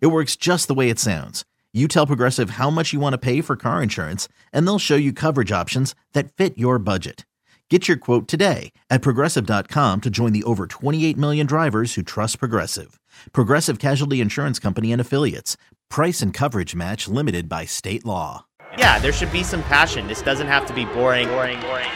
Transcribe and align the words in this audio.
It 0.00 0.08
works 0.08 0.36
just 0.36 0.68
the 0.68 0.74
way 0.74 0.88
it 0.90 0.98
sounds. 0.98 1.44
You 1.72 1.86
tell 1.86 2.06
Progressive 2.06 2.50
how 2.50 2.70
much 2.70 2.94
you 2.94 3.00
want 3.00 3.12
to 3.12 3.18
pay 3.18 3.42
for 3.42 3.54
car 3.54 3.82
insurance, 3.82 4.26
and 4.52 4.66
they'll 4.66 4.78
show 4.78 4.96
you 4.96 5.12
coverage 5.12 5.52
options 5.52 5.94
that 6.14 6.32
fit 6.32 6.56
your 6.56 6.78
budget. 6.78 7.26
Get 7.68 7.86
your 7.86 7.98
quote 7.98 8.26
today 8.26 8.72
at 8.88 9.02
progressive.com 9.02 10.00
to 10.00 10.08
join 10.08 10.32
the 10.32 10.42
over 10.44 10.66
28 10.66 11.18
million 11.18 11.46
drivers 11.46 11.94
who 11.94 12.02
trust 12.02 12.38
Progressive. 12.38 12.98
Progressive 13.32 13.78
Casualty 13.78 14.22
Insurance 14.22 14.58
Company 14.58 14.90
and 14.90 15.00
Affiliates. 15.00 15.58
Price 15.90 16.22
and 16.22 16.32
coverage 16.32 16.74
match 16.74 17.06
limited 17.08 17.46
by 17.46 17.66
state 17.66 18.06
law. 18.06 18.46
Yeah, 18.78 18.98
there 18.98 19.12
should 19.12 19.32
be 19.32 19.42
some 19.42 19.62
passion. 19.64 20.06
This 20.06 20.22
doesn't 20.22 20.46
have 20.46 20.64
to 20.66 20.72
be 20.72 20.86
boring, 20.86 21.28
boring, 21.28 21.60
boring. 21.60 21.88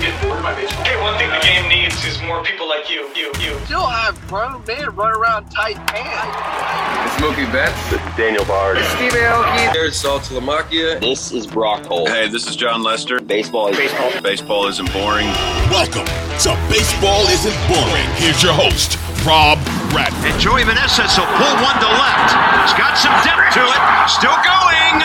Hey, 0.00 0.96
one 1.02 1.18
thing 1.18 1.28
the 1.28 1.38
game 1.42 1.68
needs 1.68 2.02
is 2.06 2.20
more 2.22 2.42
people 2.42 2.66
like 2.66 2.88
you. 2.88 3.10
You, 3.14 3.30
you. 3.38 3.58
Still 3.66 3.86
have 3.86 4.16
grown 4.26 4.64
men 4.64 4.88
run 4.96 5.14
around 5.14 5.50
tight 5.50 5.76
pants. 5.86 7.18
Smokey 7.18 7.44
Betts. 7.52 7.76
Daniel 8.16 8.44
Bard. 8.46 8.78
Steve 8.96 9.12
Aoki. 9.12 9.72
There's 9.74 10.02
Saltalamacchia. 10.02 10.98
This 11.00 11.30
is 11.32 11.46
Brock 11.46 11.84
Holt. 11.84 12.08
Hey, 12.08 12.28
this 12.28 12.48
is 12.48 12.56
Jon 12.56 12.82
Lester. 12.82 13.20
Baseball 13.20 13.68
is 13.68 13.76
baseball. 13.76 14.22
Baseball 14.22 14.66
isn't 14.68 14.90
boring. 14.94 15.28
Welcome 15.68 16.06
to 16.40 16.56
Baseball 16.72 17.28
Isn't 17.28 17.68
Boring. 17.68 18.08
Here's 18.16 18.42
your 18.42 18.54
host, 18.54 18.96
Rob 19.28 19.60
Bradford. 19.92 20.24
And 20.24 20.40
Joey 20.40 20.64
Meneses 20.64 21.12
will 21.20 21.28
pull 21.36 21.54
one 21.60 21.76
to 21.76 21.90
left. 22.00 22.32
He's 22.64 22.76
got 22.80 22.96
some 22.96 23.12
depth 23.20 23.52
to 23.54 23.60
it. 23.60 23.80
Still 24.08 24.40
going. 24.40 25.04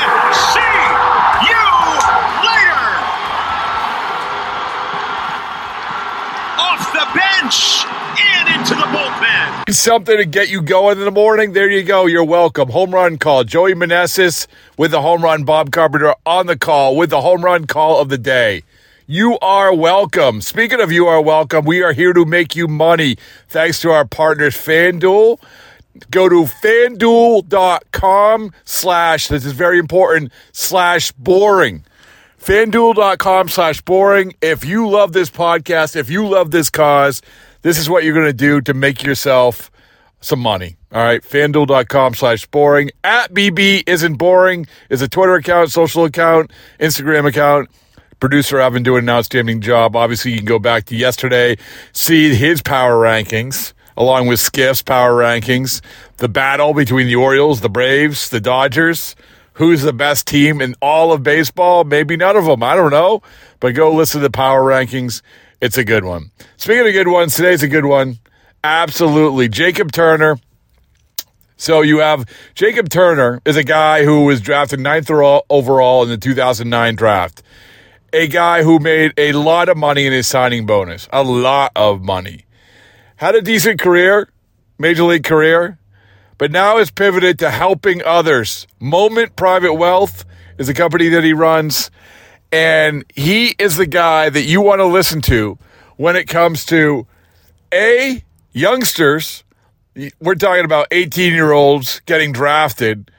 See 0.56 0.77
bench 7.18 7.86
and 8.20 8.60
into 8.60 8.76
the 8.76 8.86
bullpen. 8.94 9.74
Something 9.74 10.18
to 10.18 10.26
get 10.26 10.50
you 10.50 10.62
going 10.62 11.00
in 11.00 11.06
the 11.06 11.12
morning. 11.12 11.54
There 11.54 11.70
you 11.70 11.84
go. 11.84 12.06
You're 12.06 12.24
welcome. 12.24 12.70
Home 12.70 12.94
run 12.94 13.18
call. 13.18 13.44
Joey 13.44 13.74
Meneses 13.74 14.48
with 14.78 14.92
the 14.92 15.02
home 15.02 15.24
run. 15.24 15.44
Bob 15.44 15.72
Carpenter 15.72 16.14
on 16.26 16.46
the 16.46 16.58
call 16.58 16.96
with 16.96 17.10
the 17.10 17.22
home 17.22 17.44
run 17.44 17.66
call 17.66 18.00
of 18.00 18.10
the 18.10 18.18
day. 18.18 18.64
You 19.08 19.40
are 19.40 19.74
welcome. 19.74 20.42
Speaking 20.42 20.80
of 20.80 20.92
you 20.92 21.08
are 21.08 21.22
welcome, 21.22 21.66
we 21.66 21.82
are 21.82 21.94
here 21.94 22.14
to 22.14 22.26
make 22.26 22.56
you 22.56 22.68
money 22.68 23.18
thanks 23.48 23.80
to 23.82 23.90
our 23.90 24.06
partners, 24.06 24.56
FanDuel. 24.56 25.40
Go 26.12 26.30
to 26.30 26.44
fanduel.com 26.44 28.52
slash, 28.66 29.30
this 29.30 29.46
is 29.46 29.54
very 29.54 29.80
important, 29.80 30.32
slash 30.52 31.12
boring. 31.14 31.84
FanDuel.com 32.48 33.50
slash 33.50 33.82
boring. 33.82 34.34
If 34.42 34.64
you 34.64 34.88
love 34.88 35.12
this 35.12 35.30
podcast, 35.30 35.98
if 35.98 36.10
you 36.10 36.26
love 36.26 36.52
this 36.52 36.70
cause, 36.70 37.22
this 37.62 37.78
is 37.78 37.90
what 37.90 38.06
you're 38.06 38.14
going 38.14 38.26
to 38.26 38.32
do 38.32 38.62
to 38.62 38.74
make 38.74 39.04
yourself 39.04 39.70
some 40.22 40.40
money. 40.40 40.78
All 40.94 41.04
right. 41.04 41.22
FanDuel.com 41.22 42.14
slash 42.14 42.46
boring. 42.46 42.92
At 43.04 43.34
BB 43.34 43.84
isn't 43.86 44.14
boring 44.14 44.66
is 44.90 45.02
a 45.02 45.10
Twitter 45.10 45.36
account, 45.36 45.74
social 45.74 46.06
account, 46.06 46.54
Instagram 46.80 47.28
account. 47.28 47.70
Producer, 48.22 48.58
been 48.70 48.82
doing 48.82 49.04
an 49.04 49.10
outstanding 49.10 49.60
job. 49.60 49.98
Obviously, 49.98 50.32
you 50.32 50.38
can 50.38 50.46
go 50.46 50.58
back 50.58 50.86
to 50.86 50.96
yesterday, 50.96 51.58
see 51.92 52.34
his 52.34 52.62
power 52.62 52.96
rankings, 52.96 53.74
along 53.98 54.28
with 54.28 54.40
Skiff's 54.40 54.82
power 54.82 55.12
rankings, 55.12 55.82
the 56.16 56.30
battle 56.30 56.74
between 56.74 57.08
the 57.08 57.16
Orioles, 57.16 57.60
the 57.60 57.70
Braves, 57.70 58.30
the 58.30 58.40
Dodgers. 58.40 59.18
Who's 59.58 59.82
the 59.82 59.94
best 59.94 60.28
team 60.28 60.62
in 60.62 60.76
all 60.84 61.12
of 61.12 61.24
baseball? 61.24 61.84
Maybe 61.84 62.16
none 62.16 62.38
of 62.38 62.46
them. 62.46 62.62
I 62.62 62.76
don't 62.76 62.92
know. 62.92 63.24
But 63.60 63.74
go 63.74 63.92
listen 63.92 64.22
to 64.22 64.28
the 64.28 64.32
power 64.32 64.62
rankings. 64.62 65.24
It's 65.60 65.80
a 65.80 65.84
good 65.84 66.06
one. 66.06 66.30
Speaking 66.58 66.86
of 66.86 66.94
good 66.94 67.08
ones, 67.08 67.36
today's 67.36 67.64
a 67.64 67.68
good 67.68 67.86
one. 67.86 68.20
Absolutely. 68.64 69.50
Jacob 69.50 69.92
Turner. 69.92 70.38
So 71.56 71.82
you 71.82 71.98
have 72.00 72.26
Jacob 72.54 72.90
Turner 72.90 73.42
is 73.46 73.56
a 73.56 73.64
guy 73.64 74.04
who 74.04 74.26
was 74.26 74.42
drafted 74.42 74.80
ninth 74.80 75.10
overall 75.10 76.04
in 76.04 76.10
the 76.10 76.18
2009 76.18 76.96
draft. 76.96 77.42
A 78.14 78.28
guy 78.28 78.62
who 78.62 78.78
made 78.78 79.14
a 79.18 79.34
lot 79.34 79.70
of 79.70 79.76
money 79.76 80.06
in 80.06 80.14
his 80.14 80.28
signing 80.28 80.68
bonus. 80.68 81.10
A 81.12 81.24
lot 81.24 81.72
of 81.76 82.04
money. 82.04 82.46
Had 83.16 83.34
a 83.34 83.42
decent 83.42 83.80
career, 83.80 84.30
major 84.78 85.04
league 85.04 85.24
career, 85.24 85.80
but 86.38 86.52
now 86.52 86.78
has 86.78 86.92
pivoted 86.92 87.40
to 87.40 87.50
helping 87.50 88.04
others. 88.04 88.68
Moment 88.80 89.36
Private 89.36 89.74
Wealth 89.74 90.26
is 90.58 90.70
a 90.70 90.74
company 90.74 91.10
that 91.10 91.24
he 91.24 91.34
runs, 91.34 91.90
and 92.52 93.04
he 93.16 93.56
is 93.60 93.78
the 93.78 93.88
guy 93.88 94.30
that 94.30 94.44
you 94.44 94.62
want 94.62 94.80
to 94.80 94.86
listen 94.86 95.22
to 95.22 95.58
when 95.98 96.16
it 96.16 96.26
comes 96.26 96.66
to 96.68 97.08
A, 97.74 98.24
youngsters. 98.52 99.44
We're 100.20 100.36
talking 100.36 100.66
about 100.66 100.88
18 100.92 101.34
year 101.34 101.52
olds 101.52 102.02
getting 102.06 102.32
drafted, 102.32 103.12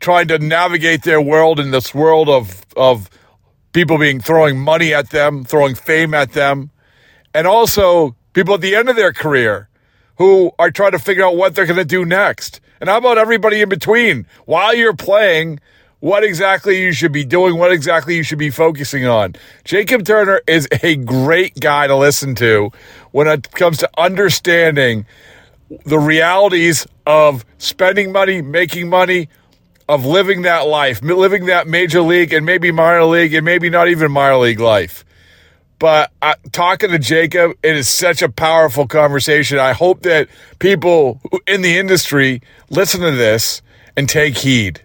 trying 0.00 0.28
to 0.28 0.38
navigate 0.38 1.02
their 1.02 1.20
world 1.20 1.58
in 1.58 1.70
this 1.70 1.94
world 1.94 2.28
of, 2.28 2.66
of 2.76 3.08
people 3.72 3.98
being 3.98 4.20
throwing 4.20 4.58
money 4.58 4.92
at 4.92 5.10
them, 5.10 5.44
throwing 5.44 5.74
fame 5.74 6.12
at 6.12 6.32
them, 6.32 6.70
and 7.32 7.46
also 7.46 8.14
people 8.34 8.54
at 8.54 8.60
the 8.60 8.76
end 8.76 8.88
of 8.88 8.96
their 8.96 9.12
career 9.12 9.68
who 10.18 10.52
are 10.58 10.70
trying 10.70 10.92
to 10.92 10.98
figure 10.98 11.24
out 11.24 11.36
what 11.36 11.54
they're 11.54 11.66
going 11.66 11.78
to 11.78 11.84
do 11.84 12.04
next. 12.04 12.60
And 12.80 12.88
how 12.88 12.98
about 12.98 13.18
everybody 13.18 13.60
in 13.60 13.68
between? 13.68 14.26
While 14.44 14.74
you're 14.74 14.94
playing, 14.94 15.60
what 16.00 16.22
exactly 16.22 16.80
you 16.80 16.92
should 16.92 17.12
be 17.12 17.24
doing, 17.24 17.56
what 17.56 17.72
exactly 17.72 18.16
you 18.16 18.22
should 18.22 18.38
be 18.38 18.50
focusing 18.50 19.06
on. 19.06 19.34
Jacob 19.64 20.04
Turner 20.04 20.40
is 20.46 20.68
a 20.82 20.96
great 20.96 21.58
guy 21.58 21.86
to 21.86 21.96
listen 21.96 22.34
to 22.36 22.70
when 23.10 23.26
it 23.26 23.50
comes 23.52 23.78
to 23.78 23.90
understanding 23.98 25.06
the 25.84 25.98
realities 25.98 26.86
of 27.06 27.44
spending 27.58 28.12
money, 28.12 28.42
making 28.42 28.88
money, 28.88 29.28
of 29.88 30.04
living 30.04 30.42
that 30.42 30.66
life, 30.66 31.02
living 31.02 31.46
that 31.46 31.66
major 31.66 32.00
league 32.00 32.32
and 32.32 32.44
maybe 32.44 32.70
minor 32.70 33.04
league 33.04 33.34
and 33.34 33.44
maybe 33.44 33.70
not 33.70 33.88
even 33.88 34.12
minor 34.12 34.36
league 34.36 34.60
life. 34.60 35.04
But 35.78 36.10
uh, 36.20 36.34
talking 36.50 36.90
to 36.90 36.98
Jacob, 36.98 37.52
it 37.62 37.76
is 37.76 37.88
such 37.88 38.20
a 38.20 38.28
powerful 38.28 38.86
conversation. 38.86 39.58
I 39.58 39.72
hope 39.72 40.02
that 40.02 40.28
people 40.58 41.20
in 41.46 41.62
the 41.62 41.78
industry 41.78 42.42
listen 42.68 43.00
to 43.00 43.12
this 43.12 43.62
and 43.96 44.08
take 44.08 44.38
heed. 44.38 44.80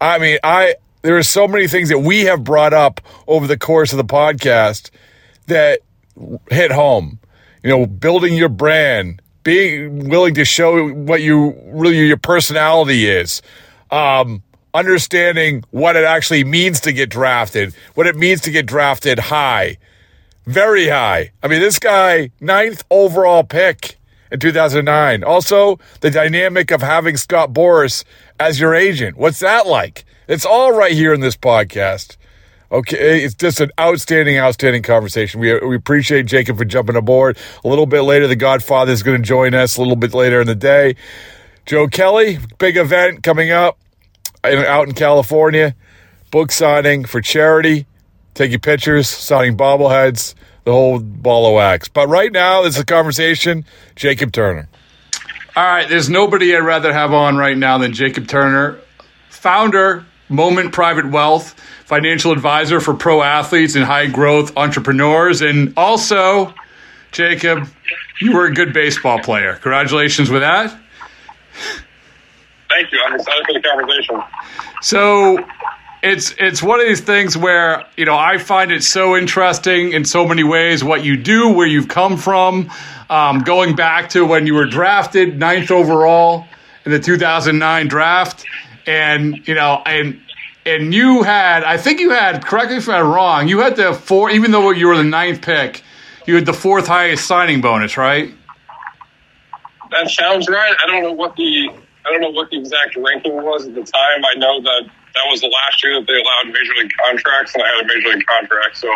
I 0.00 0.18
mean, 0.18 0.38
I 0.42 0.74
there 1.02 1.16
are 1.16 1.22
so 1.22 1.46
many 1.46 1.68
things 1.68 1.88
that 1.90 2.00
we 2.00 2.22
have 2.22 2.42
brought 2.42 2.72
up 2.72 3.00
over 3.26 3.46
the 3.46 3.58
course 3.58 3.92
of 3.92 3.98
the 3.98 4.04
podcast 4.04 4.90
that 5.46 5.80
hit 6.50 6.72
home. 6.72 7.20
You 7.62 7.70
know, 7.70 7.86
building 7.86 8.34
your 8.34 8.48
brand, 8.48 9.22
being 9.44 10.08
willing 10.08 10.34
to 10.34 10.44
show 10.44 10.88
what 10.88 11.22
you 11.22 11.54
really 11.66 11.98
your 11.98 12.16
personality 12.16 13.08
is. 13.08 13.42
Um, 13.92 14.42
understanding 14.74 15.62
what 15.70 15.94
it 15.94 16.04
actually 16.04 16.42
means 16.42 16.80
to 16.80 16.92
get 16.92 17.10
drafted, 17.10 17.74
what 17.94 18.08
it 18.08 18.16
means 18.16 18.40
to 18.40 18.50
get 18.50 18.66
drafted 18.66 19.20
high 19.20 19.76
very 20.46 20.88
high. 20.88 21.32
I 21.42 21.48
mean, 21.48 21.60
this 21.60 21.78
guy, 21.78 22.30
ninth 22.40 22.84
overall 22.90 23.44
pick 23.44 23.98
in 24.30 24.40
2009. 24.40 25.22
Also, 25.24 25.78
the 26.00 26.10
dynamic 26.10 26.70
of 26.70 26.82
having 26.82 27.16
Scott 27.16 27.52
Boras 27.52 28.04
as 28.40 28.58
your 28.58 28.74
agent. 28.74 29.16
What's 29.16 29.40
that 29.40 29.66
like? 29.66 30.04
It's 30.28 30.46
all 30.46 30.72
right 30.72 30.92
here 30.92 31.12
in 31.12 31.20
this 31.20 31.36
podcast. 31.36 32.16
Okay, 32.72 33.22
it's 33.22 33.34
just 33.34 33.60
an 33.60 33.70
outstanding, 33.78 34.38
outstanding 34.38 34.82
conversation. 34.82 35.40
We, 35.40 35.58
we 35.60 35.76
appreciate 35.76 36.24
Jacob 36.24 36.56
for 36.56 36.64
jumping 36.64 36.96
aboard. 36.96 37.36
A 37.64 37.68
little 37.68 37.84
bit 37.84 38.00
later, 38.00 38.26
the 38.26 38.36
Godfather 38.36 38.92
is 38.92 39.02
going 39.02 39.18
to 39.18 39.22
join 39.22 39.52
us 39.52 39.76
a 39.76 39.80
little 39.80 39.96
bit 39.96 40.14
later 40.14 40.40
in 40.40 40.46
the 40.46 40.54
day. 40.54 40.96
Joe 41.66 41.86
Kelly, 41.86 42.38
big 42.58 42.78
event 42.78 43.22
coming 43.22 43.50
up. 43.50 43.78
in, 44.42 44.58
out 44.64 44.88
in 44.88 44.94
California, 44.94 45.76
book 46.30 46.50
signing 46.50 47.04
for 47.04 47.20
charity, 47.20 47.86
taking 48.34 48.60
pictures, 48.60 49.08
signing 49.08 49.56
bobbleheads, 49.56 50.34
the 50.64 50.72
whole 50.72 50.98
ball 50.98 51.46
of 51.46 51.54
wax. 51.54 51.88
But 51.88 52.08
right 52.08 52.32
now, 52.32 52.62
this 52.62 52.76
is 52.76 52.80
a 52.80 52.84
conversation. 52.84 53.64
Jacob 53.96 54.32
Turner. 54.32 54.68
All 55.54 55.64
right, 55.64 55.88
there's 55.88 56.08
nobody 56.08 56.56
I'd 56.56 56.60
rather 56.60 56.92
have 56.92 57.12
on 57.12 57.36
right 57.36 57.56
now 57.56 57.76
than 57.76 57.92
Jacob 57.92 58.26
Turner, 58.26 58.78
founder, 59.28 60.06
Moment 60.30 60.72
Private 60.72 61.10
Wealth, 61.10 61.52
financial 61.84 62.32
advisor 62.32 62.80
for 62.80 62.94
pro 62.94 63.22
athletes 63.22 63.74
and 63.74 63.84
high 63.84 64.06
growth 64.06 64.56
entrepreneurs, 64.56 65.42
and 65.42 65.74
also, 65.76 66.54
Jacob, 67.10 67.68
you 68.20 68.32
were 68.32 68.46
a 68.46 68.54
good 68.54 68.72
baseball 68.72 69.18
player. 69.18 69.54
Congratulations 69.54 70.30
with 70.30 70.40
that. 70.40 70.70
Thank 72.70 72.90
you. 72.90 73.02
I'm 73.06 73.14
excited 73.14 73.44
for 73.44 73.52
the 73.52 73.60
conversation. 73.60 74.22
So 74.80 75.36
it's 76.02 76.34
it's 76.38 76.62
one 76.62 76.80
of 76.80 76.86
these 76.86 77.00
things 77.00 77.36
where 77.36 77.86
you 77.96 78.04
know 78.04 78.16
I 78.16 78.38
find 78.38 78.72
it 78.72 78.82
so 78.82 79.16
interesting 79.16 79.92
in 79.92 80.04
so 80.04 80.26
many 80.26 80.42
ways 80.42 80.82
what 80.82 81.04
you 81.04 81.16
do, 81.16 81.50
where 81.50 81.66
you've 81.66 81.88
come 81.88 82.16
from, 82.16 82.70
um, 83.08 83.40
going 83.40 83.76
back 83.76 84.10
to 84.10 84.24
when 84.26 84.46
you 84.46 84.54
were 84.54 84.66
drafted 84.66 85.38
ninth 85.38 85.70
overall 85.70 86.46
in 86.84 86.90
the 86.90 86.98
2009 86.98 87.86
draft, 87.86 88.44
and 88.86 89.46
you 89.46 89.54
know 89.54 89.80
and 89.86 90.20
and 90.66 90.92
you 90.92 91.22
had 91.22 91.62
I 91.62 91.76
think 91.76 92.00
you 92.00 92.10
had 92.10 92.44
correct 92.44 92.70
me 92.70 92.78
if 92.78 92.88
I'm 92.88 93.06
wrong, 93.06 93.46
you 93.46 93.60
had 93.60 93.76
the 93.76 93.94
four 93.94 94.30
even 94.30 94.50
though 94.50 94.72
you 94.72 94.88
were 94.88 94.96
the 94.96 95.04
ninth 95.04 95.40
pick, 95.42 95.84
you 96.26 96.34
had 96.34 96.46
the 96.46 96.52
fourth 96.52 96.88
highest 96.88 97.26
signing 97.26 97.60
bonus, 97.60 97.96
right? 97.96 98.34
That 99.92 100.10
sounds 100.10 100.48
right. 100.48 100.74
I 100.82 100.86
don't 100.90 101.02
know 101.04 101.12
what 101.12 101.36
the 101.36 101.70
I 102.04 102.10
don't 102.10 102.20
know 102.20 102.30
what 102.30 102.50
the 102.50 102.58
exact 102.58 102.96
ranking 102.96 103.36
was 103.36 103.68
at 103.68 103.74
the 103.74 103.84
time. 103.84 104.24
I 104.24 104.34
know 104.36 104.60
that 104.62 104.90
that 105.14 105.24
was 105.28 105.40
the 105.40 105.48
last 105.48 105.82
year 105.82 106.00
that 106.00 106.06
they 106.06 106.20
allowed 106.20 106.46
major 106.52 106.74
league 106.74 106.92
contracts, 107.04 107.54
and 107.54 107.62
I 107.62 107.68
had 107.68 107.84
a 107.84 107.88
major 107.88 108.08
league 108.08 108.26
contract, 108.26 108.76
so 108.76 108.94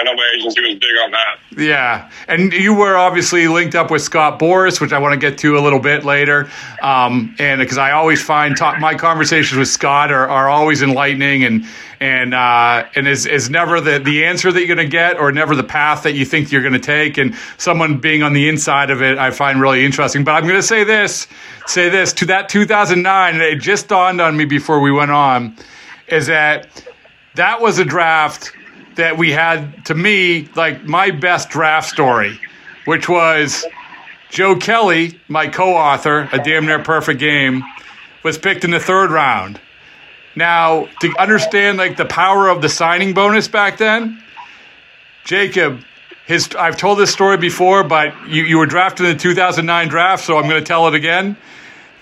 I 0.00 0.02
know 0.04 0.14
my 0.14 0.32
agency 0.34 0.60
was 0.62 0.74
big 0.76 0.96
on 1.04 1.10
that. 1.10 1.38
Yeah, 1.56 2.10
and 2.26 2.52
you 2.52 2.74
were 2.74 2.96
obviously 2.96 3.48
linked 3.48 3.74
up 3.74 3.90
with 3.90 4.00
Scott 4.00 4.38
Boras, 4.38 4.80
which 4.80 4.92
I 4.92 4.98
want 4.98 5.12
to 5.12 5.18
get 5.18 5.36
to 5.38 5.58
a 5.58 5.60
little 5.60 5.78
bit 5.78 6.04
later. 6.04 6.50
Um, 6.82 7.34
and 7.38 7.60
because 7.60 7.76
I 7.76 7.90
always 7.92 8.22
find 8.22 8.56
talk, 8.56 8.80
my 8.80 8.94
conversations 8.94 9.58
with 9.58 9.68
Scott 9.68 10.10
are, 10.10 10.26
are 10.26 10.48
always 10.48 10.80
enlightening 10.80 11.44
and 11.44 11.66
and 12.00 12.32
uh, 12.32 12.86
and 12.94 13.06
is 13.06 13.26
is 13.26 13.50
never 13.50 13.78
the 13.78 13.98
the 13.98 14.24
answer 14.24 14.50
that 14.50 14.58
you're 14.58 14.74
going 14.74 14.88
to 14.88 14.90
get 14.90 15.18
or 15.18 15.32
never 15.32 15.54
the 15.54 15.62
path 15.62 16.02
that 16.04 16.14
you 16.14 16.24
think 16.24 16.50
you're 16.50 16.62
going 16.62 16.72
to 16.72 16.78
take. 16.78 17.18
And 17.18 17.34
someone 17.58 17.98
being 17.98 18.22
on 18.22 18.32
the 18.32 18.48
inside 18.48 18.90
of 18.90 19.02
it, 19.02 19.18
I 19.18 19.30
find 19.30 19.60
really 19.60 19.84
interesting. 19.84 20.24
But 20.24 20.32
I'm 20.32 20.44
going 20.44 20.54
to 20.54 20.62
say 20.62 20.82
this, 20.82 21.26
say 21.66 21.90
this 21.90 22.14
to 22.14 22.24
that 22.26 22.48
2009, 22.48 23.34
and 23.34 23.42
it 23.42 23.60
just 23.60 23.88
dawned 23.88 24.20
on 24.22 24.34
me 24.34 24.46
before 24.46 24.80
we 24.80 24.90
went 24.90 25.10
on, 25.10 25.54
is 26.08 26.26
that 26.28 26.68
that 27.34 27.60
was 27.60 27.78
a 27.78 27.84
draft 27.84 28.52
that 29.00 29.16
we 29.16 29.32
had 29.32 29.86
to 29.86 29.94
me 29.94 30.48
like 30.54 30.84
my 30.84 31.10
best 31.10 31.48
draft 31.48 31.88
story, 31.88 32.38
which 32.84 33.08
was 33.08 33.66
Joe 34.30 34.56
Kelly, 34.56 35.18
my 35.26 35.48
co-author, 35.48 36.28
a 36.32 36.38
damn 36.38 36.66
near 36.66 36.78
perfect 36.78 37.18
game, 37.18 37.64
was 38.22 38.38
picked 38.38 38.62
in 38.64 38.70
the 38.70 38.78
third 38.78 39.10
round. 39.10 39.58
Now, 40.36 40.86
to 41.00 41.14
understand 41.18 41.78
like 41.78 41.96
the 41.96 42.04
power 42.04 42.48
of 42.48 42.62
the 42.62 42.68
signing 42.68 43.14
bonus 43.14 43.48
back 43.48 43.78
then, 43.78 44.22
Jacob, 45.24 45.80
his 46.26 46.54
I've 46.54 46.76
told 46.76 46.98
this 46.98 47.10
story 47.10 47.38
before, 47.38 47.82
but 47.82 48.14
you, 48.28 48.44
you 48.44 48.58
were 48.58 48.66
drafted 48.66 49.06
in 49.06 49.16
the 49.16 49.18
2009 49.18 49.88
draft, 49.88 50.24
so 50.24 50.36
I'm 50.36 50.48
going 50.48 50.62
to 50.62 50.66
tell 50.66 50.86
it 50.88 50.94
again. 50.94 51.36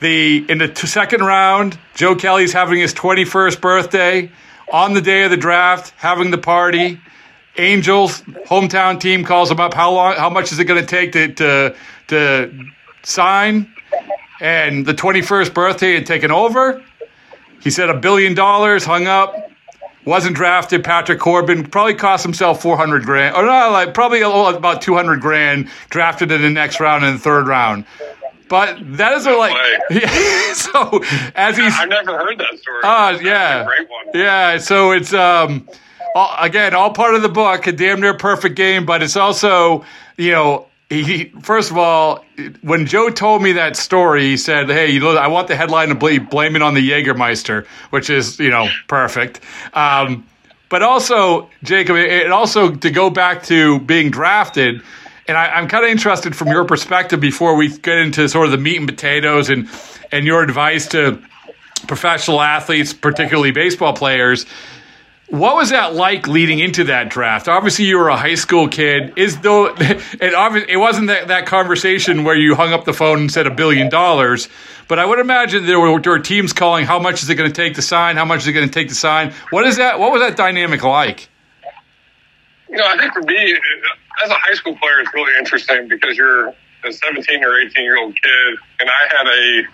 The 0.00 0.44
in 0.48 0.58
the 0.58 0.68
t- 0.68 0.86
second 0.86 1.22
round, 1.22 1.78
Joe 1.94 2.14
Kelly's 2.14 2.52
having 2.52 2.80
his 2.80 2.92
21st 2.92 3.60
birthday 3.60 4.30
on 4.72 4.94
the 4.94 5.00
day 5.00 5.24
of 5.24 5.30
the 5.30 5.36
draft, 5.36 5.92
having 5.96 6.30
the 6.30 6.38
party. 6.38 7.00
Angels 7.56 8.22
hometown 8.46 9.00
team 9.00 9.24
calls 9.24 9.50
him 9.50 9.58
up. 9.58 9.74
How 9.74 9.90
long? 9.90 10.14
How 10.14 10.30
much 10.30 10.52
is 10.52 10.58
it 10.58 10.64
going 10.64 10.80
to 10.80 10.86
take 10.86 11.12
to 11.12 11.32
to 11.34 11.74
to 12.08 12.64
sign? 13.02 13.72
And 14.40 14.86
the 14.86 14.94
21st 14.94 15.52
birthday 15.52 15.94
had 15.94 16.06
taken 16.06 16.30
over. 16.30 16.82
He 17.60 17.70
said 17.70 17.90
a 17.90 17.94
billion 17.94 18.34
dollars. 18.34 18.84
Hung 18.84 19.08
up. 19.08 19.34
Wasn't 20.04 20.36
drafted. 20.36 20.84
Patrick 20.84 21.18
Corbin 21.18 21.64
probably 21.64 21.94
cost 21.94 22.22
himself 22.22 22.62
400 22.62 23.02
grand, 23.04 23.34
or 23.36 23.44
not 23.44 23.72
like 23.72 23.92
probably 23.92 24.22
about 24.22 24.80
200 24.80 25.20
grand. 25.20 25.68
Drafted 25.90 26.30
in 26.30 26.40
the 26.40 26.50
next 26.50 26.78
round 26.78 27.04
in 27.04 27.14
the 27.14 27.18
third 27.18 27.48
round. 27.48 27.84
But 28.48 28.78
that 28.96 29.12
is 29.12 29.26
a 29.26 29.32
like 29.32 29.56
so 30.54 31.02
as 31.34 31.56
he's 31.56 31.74
I've 31.78 31.88
never 31.88 32.16
heard 32.16 32.38
that 32.38 32.58
story. 32.58 32.80
Ah, 32.82 33.10
yeah. 33.10 33.64
great 33.64 33.88
one. 33.88 34.06
Yeah, 34.14 34.58
so 34.58 34.92
it's 34.92 35.12
um 35.12 35.68
all, 36.14 36.34
again 36.38 36.74
all 36.74 36.92
part 36.92 37.14
of 37.14 37.22
the 37.22 37.28
book, 37.28 37.66
a 37.66 37.72
damn 37.72 38.00
near 38.00 38.14
perfect 38.14 38.56
game, 38.56 38.86
but 38.86 39.02
it's 39.02 39.16
also, 39.16 39.84
you 40.16 40.32
know, 40.32 40.66
he 40.90 41.26
first 41.42 41.70
of 41.70 41.76
all, 41.76 42.24
when 42.62 42.86
Joe 42.86 43.10
told 43.10 43.42
me 43.42 43.52
that 43.52 43.76
story, 43.76 44.22
he 44.22 44.36
said, 44.36 44.70
"Hey, 44.70 44.90
you 44.90 45.00
know, 45.00 45.16
I 45.16 45.28
want 45.28 45.48
the 45.48 45.56
headline 45.56 45.88
to 45.90 45.94
be 45.94 46.18
blame 46.18 46.56
it 46.56 46.62
on 46.62 46.74
the 46.74 46.90
Jägermeister," 46.90 47.66
which 47.90 48.08
is, 48.08 48.38
you 48.38 48.48
know, 48.50 48.68
perfect. 48.86 49.40
Um, 49.74 50.24
but 50.70 50.82
also, 50.82 51.48
Jacob, 51.62 51.96
it 51.96 52.30
also 52.30 52.74
to 52.74 52.90
go 52.90 53.10
back 53.10 53.42
to 53.44 53.80
being 53.80 54.10
drafted, 54.10 54.82
and 55.28 55.36
I, 55.36 55.50
I'm 55.50 55.68
kind 55.68 55.84
of 55.84 55.90
interested 55.90 56.34
from 56.34 56.48
your 56.48 56.64
perspective 56.64 57.20
before 57.20 57.54
we 57.54 57.68
get 57.68 57.98
into 57.98 58.28
sort 58.28 58.46
of 58.46 58.52
the 58.52 58.58
meat 58.58 58.78
and 58.78 58.88
potatoes 58.88 59.50
and 59.50 59.68
and 60.10 60.24
your 60.24 60.42
advice 60.42 60.88
to 60.88 61.22
professional 61.86 62.40
athletes, 62.40 62.92
particularly 62.92 63.50
baseball 63.50 63.92
players. 63.92 64.46
What 65.28 65.56
was 65.56 65.70
that 65.70 65.94
like 65.94 66.26
leading 66.26 66.58
into 66.58 66.84
that 66.84 67.10
draft? 67.10 67.48
Obviously, 67.48 67.84
you 67.84 67.98
were 67.98 68.08
a 68.08 68.16
high 68.16 68.36
school 68.36 68.66
kid. 68.66 69.12
Is 69.16 69.38
though 69.40 69.66
it 69.78 70.34
obviously 70.34 70.72
it 70.72 70.78
wasn't 70.78 71.08
that, 71.08 71.28
that 71.28 71.44
conversation 71.44 72.24
where 72.24 72.34
you 72.34 72.54
hung 72.54 72.72
up 72.72 72.86
the 72.86 72.94
phone 72.94 73.20
and 73.20 73.30
said 73.30 73.46
a 73.46 73.54
billion 73.54 73.90
dollars, 73.90 74.48
but 74.88 74.98
I 74.98 75.04
would 75.04 75.18
imagine 75.18 75.66
there 75.66 75.78
were, 75.78 76.00
there 76.00 76.12
were 76.12 76.18
teams 76.18 76.54
calling. 76.54 76.86
How 76.86 76.98
much 76.98 77.22
is 77.22 77.28
it 77.28 77.34
going 77.34 77.50
to 77.50 77.54
take 77.54 77.74
to 77.74 77.82
sign? 77.82 78.16
How 78.16 78.24
much 78.24 78.40
is 78.40 78.46
it 78.48 78.54
going 78.54 78.66
to 78.66 78.72
take 78.72 78.88
to 78.88 78.94
sign? 78.94 79.34
What 79.50 79.66
is 79.66 79.76
that? 79.76 79.98
What 79.98 80.12
was 80.12 80.22
that 80.22 80.36
dynamic 80.36 80.82
like? 80.82 81.28
You 82.70 82.76
know, 82.76 82.86
I 82.86 82.96
think 82.98 83.12
for 83.12 83.22
me, 83.22 83.54
as 84.24 84.30
a 84.30 84.34
high 84.34 84.54
school 84.54 84.76
player, 84.76 85.00
it's 85.00 85.12
really 85.14 85.32
interesting 85.38 85.88
because 85.88 86.16
you're 86.16 86.48
a 86.84 86.92
17 86.92 87.44
or 87.44 87.60
18 87.60 87.84
year 87.84 87.98
old 87.98 88.14
kid, 88.14 88.58
and 88.80 88.88
I 88.88 89.16
had 89.16 89.26
a 89.26 89.68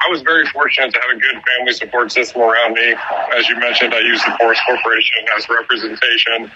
I 0.00 0.08
was 0.10 0.22
very 0.22 0.46
fortunate 0.46 0.92
to 0.94 1.00
have 1.00 1.16
a 1.16 1.18
good 1.18 1.42
family 1.42 1.72
support 1.72 2.12
system 2.12 2.42
around 2.42 2.74
me. 2.74 2.94
As 3.36 3.48
you 3.48 3.56
mentioned, 3.58 3.92
I 3.92 3.98
used 3.98 4.24
the 4.24 4.30
Boras 4.38 4.58
Corporation 4.64 5.26
as 5.36 5.48
representation. 5.48 6.52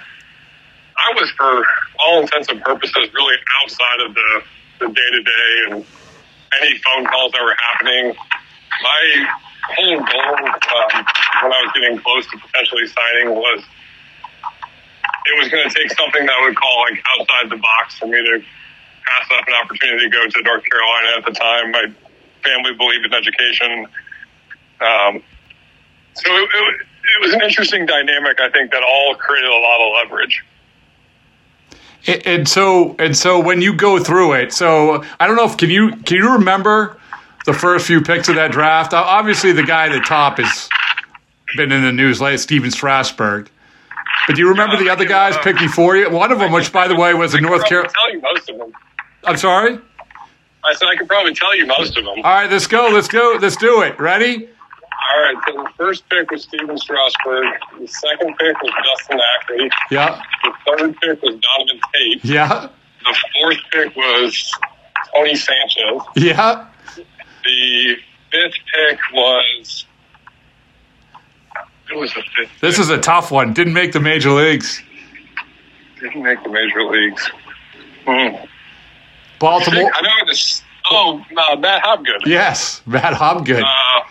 I 0.96 1.12
was, 1.14 1.28
for 1.32 1.64
all 1.98 2.20
intents 2.20 2.48
and 2.50 2.62
purposes, 2.62 3.10
really 3.12 3.36
outside 3.62 4.00
of 4.06 4.14
the 4.14 4.42
the 4.78 4.88
day 4.88 5.10
to 5.10 5.22
day 5.22 5.54
and 5.70 5.84
any 6.60 6.78
phone 6.78 7.06
calls 7.06 7.32
that 7.32 7.42
were 7.42 7.56
happening. 7.70 8.14
My 8.82 9.26
whole 9.74 9.96
goal 9.96 10.36
um, 10.38 11.04
when 11.42 11.52
I 11.52 11.60
was 11.62 11.72
getting 11.74 11.98
close 11.98 12.26
to 12.30 12.38
potentially 12.38 12.86
signing 12.86 13.34
was 13.34 13.64
it 15.26 15.38
was 15.38 15.48
going 15.48 15.68
to 15.68 15.74
take 15.74 15.90
something 15.92 16.26
that 16.26 16.34
I 16.40 16.46
would 16.46 16.56
call 16.56 16.84
like 16.90 17.02
outside 17.18 17.50
the 17.50 17.56
box 17.56 17.98
for 17.98 18.06
me 18.06 18.18
to 18.22 18.42
pass 19.06 19.26
up 19.38 19.46
an 19.46 19.54
opportunity 19.62 20.04
to 20.04 20.10
go 20.10 20.26
to 20.26 20.42
North 20.42 20.64
Carolina 20.70 21.08
at 21.18 21.24
the 21.24 21.32
time. 21.32 21.70
My 21.70 21.86
family 22.42 22.74
believed 22.74 23.06
in 23.06 23.14
education. 23.14 23.86
Um, 24.80 25.22
so 26.14 26.28
it, 26.30 26.48
it, 26.54 26.86
it 27.02 27.22
was 27.22 27.32
an 27.32 27.42
interesting 27.42 27.86
dynamic, 27.86 28.40
I 28.40 28.50
think, 28.50 28.72
that 28.72 28.82
all 28.82 29.14
created 29.14 29.50
a 29.50 29.54
lot 29.54 29.80
of 29.80 29.92
leverage. 30.02 30.44
And, 32.06 32.26
and 32.26 32.48
so 32.48 32.96
and 32.98 33.16
so 33.16 33.40
when 33.40 33.62
you 33.62 33.74
go 33.74 33.98
through 33.98 34.34
it, 34.34 34.52
so 34.52 35.04
I 35.20 35.26
don't 35.26 35.36
know 35.36 35.44
if 35.44 35.56
can 35.56 35.70
you 35.70 35.96
can 35.96 36.16
you 36.16 36.32
remember 36.32 36.98
the 37.46 37.52
first 37.52 37.86
few 37.86 38.00
picks 38.00 38.28
of 38.28 38.34
that 38.36 38.52
draft? 38.52 38.92
Obviously, 38.92 39.52
the 39.52 39.62
guy 39.62 39.86
at 39.86 39.92
the 39.92 40.00
top 40.00 40.38
has 40.38 40.68
been 41.56 41.70
in 41.70 41.82
the 41.82 41.92
news 41.92 42.20
lately, 42.20 42.38
Stephen 42.38 42.70
Strasburg. 42.70 43.50
But 44.26 44.36
do 44.36 44.42
you 44.42 44.48
remember 44.48 44.76
the 44.76 44.88
other 44.88 45.04
guys 45.04 45.36
picked 45.42 45.58
before 45.58 45.96
you? 45.96 46.08
One 46.10 46.30
of 46.32 46.38
them, 46.38 46.52
which 46.52 46.72
by 46.72 46.88
the 46.88 46.94
way 46.96 47.12
was 47.14 47.34
a 47.34 47.40
North 47.40 47.64
Carolina. 47.66 47.92
Tell 47.92 48.12
you 48.12 48.20
most 48.20 48.50
of 48.50 48.58
them. 48.58 48.72
I'm 49.24 49.36
sorry. 49.36 49.78
I 50.64 50.74
said 50.74 50.86
I 50.86 50.96
could 50.96 51.08
probably 51.08 51.34
tell 51.34 51.56
you 51.56 51.66
most 51.66 51.96
of 51.96 52.04
them. 52.04 52.18
All 52.18 52.22
right, 52.22 52.50
let's 52.50 52.66
go. 52.66 52.88
Let's 52.92 53.08
go. 53.08 53.36
Let's 53.40 53.56
do 53.56 53.82
it. 53.82 53.98
Ready? 53.98 54.48
All 55.14 55.22
right. 55.22 55.36
So 55.48 55.54
the 55.54 55.68
first 55.76 56.08
pick 56.08 56.30
was 56.30 56.44
Stephen 56.44 56.78
Strasburg. 56.78 57.46
The 57.80 57.88
second 57.88 58.36
pick 58.38 58.62
was 58.62 58.72
Dustin 58.84 59.20
Ackley. 59.40 59.70
Yeah. 59.90 60.22
The 60.44 60.52
third 60.66 60.96
pick 61.00 61.22
was 61.22 61.40
Donovan 61.40 61.80
Tate. 61.92 62.24
Yeah. 62.24 62.68
The 63.04 63.16
fourth 63.40 63.58
pick 63.72 63.96
was 63.96 64.52
Tony 65.14 65.34
Sanchez. 65.34 66.02
Yeah. 66.14 66.68
The 67.44 67.96
fifth 68.30 68.54
pick 68.72 69.00
was. 69.12 69.86
It 71.92 71.98
was 71.98 72.12
fifth. 72.12 72.60
This 72.60 72.78
is 72.78 72.88
a 72.88 72.98
tough 72.98 73.30
one. 73.30 73.52
Didn't 73.52 73.74
make 73.74 73.92
the 73.92 74.00
major 74.00 74.30
leagues. 74.30 74.82
Didn't 76.00 76.22
make 76.22 76.42
the 76.42 76.48
major 76.48 76.82
leagues. 76.84 77.30
Hmm. 78.06 78.44
Baltimore. 79.38 79.90
I 79.94 80.00
know 80.02 80.26
this. 80.26 80.62
Oh, 80.90 81.22
uh, 81.36 81.56
Matt 81.56 81.84
Hobgood. 81.84 82.26
Yes, 82.26 82.82
Matt 82.86 83.14
Hobgood. 83.14 83.62
Uh, 83.62 84.08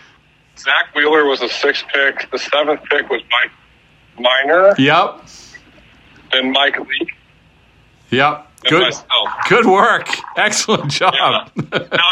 Zack 0.58 0.94
Wheeler 0.94 1.26
was 1.26 1.40
the 1.40 1.48
sixth 1.48 1.84
pick. 1.92 2.30
The 2.30 2.38
seventh 2.38 2.82
pick 2.84 3.08
was 3.08 3.22
Mike 3.30 3.50
Minor. 4.18 4.74
Yep. 4.78 5.24
Then 6.32 6.52
Mike 6.52 6.78
Leake. 6.78 7.12
Yep. 8.10 8.48
And 8.64 8.70
Good. 8.70 8.82
myself. 8.82 9.28
Good 9.48 9.66
work. 9.66 10.08
Excellent 10.36 10.90
job. 10.90 11.14
Now 11.14 11.50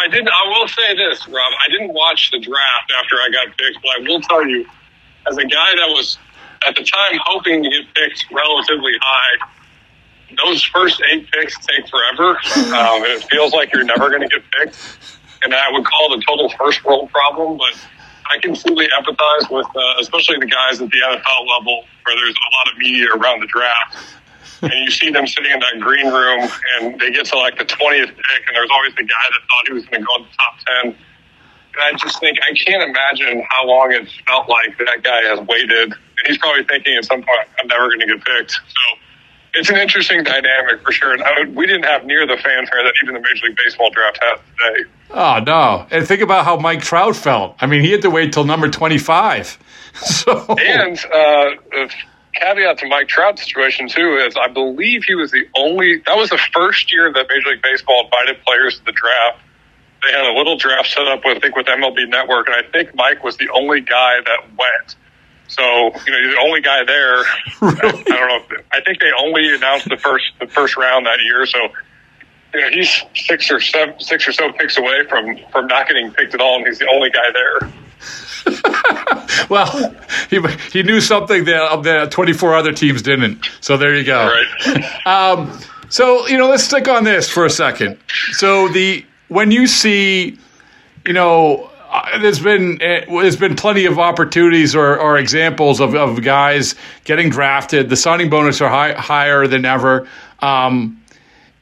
I 0.01 0.09
didn't. 0.11 0.29
I 0.29 0.49
will 0.49 0.67
say 0.67 0.97
this, 0.97 1.27
Rob. 1.29 1.53
I 1.65 1.71
didn't 1.71 1.93
watch 1.95 2.31
the 2.33 2.41
draft 2.41 2.93
after 2.99 3.17
I 3.17 3.29
got 3.31 3.57
picked, 3.57 3.79
but 3.83 3.91
I 3.97 4.01
will 4.01 4.21
tell 4.21 4.47
you, 4.47 4.67
as 5.31 5.39
a 5.39 5.45
guy 5.45 5.71
that 5.77 5.89
was 5.89 6.19
at 6.67 6.75
the 6.75 6.83
time 6.83 7.19
hoping 7.25 7.63
to 7.63 7.71
get 7.71 7.95
picked 7.95 8.27
relatively 8.33 8.93
high, 9.01 9.47
those 10.45 10.63
first 10.63 11.01
eight 11.13 11.31
picks 11.31 11.57
take 11.67 11.89
forever. 11.89 12.39
Um, 12.71 13.03
it 13.05 13.25
feels 13.31 13.53
like 13.53 13.73
you're 13.73 13.85
never 13.85 14.11
going 14.11 14.23
to 14.23 14.29
get 14.29 14.43
picked, 14.53 14.79
and 15.43 15.55
I 15.55 15.71
would 15.73 15.85
call 15.85 16.13
it 16.13 16.19
a 16.19 16.27
total 16.27 16.49
first 16.59 16.85
world 16.85 17.11
problem. 17.11 17.57
But 17.57 17.79
I 18.31 18.39
can 18.39 18.55
fully 18.55 18.87
empathize 18.97 19.51
with, 19.51 19.67
uh, 19.75 19.95
especially 20.01 20.39
the 20.39 20.47
guys 20.47 20.81
at 20.81 20.91
the 20.91 20.99
NFL 20.99 21.59
level, 21.59 21.85
where 22.05 22.17
there's 22.17 22.37
a 22.37 22.51
lot 22.57 22.73
of 22.73 22.79
media 22.79 23.09
around 23.15 23.41
the 23.41 23.47
draft 23.47 23.97
and 24.63 24.73
you 24.73 24.91
see 24.91 25.11
them 25.11 25.27
sitting 25.27 25.53
in 25.53 25.59
that 25.61 25.81
green 25.81 26.07
room 26.07 26.49
and 26.77 27.01
they 27.01 27.11
get 27.11 27.27
to 27.27 27.39
like 27.39 27.57
the 27.57 27.65
20th 27.65 28.07
pick 28.07 28.47
and 28.47 28.55
there's 28.55 28.69
always 28.71 28.95
the 28.95 29.05
guy 29.05 29.25
that 29.31 29.41
thought 29.49 29.67
he 29.67 29.73
was 29.73 29.85
going 29.87 30.03
to 30.03 30.07
go 30.07 30.17
in 30.17 30.23
the 30.23 30.29
top 30.37 30.59
10 30.85 30.97
and 31.75 31.83
i 31.83 31.99
just 31.99 32.21
think 32.21 32.39
i 32.43 32.55
can't 32.55 32.83
imagine 32.83 33.45
how 33.49 33.67
long 33.67 33.93
it 33.93 34.09
felt 34.27 34.49
like 34.49 34.77
that 34.79 35.03
guy 35.03 35.23
has 35.23 35.41
waited 35.47 35.93
and 35.93 36.27
he's 36.27 36.39
probably 36.39 36.65
thinking 36.65 36.95
at 36.97 37.05
some 37.05 37.23
point 37.23 37.49
i'm 37.61 37.67
never 37.69 37.89
going 37.89 38.01
to 38.01 38.07
get 38.07 38.25
picked 38.25 38.53
so 38.53 38.99
it's 39.53 39.69
an 39.69 39.77
interesting 39.77 40.23
dynamic 40.23 40.81
for 40.85 40.93
sure 40.93 41.13
and 41.13 41.23
I 41.23 41.41
would, 41.41 41.57
we 41.57 41.67
didn't 41.67 41.85
have 41.85 42.05
near 42.05 42.27
the 42.27 42.37
fanfare 42.37 42.85
that 42.85 42.95
even 43.03 43.15
the 43.15 43.21
major 43.21 43.47
league 43.47 43.57
baseball 43.57 43.91
draft 43.91 44.19
has 44.23 44.39
today 44.59 44.91
Oh 45.13 45.43
no! 45.45 45.87
And 45.91 46.07
think 46.07 46.21
about 46.21 46.45
how 46.45 46.57
Mike 46.57 46.83
Trout 46.83 47.17
felt. 47.17 47.57
I 47.61 47.67
mean, 47.67 47.83
he 47.83 47.91
had 47.91 48.03
to 48.03 48.11
wait 48.11 48.33
till 48.33 48.45
number 48.45 48.69
twenty-five. 48.69 49.59
So 49.93 50.33
And 50.57 50.97
uh, 50.99 51.61
the 51.73 51.93
caveat 52.35 52.79
to 52.79 52.87
Mike 52.87 53.09
Trout's 53.09 53.43
situation 53.43 53.89
too 53.89 54.19
is 54.25 54.37
I 54.37 54.47
believe 54.47 55.03
he 55.05 55.17
was 55.17 55.33
the 55.33 55.45
only. 55.57 56.01
That 56.07 56.17
was 56.17 56.31
the 56.31 56.39
first 56.39 56.93
year 56.93 57.13
that 57.13 57.27
Major 57.29 57.51
League 57.51 57.63
Baseball 57.63 58.05
invited 58.05 58.43
players 58.45 58.79
to 58.79 58.85
the 58.85 58.93
draft. 58.93 59.41
They 60.03 60.13
had 60.13 60.27
a 60.27 60.37
little 60.37 60.57
draft 60.57 60.91
set 60.91 61.07
up 61.07 61.25
with 61.25 61.37
I 61.37 61.41
think 61.41 61.57
with 61.57 61.67
MLB 61.67 62.09
Network, 62.09 62.47
and 62.49 62.57
I 62.57 62.71
think 62.71 62.95
Mike 62.95 63.23
was 63.23 63.37
the 63.37 63.51
only 63.51 63.81
guy 63.81 64.21
that 64.25 64.57
went. 64.57 64.97
So 65.49 65.63
you 65.63 65.91
know, 65.91 65.93
he's 65.99 66.35
the 66.35 66.41
only 66.43 66.61
guy 66.61 66.85
there. 66.85 67.17
I, 67.17 67.25
I 67.63 67.81
don't 67.83 68.29
know. 68.29 68.41
If, 68.51 68.67
I 68.73 68.81
think 68.81 69.01
they 69.01 69.11
only 69.19 69.55
announced 69.55 69.89
the 69.89 69.97
first 69.97 70.25
the 70.39 70.47
first 70.47 70.77
round 70.77 71.07
that 71.07 71.19
year. 71.23 71.45
So 71.45 71.59
you 72.55 72.61
know, 72.61 72.69
he's 72.71 73.03
six 73.15 73.51
or 73.51 73.61
seven, 73.61 73.99
six 74.01 74.27
or 74.27 74.33
so 74.33 74.53
picks 74.53 74.79
away 74.79 75.05
from 75.09 75.37
from 75.51 75.67
not 75.67 75.89
getting 75.89 76.13
picked 76.13 76.35
at 76.35 76.41
all, 76.41 76.57
and 76.57 76.67
he's 76.67 76.79
the 76.79 76.89
only 76.89 77.11
guy 77.11 77.31
there. 77.33 77.73
well, 79.51 79.95
he 80.31 80.41
he 80.73 80.83
knew 80.83 81.01
something 81.01 81.45
that 81.45 81.83
that 81.83 82.11
twenty-four 82.11 82.55
other 82.55 82.73
teams 82.73 83.03
didn't. 83.03 83.49
So 83.61 83.77
there 83.77 83.95
you 83.95 84.05
go. 84.05 84.27
Right. 84.27 84.85
Um, 85.07 85.59
so 85.89 86.29
you 86.29 86.39
know, 86.39 86.49
let's 86.49 86.63
stick 86.63 86.87
on 86.87 87.05
this 87.05 87.29
for 87.29 87.45
a 87.45 87.51
second. 87.51 87.99
So 88.33 88.69
the 88.69 89.05
when 89.31 89.51
you 89.53 89.67
see, 89.67 90.37
you 91.07 91.13
know, 91.13 91.71
uh, 91.91 92.19
there's 92.19 92.41
been 92.41 92.81
uh, 92.83 93.01
there's 93.09 93.37
been 93.37 93.57
plenty 93.57 93.87
of 93.87 93.99
opportunities 93.99 94.75
or, 94.75 94.99
or 94.99 95.17
examples 95.19 95.81
of, 95.81 95.95
of 95.95 96.23
guys 96.23 96.75
getting 97.05 97.31
drafted. 97.31 97.89
The 97.89 97.97
signing 97.97 98.29
bonus 98.29 98.61
are 98.61 98.69
high, 98.69 98.93
higher 98.93 99.47
than 99.47 99.65
ever. 99.65 100.07
Um, 100.41 101.01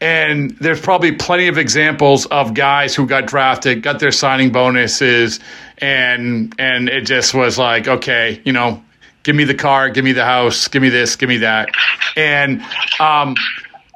and 0.01 0.51
there's 0.59 0.81
probably 0.81 1.13
plenty 1.13 1.49
of 1.49 1.59
examples 1.59 2.27
of 2.27 2.55
guys 2.55 2.95
who 2.95 3.07
got 3.07 3.27
drafted, 3.27 3.83
got 3.83 4.01
their 4.01 4.13
signing 4.13 4.51
bonuses, 4.51 5.41
and 5.79 6.55
and 6.59 6.89
it 6.89 7.03
just 7.03 7.35
was 7.35 7.59
like, 7.59 7.87
okay, 7.87 8.41
you 8.45 8.53
know, 8.53 8.83
give 9.25 9.37
me 9.37 9.45
the 9.45 9.55
car, 9.55 9.91
give 9.91 10.05
me 10.05 10.13
the 10.13 10.25
house, 10.25 10.69
give 10.69 10.83
me 10.83 10.89
this, 10.89 11.17
give 11.17 11.29
me 11.29 11.39
that, 11.39 11.69
and 12.17 12.63
um, 13.01 13.35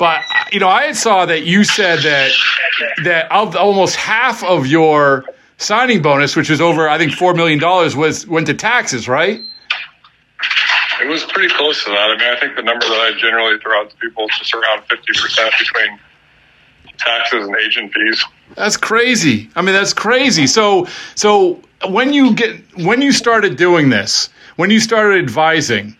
but 0.02 0.24
you 0.50 0.58
know, 0.58 0.68
I 0.68 0.90
saw 0.90 1.26
that 1.26 1.44
you 1.44 1.62
said 1.62 2.00
that 2.00 2.32
that 3.04 3.30
of 3.30 3.54
almost 3.54 3.94
half 3.94 4.42
of 4.42 4.66
your 4.66 5.24
signing 5.58 6.02
bonus, 6.02 6.34
which 6.34 6.50
was 6.50 6.60
over, 6.60 6.88
I 6.88 6.98
think, 6.98 7.12
four 7.12 7.34
million 7.34 7.60
dollars, 7.60 7.94
was 7.94 8.26
went 8.26 8.48
to 8.48 8.54
taxes, 8.54 9.06
right? 9.06 9.40
It 11.00 11.06
was 11.06 11.22
pretty 11.26 11.54
close 11.54 11.84
to 11.84 11.90
that. 11.90 12.10
I 12.10 12.18
mean, 12.18 12.36
I 12.36 12.40
think 12.40 12.56
the 12.56 12.64
number 12.64 12.84
that 12.84 13.14
I 13.14 13.16
generally 13.16 13.60
throw 13.60 13.78
out 13.78 13.90
to 13.90 13.96
people 13.98 14.24
is 14.24 14.38
just 14.40 14.52
around 14.54 14.82
50% 14.88 15.58
between 15.60 16.00
taxes 16.98 17.46
and 17.46 17.56
agent 17.64 17.92
fees. 17.94 18.24
That's 18.56 18.76
crazy. 18.76 19.50
I 19.54 19.62
mean, 19.62 19.72
that's 19.72 19.92
crazy. 19.92 20.48
So, 20.48 20.88
so 21.14 21.60
when 21.88 22.12
you 22.12 22.34
get 22.34 22.60
when 22.76 23.02
you 23.02 23.12
started 23.12 23.56
doing 23.56 23.88
this, 23.90 24.30
when 24.56 24.70
you 24.70 24.80
started 24.80 25.22
advising, 25.22 25.96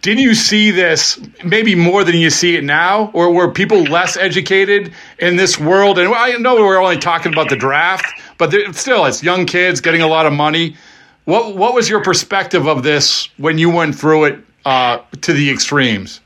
did 0.00 0.20
you 0.20 0.34
see 0.34 0.70
this 0.70 1.18
maybe 1.44 1.74
more 1.74 2.04
than 2.04 2.16
you 2.16 2.30
see 2.30 2.56
it 2.56 2.64
now, 2.64 3.10
or 3.12 3.32
were 3.32 3.50
people 3.52 3.82
less 3.82 4.16
educated 4.16 4.92
in 5.18 5.36
this 5.36 5.58
world? 5.58 5.98
And 5.98 6.12
I 6.14 6.32
know 6.36 6.54
we're 6.54 6.80
only 6.80 6.98
talking 6.98 7.32
about 7.32 7.48
the 7.48 7.56
draft, 7.56 8.06
but 8.38 8.52
still, 8.74 9.06
it's 9.06 9.22
young 9.22 9.46
kids 9.46 9.80
getting 9.80 10.02
a 10.02 10.06
lot 10.06 10.26
of 10.26 10.32
money. 10.32 10.76
What 11.24 11.56
what 11.56 11.74
was 11.74 11.88
your 11.88 12.02
perspective 12.02 12.66
of 12.66 12.82
this 12.82 13.28
when 13.36 13.58
you 13.58 13.70
went 13.70 13.96
through 13.96 14.24
it 14.24 14.44
uh, 14.64 14.98
to 15.22 15.32
the 15.32 15.50
extremes? 15.50 16.20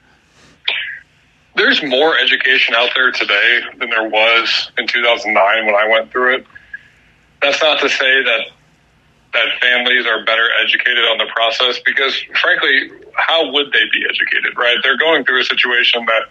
There's 1.57 1.83
more 1.83 2.19
education 2.19 2.75
out 2.75 2.91
there 2.95 3.13
today 3.13 3.61
than 3.79 3.91
there 3.91 4.09
was 4.09 4.71
in 4.79 4.87
2009 4.87 5.67
when 5.67 5.75
I 5.75 5.89
went 5.89 6.11
through 6.11 6.37
it. 6.37 6.47
That's 7.43 7.61
not 7.61 7.81
to 7.81 7.89
say 7.89 8.23
that 8.23 8.51
that 9.33 9.49
families 9.61 10.07
are 10.07 10.25
better 10.25 10.49
educated 10.63 11.05
on 11.09 11.19
the 11.19 11.27
process 11.33 11.81
because 11.85 12.15
frankly, 12.41 12.93
how 13.15 13.51
would 13.53 13.73
they 13.73 13.85
be 13.93 14.05
educated, 14.05 14.57
right? 14.57 14.77
They're 14.83 14.99
going 14.99 15.25
through 15.25 15.41
a 15.41 15.45
situation 15.45 16.05
that 16.07 16.29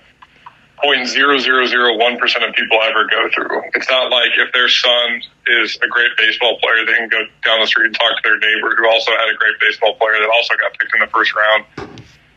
0.0001% 0.83 2.49
of 2.49 2.55
people 2.55 2.79
ever 2.81 3.05
go 3.05 3.29
through. 3.33 3.61
It's 3.73 3.89
not 3.89 4.09
like 4.09 4.31
if 4.37 4.51
their 4.53 4.69
son 4.69 5.21
is 5.47 5.77
a 5.81 5.87
great 5.87 6.11
baseball 6.17 6.57
player, 6.57 6.85
they 6.85 6.93
can 6.93 7.09
go 7.09 7.21
down 7.45 7.61
the 7.61 7.67
street 7.67 7.87
and 7.87 7.95
talk 7.95 8.17
to 8.17 8.21
their 8.23 8.37
neighbor 8.37 8.75
who 8.75 8.89
also 8.89 9.11
had 9.11 9.29
a 9.29 9.37
great 9.37 9.59
baseball 9.61 9.95
player 9.95 10.17
that 10.17 10.29
also 10.33 10.55
got 10.57 10.73
picked 10.77 10.93
in 10.93 11.01
the 11.01 11.11
first 11.13 11.33
round 11.35 11.65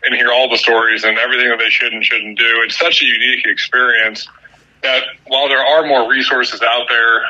and 0.04 0.14
hear 0.14 0.30
all 0.32 0.50
the 0.50 0.58
stories 0.58 1.04
and 1.04 1.16
everything 1.18 1.48
that 1.48 1.58
they 1.58 1.70
should 1.70 1.92
and 1.92 2.04
shouldn't 2.04 2.36
do. 2.36 2.60
It's 2.66 2.78
such 2.78 3.00
a 3.00 3.06
unique 3.06 3.46
experience 3.46 4.28
that 4.82 5.04
while 5.26 5.48
there 5.48 5.64
are 5.64 5.86
more 5.86 6.10
resources 6.10 6.60
out 6.60 6.86
there, 6.90 7.24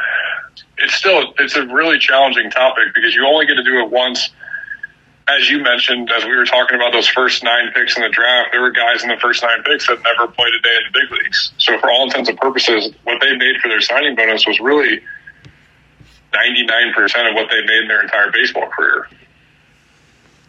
it's 0.79 0.95
still 0.95 1.35
it's 1.39 1.57
a 1.57 1.67
really 1.67 1.99
challenging 1.99 2.51
topic 2.51 2.95
because 2.95 3.15
you 3.15 3.27
only 3.27 3.47
get 3.47 3.55
to 3.55 3.65
do 3.65 3.81
it 3.81 3.91
once. 3.91 4.31
As 5.27 5.49
you 5.49 5.63
mentioned, 5.63 6.11
as 6.15 6.25
we 6.25 6.37
were 6.37 6.45
talking 6.45 6.77
about 6.77 6.93
those 6.93 7.09
first 7.09 7.43
nine 7.43 7.73
picks 7.75 7.97
in 7.97 8.03
the 8.03 8.11
draft, 8.11 8.51
there 8.53 8.61
were 8.61 8.73
guys 8.73 9.03
in 9.03 9.09
the 9.09 9.17
first 9.17 9.43
nine 9.43 9.63
picks 9.65 9.87
that 9.87 9.99
never 10.03 10.31
played 10.31 10.53
a 10.53 10.61
day 10.61 10.77
in 10.77 10.93
the 10.93 11.01
big 11.01 11.11
leagues. 11.11 11.53
So, 11.57 11.79
for 11.79 11.91
all 11.91 12.05
intents 12.05 12.29
and 12.29 12.39
purposes, 12.39 12.93
what 13.05 13.21
they 13.23 13.35
made 13.35 13.57
for 13.63 13.69
their 13.69 13.81
signing 13.81 14.17
bonus 14.17 14.47
was 14.47 14.61
really 14.61 15.01
99% 16.35 17.31
of 17.31 17.35
what 17.35 17.49
they 17.51 17.61
made 17.65 17.83
in 17.83 17.89
their 17.89 18.03
entire 18.03 18.31
baseball 18.33 18.69
career. 18.69 19.09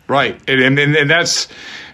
Right, 0.08 0.40
and 0.50 0.78
and, 0.78 0.96
and 0.96 1.10
that's 1.10 1.48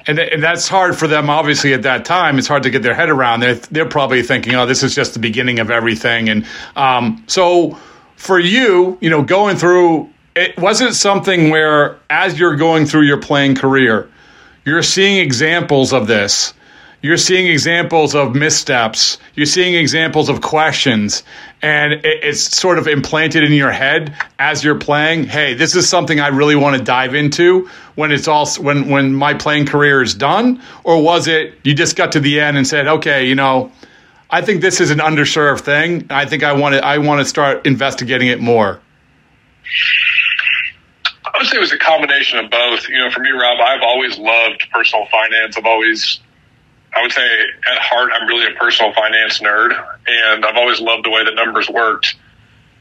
and, 0.07 0.19
and 0.19 0.43
that's 0.43 0.67
hard 0.67 0.97
for 0.97 1.07
them. 1.07 1.29
Obviously, 1.29 1.73
at 1.73 1.83
that 1.83 2.05
time, 2.05 2.37
it's 2.37 2.47
hard 2.47 2.63
to 2.63 2.69
get 2.69 2.83
their 2.83 2.93
head 2.93 3.09
around. 3.09 3.39
They're 3.39 3.55
they're 3.55 3.85
probably 3.87 4.23
thinking, 4.23 4.55
"Oh, 4.55 4.65
this 4.65 4.83
is 4.83 4.95
just 4.95 5.13
the 5.13 5.19
beginning 5.19 5.59
of 5.59 5.69
everything." 5.69 6.29
And 6.29 6.45
um, 6.75 7.23
so, 7.27 7.77
for 8.21 8.37
you, 8.37 8.99
you 9.01 9.09
know, 9.09 9.23
going 9.23 9.57
through 9.57 10.07
it 10.35 10.55
wasn't 10.57 10.93
something 10.93 11.49
where, 11.49 11.97
as 12.09 12.39
you're 12.39 12.55
going 12.55 12.85
through 12.85 13.01
your 13.01 13.19
playing 13.19 13.55
career, 13.55 14.09
you're 14.63 14.83
seeing 14.83 15.17
examples 15.17 15.91
of 15.91 16.05
this. 16.05 16.53
You're 17.01 17.17
seeing 17.17 17.47
examples 17.47 18.13
of 18.13 18.35
missteps. 18.35 19.17
You're 19.33 19.47
seeing 19.47 19.73
examples 19.73 20.29
of 20.29 20.39
questions, 20.41 21.23
and 21.63 21.93
it, 21.93 22.05
it's 22.05 22.55
sort 22.55 22.77
of 22.77 22.87
implanted 22.87 23.43
in 23.43 23.53
your 23.53 23.71
head 23.71 24.15
as 24.37 24.63
you're 24.63 24.77
playing. 24.77 25.23
Hey, 25.23 25.55
this 25.55 25.75
is 25.75 25.89
something 25.89 26.19
I 26.19 26.27
really 26.27 26.55
want 26.55 26.77
to 26.77 26.83
dive 26.83 27.15
into 27.15 27.67
when 27.95 28.11
it's 28.11 28.27
all 28.27 28.47
when 28.59 28.87
when 28.87 29.15
my 29.15 29.33
playing 29.33 29.65
career 29.65 30.03
is 30.03 30.13
done, 30.13 30.61
or 30.83 31.01
was 31.01 31.27
it 31.27 31.55
you 31.63 31.73
just 31.73 31.95
got 31.95 32.11
to 32.11 32.19
the 32.19 32.39
end 32.39 32.55
and 32.55 32.67
said, 32.67 32.87
okay, 32.87 33.27
you 33.27 33.33
know, 33.33 33.71
I 34.31 34.41
think 34.41 34.61
this 34.61 34.79
is 34.79 34.91
an 34.91 34.99
underserved 34.99 35.61
thing. 35.61 36.07
I 36.09 36.25
think 36.25 36.43
I 36.43 36.53
want 36.53 36.75
to 36.75 36.85
I 36.85 36.99
want 36.99 37.19
to 37.19 37.25
start 37.25 37.67
investigating 37.67 38.29
it 38.29 38.39
more. 38.39 38.79
I 41.25 41.37
would 41.37 41.47
say 41.47 41.57
it 41.57 41.59
was 41.59 41.73
a 41.73 41.77
combination 41.77 42.39
of 42.39 42.49
both. 42.49 42.87
You 42.87 42.97
know, 42.97 43.11
for 43.11 43.19
me, 43.19 43.31
Rob, 43.31 43.59
I've 43.59 43.83
always 43.83 44.17
loved 44.17 44.67
personal 44.71 45.05
finance. 45.11 45.57
I've 45.57 45.65
always, 45.65 46.19
I 46.95 47.01
would 47.01 47.11
say 47.11 47.21
at 47.71 47.77
heart, 47.79 48.11
I'm 48.15 48.27
really 48.27 48.53
a 48.53 48.57
personal 48.57 48.93
finance 48.93 49.39
nerd, 49.39 49.71
and 50.07 50.45
I've 50.45 50.55
always 50.55 50.79
loved 50.79 51.05
the 51.05 51.09
way 51.09 51.25
the 51.25 51.31
numbers 51.31 51.69
worked. 51.69 52.15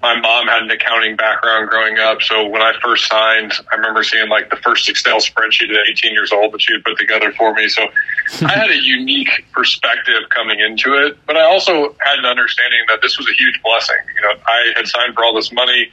My 0.03 0.19
mom 0.19 0.47
had 0.47 0.63
an 0.63 0.71
accounting 0.71 1.17
background 1.17 1.69
growing 1.69 1.99
up, 1.99 2.23
so 2.23 2.47
when 2.47 2.63
I 2.63 2.73
first 2.83 3.07
signed, 3.07 3.53
I 3.71 3.77
remember 3.77 4.03
seeing 4.03 4.29
like 4.29 4.49
the 4.49 4.57
first 4.57 4.89
Excel 4.89 5.19
spreadsheet 5.19 5.71
at 5.71 5.89
18 5.91 6.13
years 6.13 6.33
old 6.33 6.53
that 6.55 6.63
she 6.63 6.73
had 6.73 6.83
put 6.85 6.97
together 6.97 7.33
for 7.33 7.53
me. 7.53 7.69
So 7.69 7.83
I 8.47 8.53
had 8.53 8.71
a 8.71 8.83
unique 8.83 9.29
perspective 9.53 10.23
coming 10.35 10.59
into 10.61 10.95
it, 10.95 11.19
but 11.27 11.37
I 11.37 11.43
also 11.43 11.95
had 12.01 12.19
an 12.19 12.25
understanding 12.25 12.81
that 12.89 13.03
this 13.03 13.19
was 13.19 13.27
a 13.29 13.35
huge 13.35 13.61
blessing. 13.63 13.99
You 14.17 14.23
know, 14.23 14.35
I 14.47 14.73
had 14.77 14.87
signed 14.87 15.15
for 15.15 15.25
all 15.25 15.35
this 15.35 15.53
money 15.53 15.91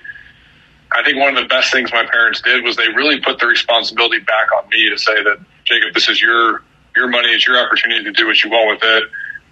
I 0.96 1.04
think 1.04 1.18
one 1.18 1.36
of 1.36 1.42
the 1.42 1.48
best 1.48 1.72
things 1.72 1.92
my 1.92 2.06
parents 2.06 2.42
did 2.42 2.64
was 2.64 2.76
they 2.78 2.88
really 2.90 3.20
put 3.20 3.40
the 3.40 3.48
responsibility 3.48 4.20
back 4.20 4.48
on 4.58 4.70
me 4.70 4.90
to 4.90 4.98
say 4.98 5.22
that 5.24 5.38
Jacob, 5.66 5.94
this 5.94 6.10
is 6.10 6.22
your 6.22 6.64
your 6.96 7.08
money, 7.08 7.30
it's 7.30 7.46
your 7.46 7.60
opportunity 7.60 8.04
to 8.06 8.12
do 8.12 8.26
what 8.26 8.44
you 8.44 8.50
want 8.50 8.80
with 8.80 8.90
it. 8.90 9.04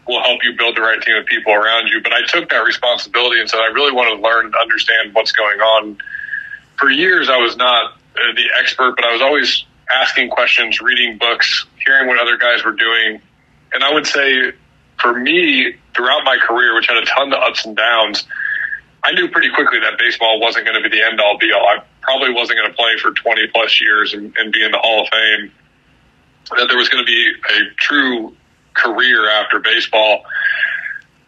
We'll 0.07 0.21
help 0.21 0.43
you 0.43 0.55
build 0.55 0.77
the 0.77 0.81
right 0.81 1.01
team 1.01 1.15
of 1.15 1.25
people 1.25 1.53
around 1.53 1.87
you. 1.87 2.01
But 2.01 2.13
I 2.13 2.23
took 2.27 2.49
that 2.49 2.63
responsibility 2.63 3.39
and 3.39 3.49
said 3.49 3.59
I 3.59 3.67
really 3.67 3.91
want 3.91 4.15
to 4.15 4.21
learn 4.21 4.45
and 4.47 4.55
understand 4.55 5.13
what's 5.13 5.31
going 5.31 5.59
on. 5.59 5.97
For 6.77 6.89
years, 6.89 7.29
I 7.29 7.37
was 7.37 7.57
not 7.57 7.93
uh, 7.93 8.33
the 8.35 8.45
expert, 8.59 8.95
but 8.95 9.05
I 9.05 9.13
was 9.13 9.21
always 9.21 9.65
asking 9.91 10.29
questions, 10.29 10.81
reading 10.81 11.17
books, 11.17 11.65
hearing 11.85 12.07
what 12.07 12.19
other 12.19 12.37
guys 12.37 12.63
were 12.63 12.73
doing. 12.73 13.21
And 13.73 13.83
I 13.83 13.93
would 13.93 14.05
say 14.05 14.53
for 14.99 15.17
me, 15.17 15.75
throughout 15.95 16.23
my 16.23 16.37
career, 16.37 16.75
which 16.75 16.87
had 16.87 16.97
a 16.97 17.05
ton 17.05 17.33
of 17.33 17.39
ups 17.39 17.65
and 17.65 17.75
downs, 17.75 18.25
I 19.03 19.11
knew 19.11 19.29
pretty 19.29 19.49
quickly 19.53 19.79
that 19.79 19.99
baseball 19.99 20.39
wasn't 20.39 20.65
going 20.65 20.81
to 20.81 20.89
be 20.89 20.95
the 20.95 21.03
end 21.03 21.19
all 21.19 21.37
be 21.37 21.51
all. 21.51 21.67
I 21.67 21.83
probably 22.01 22.33
wasn't 22.33 22.59
going 22.59 22.69
to 22.69 22.75
play 22.75 22.97
for 22.97 23.11
20 23.11 23.47
plus 23.53 23.79
years 23.79 24.13
and, 24.13 24.33
and 24.37 24.51
be 24.51 24.63
in 24.63 24.71
the 24.71 24.79
Hall 24.79 25.03
of 25.03 25.09
Fame. 25.09 25.51
That 26.57 26.67
there 26.67 26.77
was 26.77 26.89
going 26.89 27.05
to 27.05 27.07
be 27.07 27.31
a 27.49 27.73
true 27.77 28.35
career 28.75 29.29
after 29.29 29.59
baseball. 29.59 30.25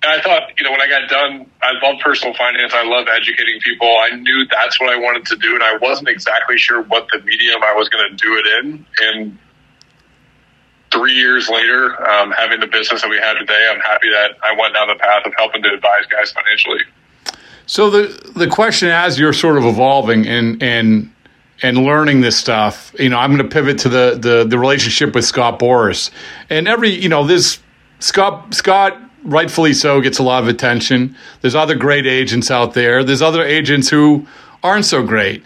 And 0.04 0.12
I 0.12 0.22
thought, 0.22 0.52
you 0.58 0.64
know, 0.64 0.72
when 0.72 0.82
I 0.82 0.88
got 0.88 1.10
done, 1.10 1.50
I 1.62 1.74
love 1.84 2.00
personal 2.02 2.36
finance. 2.36 2.74
I 2.74 2.84
love 2.86 3.08
educating 3.12 3.60
people. 3.62 3.88
I 4.00 4.12
knew 4.16 4.46
that's 4.50 4.80
what 4.80 4.90
I 4.90 4.98
wanted 4.98 5.26
to 5.28 5.36
do, 5.38 5.56
and 5.56 5.64
I 5.64 5.78
wasn't 5.78 6.10
exactly 6.10 6.58
sure 6.58 6.84
what 6.84 7.08
the 7.12 7.20
medium 7.24 7.64
I 7.64 7.74
was 7.74 7.90
going 7.90 8.10
to 8.10 8.16
do 8.16 8.38
it 8.38 8.46
in. 8.64 8.86
And 9.02 9.40
three 10.92 11.14
years 11.14 11.50
later, 11.50 12.10
um, 12.10 12.32
having 12.32 12.60
the 12.60 12.68
business 12.68 13.02
that 13.02 13.10
we 13.10 13.18
have 13.18 13.38
today, 13.40 13.70
I'm 13.72 13.80
happy 13.80 14.10
that 14.10 14.38
I 14.44 14.56
went 14.60 14.76
down 14.76 14.88
the 14.88 14.96
path 14.96 15.26
of 15.26 15.34
helping 15.38 15.64
to 15.64 15.74
advise 15.74 16.06
guys 16.12 16.32
financially. 16.32 16.82
So 17.66 17.90
the 17.90 18.32
the 18.36 18.48
question 18.48 18.90
as 18.90 19.20
you're 19.20 19.34
sort 19.34 19.58
of 19.58 19.66
evolving 19.66 20.26
and 20.26 20.64
and 20.64 21.12
and 21.62 21.78
learning 21.78 22.22
this 22.22 22.38
stuff, 22.38 22.94
you 23.00 23.10
know, 23.10 23.18
I'm 23.18 23.36
going 23.36 23.48
to 23.48 23.54
pivot 23.54 23.80
to 23.80 23.90
the 23.90 24.18
the 24.20 24.46
the 24.48 24.60
relationship 24.60 25.16
with 25.16 25.26
Scott 25.26 25.60
Boras. 25.60 26.12
And 26.50 26.68
every, 26.68 26.90
you 26.90 27.10
know, 27.10 27.26
this 27.26 27.60
Scott 28.00 28.54
Scott 28.54 29.00
rightfully 29.24 29.74
so 29.74 30.00
gets 30.02 30.20
a 30.20 30.24
lot 30.24 30.44
of 30.44 30.50
attention. 30.50 31.16
There's 31.42 31.56
other 31.56 31.76
great 31.76 32.06
agents 32.06 32.52
out 32.52 32.74
there. 32.74 33.04
There's 33.04 33.22
other 33.22 33.44
agents 33.44 33.90
who 33.90 34.26
aren't 34.64 34.86
so 34.86 35.04
great. 35.04 35.44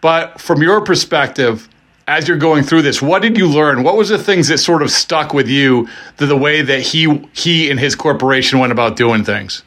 But 0.00 0.40
from 0.40 0.62
your 0.62 0.80
perspective, 0.80 1.68
as 2.06 2.26
you're 2.26 2.38
going 2.38 2.62
through 2.62 2.82
this, 2.82 3.02
what 3.02 3.20
did 3.20 3.36
you 3.36 3.46
learn? 3.46 3.82
What 3.82 3.96
was 3.96 4.08
the 4.08 4.18
things 4.18 4.48
that 4.48 4.58
sort 4.58 4.82
of 4.82 4.90
stuck 4.90 5.34
with 5.34 5.48
you 5.48 5.88
to 6.16 6.26
the 6.26 6.36
way 6.36 6.62
that 6.62 6.80
he 6.80 7.28
he 7.32 7.70
and 7.70 7.78
his 7.78 7.94
corporation 7.94 8.58
went 8.58 8.72
about 8.72 8.96
doing 8.96 9.24
things? 9.24 9.62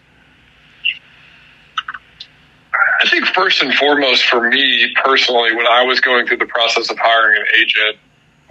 I 3.01 3.09
think 3.09 3.25
first 3.25 3.63
and 3.63 3.73
foremost 3.73 4.25
for 4.25 4.47
me 4.47 4.93
personally, 5.03 5.55
when 5.55 5.65
I 5.65 5.83
was 5.83 5.99
going 5.99 6.27
through 6.27 6.37
the 6.37 6.45
process 6.45 6.91
of 6.91 6.99
hiring 6.99 7.41
an 7.41 7.47
agent, 7.59 7.97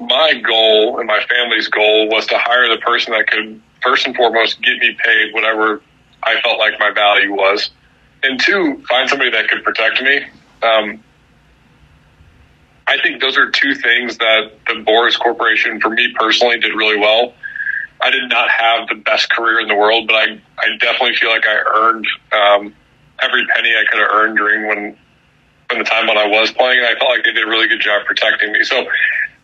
my 0.00 0.34
goal 0.34 0.98
and 0.98 1.06
my 1.06 1.20
family's 1.28 1.68
goal 1.68 2.08
was 2.08 2.26
to 2.26 2.38
hire 2.38 2.68
the 2.68 2.80
person 2.80 3.12
that 3.12 3.28
could 3.28 3.60
first 3.80 4.06
and 4.06 4.16
foremost 4.16 4.60
get 4.60 4.76
me 4.78 4.96
paid 5.04 5.32
whatever 5.34 5.80
I 6.24 6.40
felt 6.40 6.58
like 6.58 6.74
my 6.80 6.90
value 6.90 7.32
was, 7.32 7.70
and 8.24 8.40
two, 8.40 8.82
find 8.88 9.08
somebody 9.08 9.30
that 9.30 9.48
could 9.48 9.62
protect 9.62 10.02
me. 10.02 10.24
Um, 10.62 11.04
I 12.88 13.00
think 13.00 13.20
those 13.20 13.38
are 13.38 13.50
two 13.50 13.76
things 13.76 14.18
that 14.18 14.50
the 14.66 14.82
Boras 14.84 15.16
Corporation, 15.16 15.80
for 15.80 15.90
me 15.90 16.12
personally, 16.18 16.58
did 16.58 16.74
really 16.74 16.98
well. 16.98 17.34
I 18.02 18.10
did 18.10 18.28
not 18.28 18.50
have 18.50 18.88
the 18.88 18.96
best 18.96 19.30
career 19.30 19.60
in 19.60 19.68
the 19.68 19.76
world, 19.76 20.08
but 20.08 20.16
I, 20.16 20.40
I 20.58 20.76
definitely 20.80 21.14
feel 21.14 21.30
like 21.30 21.44
I 21.46 21.62
earned 21.72 22.06
um, 22.32 22.74
every 23.22 23.46
penny 23.46 23.70
I 23.70 23.84
could 23.90 24.00
have 24.00 24.10
earned 24.10 24.36
during 24.36 24.66
when, 24.66 24.96
when 25.68 25.78
the 25.78 25.84
time 25.84 26.06
when 26.06 26.18
I 26.18 26.26
was 26.26 26.50
playing. 26.52 26.78
And 26.78 26.86
I 26.86 26.98
felt 26.98 27.10
like 27.10 27.24
they 27.24 27.32
did 27.32 27.46
a 27.46 27.50
really 27.50 27.68
good 27.68 27.80
job 27.80 28.04
protecting 28.06 28.52
me. 28.52 28.64
So 28.64 28.86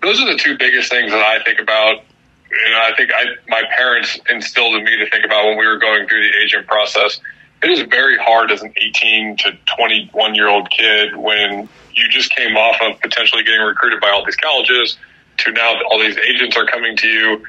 those 0.02 0.20
are 0.20 0.26
the 0.26 0.38
two 0.38 0.56
biggest 0.58 0.90
things 0.90 1.12
that 1.12 1.22
I 1.22 1.42
think 1.44 1.60
about. 1.60 2.02
You 2.50 2.70
know, 2.70 2.80
I 2.80 2.92
think 2.96 3.10
I, 3.12 3.24
my 3.48 3.62
parents 3.76 4.18
instilled 4.30 4.74
in 4.76 4.84
me 4.84 4.96
to 4.98 5.10
think 5.10 5.24
about 5.24 5.46
when 5.46 5.58
we 5.58 5.66
were 5.66 5.78
going 5.78 6.08
through 6.08 6.22
the 6.22 6.38
agent 6.44 6.66
process. 6.66 7.20
It 7.62 7.70
is 7.70 7.82
very 7.82 8.16
hard 8.18 8.52
as 8.52 8.62
an 8.62 8.72
18 8.76 9.36
to 9.38 9.58
21 9.76 10.34
year 10.34 10.48
old 10.48 10.70
kid 10.70 11.16
when 11.16 11.68
you 11.94 12.08
just 12.08 12.30
came 12.30 12.56
off 12.56 12.76
of 12.82 13.00
potentially 13.00 13.42
getting 13.42 13.62
recruited 13.62 14.00
by 14.00 14.10
all 14.10 14.24
these 14.24 14.36
colleges 14.36 14.98
to 15.38 15.52
now 15.52 15.74
all 15.90 15.98
these 15.98 16.16
agents 16.18 16.56
are 16.56 16.66
coming 16.66 16.96
to 16.96 17.08
you. 17.08 17.44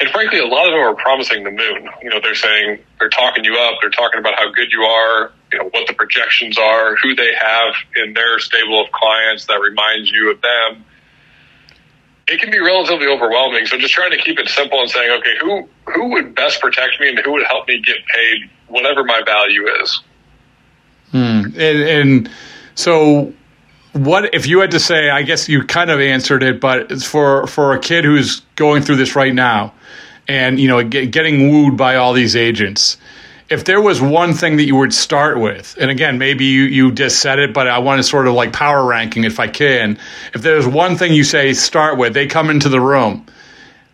And 0.00 0.10
frankly, 0.10 0.38
a 0.38 0.46
lot 0.46 0.66
of 0.66 0.72
them 0.72 0.80
are 0.80 0.94
promising 0.94 1.44
the 1.44 1.50
moon. 1.50 1.88
You 2.02 2.10
know, 2.10 2.20
they're 2.22 2.34
saying 2.34 2.80
they're 2.98 3.08
talking 3.08 3.44
you 3.44 3.56
up. 3.56 3.78
They're 3.80 3.90
talking 3.90 4.20
about 4.20 4.34
how 4.36 4.50
good 4.50 4.72
you 4.72 4.82
are, 4.82 5.32
you 5.54 5.60
know, 5.60 5.68
what 5.70 5.86
the 5.86 5.94
projections 5.94 6.58
are, 6.58 6.96
who 6.96 7.14
they 7.14 7.30
have 7.40 7.74
in 8.04 8.12
their 8.12 8.40
stable 8.40 8.82
of 8.82 8.90
clients 8.90 9.46
that 9.46 9.60
reminds 9.60 10.10
you 10.10 10.32
of 10.32 10.40
them. 10.40 10.84
It 12.26 12.40
can 12.40 12.50
be 12.50 12.58
relatively 12.58 13.06
overwhelming. 13.06 13.66
So 13.66 13.78
just 13.78 13.94
trying 13.94 14.10
to 14.10 14.16
keep 14.16 14.40
it 14.40 14.48
simple 14.48 14.80
and 14.80 14.90
saying, 14.90 15.10
okay, 15.20 15.36
who 15.40 15.68
who 15.92 16.08
would 16.10 16.34
best 16.34 16.60
protect 16.60 16.98
me 16.98 17.10
and 17.10 17.18
who 17.20 17.32
would 17.32 17.44
help 17.44 17.68
me 17.68 17.80
get 17.80 17.98
paid 18.06 18.50
whatever 18.66 19.04
my 19.04 19.22
value 19.24 19.68
is. 19.82 20.02
Hmm. 21.12 21.44
And, 21.56 21.56
and 21.56 22.30
so 22.74 23.32
what 23.92 24.34
if 24.34 24.48
you 24.48 24.58
had 24.58 24.72
to 24.72 24.80
say 24.80 25.08
i 25.08 25.22
guess 25.22 25.48
you 25.48 25.62
kind 25.62 25.88
of 25.88 26.00
answered 26.00 26.42
it 26.42 26.60
but 26.60 26.90
for 27.00 27.46
for 27.46 27.74
a 27.74 27.78
kid 27.78 28.04
who's 28.04 28.40
going 28.56 28.82
through 28.82 28.96
this 28.96 29.14
right 29.14 29.32
now 29.32 29.72
and 30.26 30.58
you 30.58 30.66
know 30.66 30.82
get, 30.82 31.12
getting 31.12 31.52
wooed 31.52 31.76
by 31.76 31.94
all 31.94 32.12
these 32.12 32.34
agents 32.34 32.96
if 33.54 33.64
there 33.64 33.80
was 33.80 34.02
one 34.02 34.34
thing 34.34 34.56
that 34.56 34.64
you 34.64 34.74
would 34.74 34.92
start 34.92 35.38
with 35.38 35.76
and 35.80 35.90
again 35.90 36.18
maybe 36.18 36.44
you, 36.44 36.64
you 36.64 36.90
just 36.90 37.20
said 37.20 37.38
it 37.38 37.54
but 37.54 37.68
i 37.68 37.78
want 37.78 38.00
to 38.00 38.02
sort 38.02 38.26
of 38.26 38.34
like 38.34 38.52
power 38.52 38.84
ranking 38.84 39.22
if 39.22 39.38
i 39.38 39.46
can. 39.46 39.96
If 40.34 40.42
there's 40.42 40.66
one 40.66 40.96
thing 40.96 41.12
you 41.12 41.24
say 41.24 41.52
start 41.52 41.96
with 41.96 42.12
they 42.12 42.26
come 42.26 42.50
into 42.50 42.68
the 42.68 42.80
room. 42.80 43.26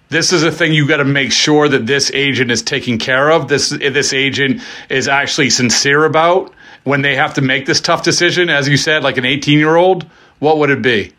This 0.09 0.33
is 0.33 0.43
a 0.43 0.51
thing 0.51 0.73
you 0.73 0.89
got 0.89 0.97
to 0.97 1.05
make 1.05 1.31
sure 1.31 1.69
that 1.69 1.87
this 1.87 2.11
agent 2.13 2.51
is 2.51 2.63
taking 2.63 2.99
care 2.99 3.31
of 3.31 3.49
this 3.49 3.69
this 3.69 4.13
agent 4.13 4.63
is 4.89 5.07
actually 5.07 5.51
sincere 5.51 6.05
about. 6.05 6.53
When 6.83 7.03
they 7.03 7.15
have 7.15 7.35
to 7.35 7.43
make 7.43 7.67
this 7.67 7.81
tough 7.81 8.03
decision, 8.03 8.49
as 8.49 8.67
you 8.67 8.79
said, 8.79 9.03
like 9.03 9.19
an 9.19 9.27
18 9.27 9.59
year 9.59 9.77
old, 9.77 10.05
what 10.39 10.57
would 10.59 10.71
it 10.71 10.81
be? 10.81 11.13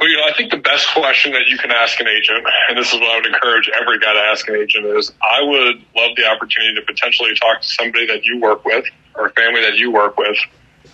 Well, 0.00 0.08
you 0.08 0.16
know, 0.16 0.24
I 0.24 0.32
think 0.32 0.50
the 0.50 0.56
best 0.56 0.88
question 0.94 1.32
that 1.32 1.46
you 1.46 1.58
can 1.58 1.70
ask 1.70 2.00
an 2.00 2.08
agent, 2.08 2.42
and 2.70 2.78
this 2.78 2.88
is 2.88 2.98
what 2.98 3.10
I 3.10 3.16
would 3.16 3.26
encourage 3.26 3.70
every 3.78 3.98
guy 3.98 4.14
to 4.14 4.20
ask 4.32 4.48
an 4.48 4.56
agent, 4.56 4.86
is 4.86 5.12
I 5.20 5.42
would 5.42 5.76
love 5.94 6.16
the 6.16 6.24
opportunity 6.24 6.74
to 6.76 6.82
potentially 6.86 7.34
talk 7.38 7.60
to 7.60 7.68
somebody 7.68 8.06
that 8.06 8.24
you 8.24 8.40
work 8.40 8.64
with 8.64 8.86
or 9.14 9.26
a 9.26 9.30
family 9.32 9.60
that 9.60 9.76
you 9.76 9.92
work 9.92 10.16
with 10.16 10.38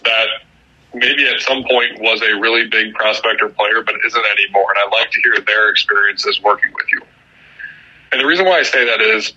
that 0.02 0.26
maybe 0.92 1.28
at 1.28 1.40
some 1.40 1.62
point 1.62 2.00
was 2.00 2.20
a 2.22 2.40
really 2.40 2.66
big 2.66 2.94
prospect 2.94 3.42
or 3.42 3.48
player, 3.50 3.80
but 3.84 3.94
isn't 4.04 4.24
anymore. 4.26 4.66
And 4.74 4.78
I'd 4.84 4.98
like 4.98 5.12
to 5.12 5.20
hear 5.22 5.40
their 5.40 5.70
experiences 5.70 6.42
working 6.42 6.72
with 6.74 6.86
you. 6.90 7.00
And 8.10 8.20
the 8.20 8.26
reason 8.26 8.44
why 8.44 8.58
I 8.58 8.62
say 8.64 8.86
that 8.86 9.00
is 9.00 9.34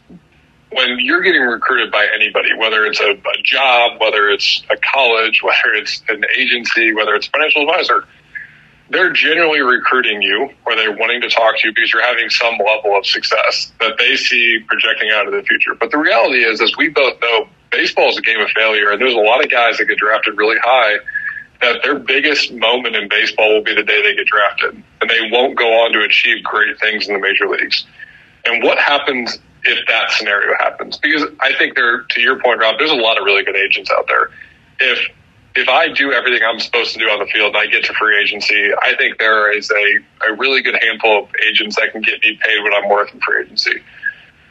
when 0.72 0.98
you're 1.00 1.22
getting 1.22 1.44
recruited 1.44 1.92
by 1.92 2.08
anybody, 2.16 2.56
whether 2.58 2.86
it's 2.86 3.00
a, 3.00 3.12
a, 3.12 3.42
job, 3.44 4.02
whether 4.02 4.30
it's 4.30 4.64
a 4.72 4.78
college, 4.78 5.42
whether 5.44 5.76
it's 5.76 6.02
an 6.10 6.24
agency, 6.36 6.92
whether 6.96 7.14
it's 7.14 7.28
a 7.28 7.32
financial 7.32 7.70
advisor, 7.70 8.08
they're 8.90 9.12
generally 9.12 9.62
recruiting 9.62 10.22
you 10.22 10.50
or 10.66 10.76
they're 10.76 10.96
wanting 10.96 11.22
to 11.22 11.30
talk 11.30 11.58
to 11.60 11.68
you 11.68 11.74
because 11.74 11.94
you're 11.94 12.04
having 12.04 12.30
some 12.30 12.56
level 12.58 12.98
of 12.98 13.06
success 13.06 13.72
that 13.80 13.98
they 13.98 14.16
see 14.16 14.60
projecting 14.68 15.10
out 15.12 15.28
of 15.28 15.34
the 15.34 15.44
future. 15.44 15.76
But 15.76 15.92
the 15.92 15.98
reality 15.98 16.44
is, 16.44 16.62
as 16.62 16.76
we 16.78 16.90
both 16.90 17.20
know, 17.22 17.48
baseball 17.72 18.10
is 18.10 18.18
a 18.18 18.22
game 18.22 18.40
of 18.40 18.50
failure, 18.50 18.92
and 18.92 19.00
there's 19.00 19.14
a 19.14 19.18
lot 19.18 19.44
of 19.44 19.52
guys 19.52 19.78
that 19.78 19.86
get 19.86 19.98
drafted 19.98 20.38
really 20.38 20.58
high 20.62 20.98
that 21.62 21.82
their 21.84 22.00
biggest 22.00 22.54
moment 22.54 22.96
in 22.96 23.10
baseball 23.10 23.54
will 23.54 23.64
be 23.64 23.76
the 23.76 23.84
day 23.84 24.02
they 24.02 24.16
get 24.16 24.26
drafted, 24.28 24.82
and 25.02 25.10
they 25.10 25.30
won't 25.30 25.58
go 25.58 25.68
on 25.84 25.92
to 25.92 26.02
achieve 26.04 26.44
great 26.44 26.80
things 26.80 27.08
in 27.08 27.14
the 27.14 27.20
major 27.20 27.48
leagues. 27.48 27.86
And 28.46 28.64
what 28.64 28.78
happens 28.78 29.38
if 29.64 29.86
that 29.88 30.12
scenario 30.12 30.56
happens. 30.58 30.98
Because 30.98 31.24
I 31.40 31.54
think 31.54 31.76
there, 31.76 32.04
to 32.04 32.22
your 32.22 32.40
point, 32.42 32.60
Rob, 32.60 32.76
there's 32.78 32.92
a 32.92 32.96
lot 32.96 33.18
of 33.18 33.26
really 33.26 33.44
good 33.44 33.56
agents 33.56 33.92
out 33.92 34.08
there. 34.08 34.30
If 34.80 35.00
if 35.56 35.68
I 35.68 35.88
do 35.92 36.12
everything 36.12 36.42
I'm 36.48 36.60
supposed 36.60 36.94
to 36.94 37.00
do 37.00 37.06
on 37.06 37.20
the 37.20 37.26
field 37.26 37.56
and 37.56 37.58
I 37.58 37.68
get 37.68 37.84
to 37.86 37.94
free 37.94 38.22
agency, 38.22 38.72
I 38.82 38.96
think 38.98 39.18
there 39.18 39.52
is 39.52 39.72
a, 39.72 40.32
a 40.32 40.36
really 40.36 40.62
good 40.62 40.78
handful 40.82 41.24
of 41.24 41.30
agents 41.48 41.76
that 41.78 41.92
can 41.92 42.02
get 42.02 42.22
me 42.22 42.40
paid 42.42 42.62
what 42.62 42.74
I'm 42.74 42.90
worth 42.90 43.14
in 43.14 43.20
free 43.20 43.44
agency. 43.44 43.82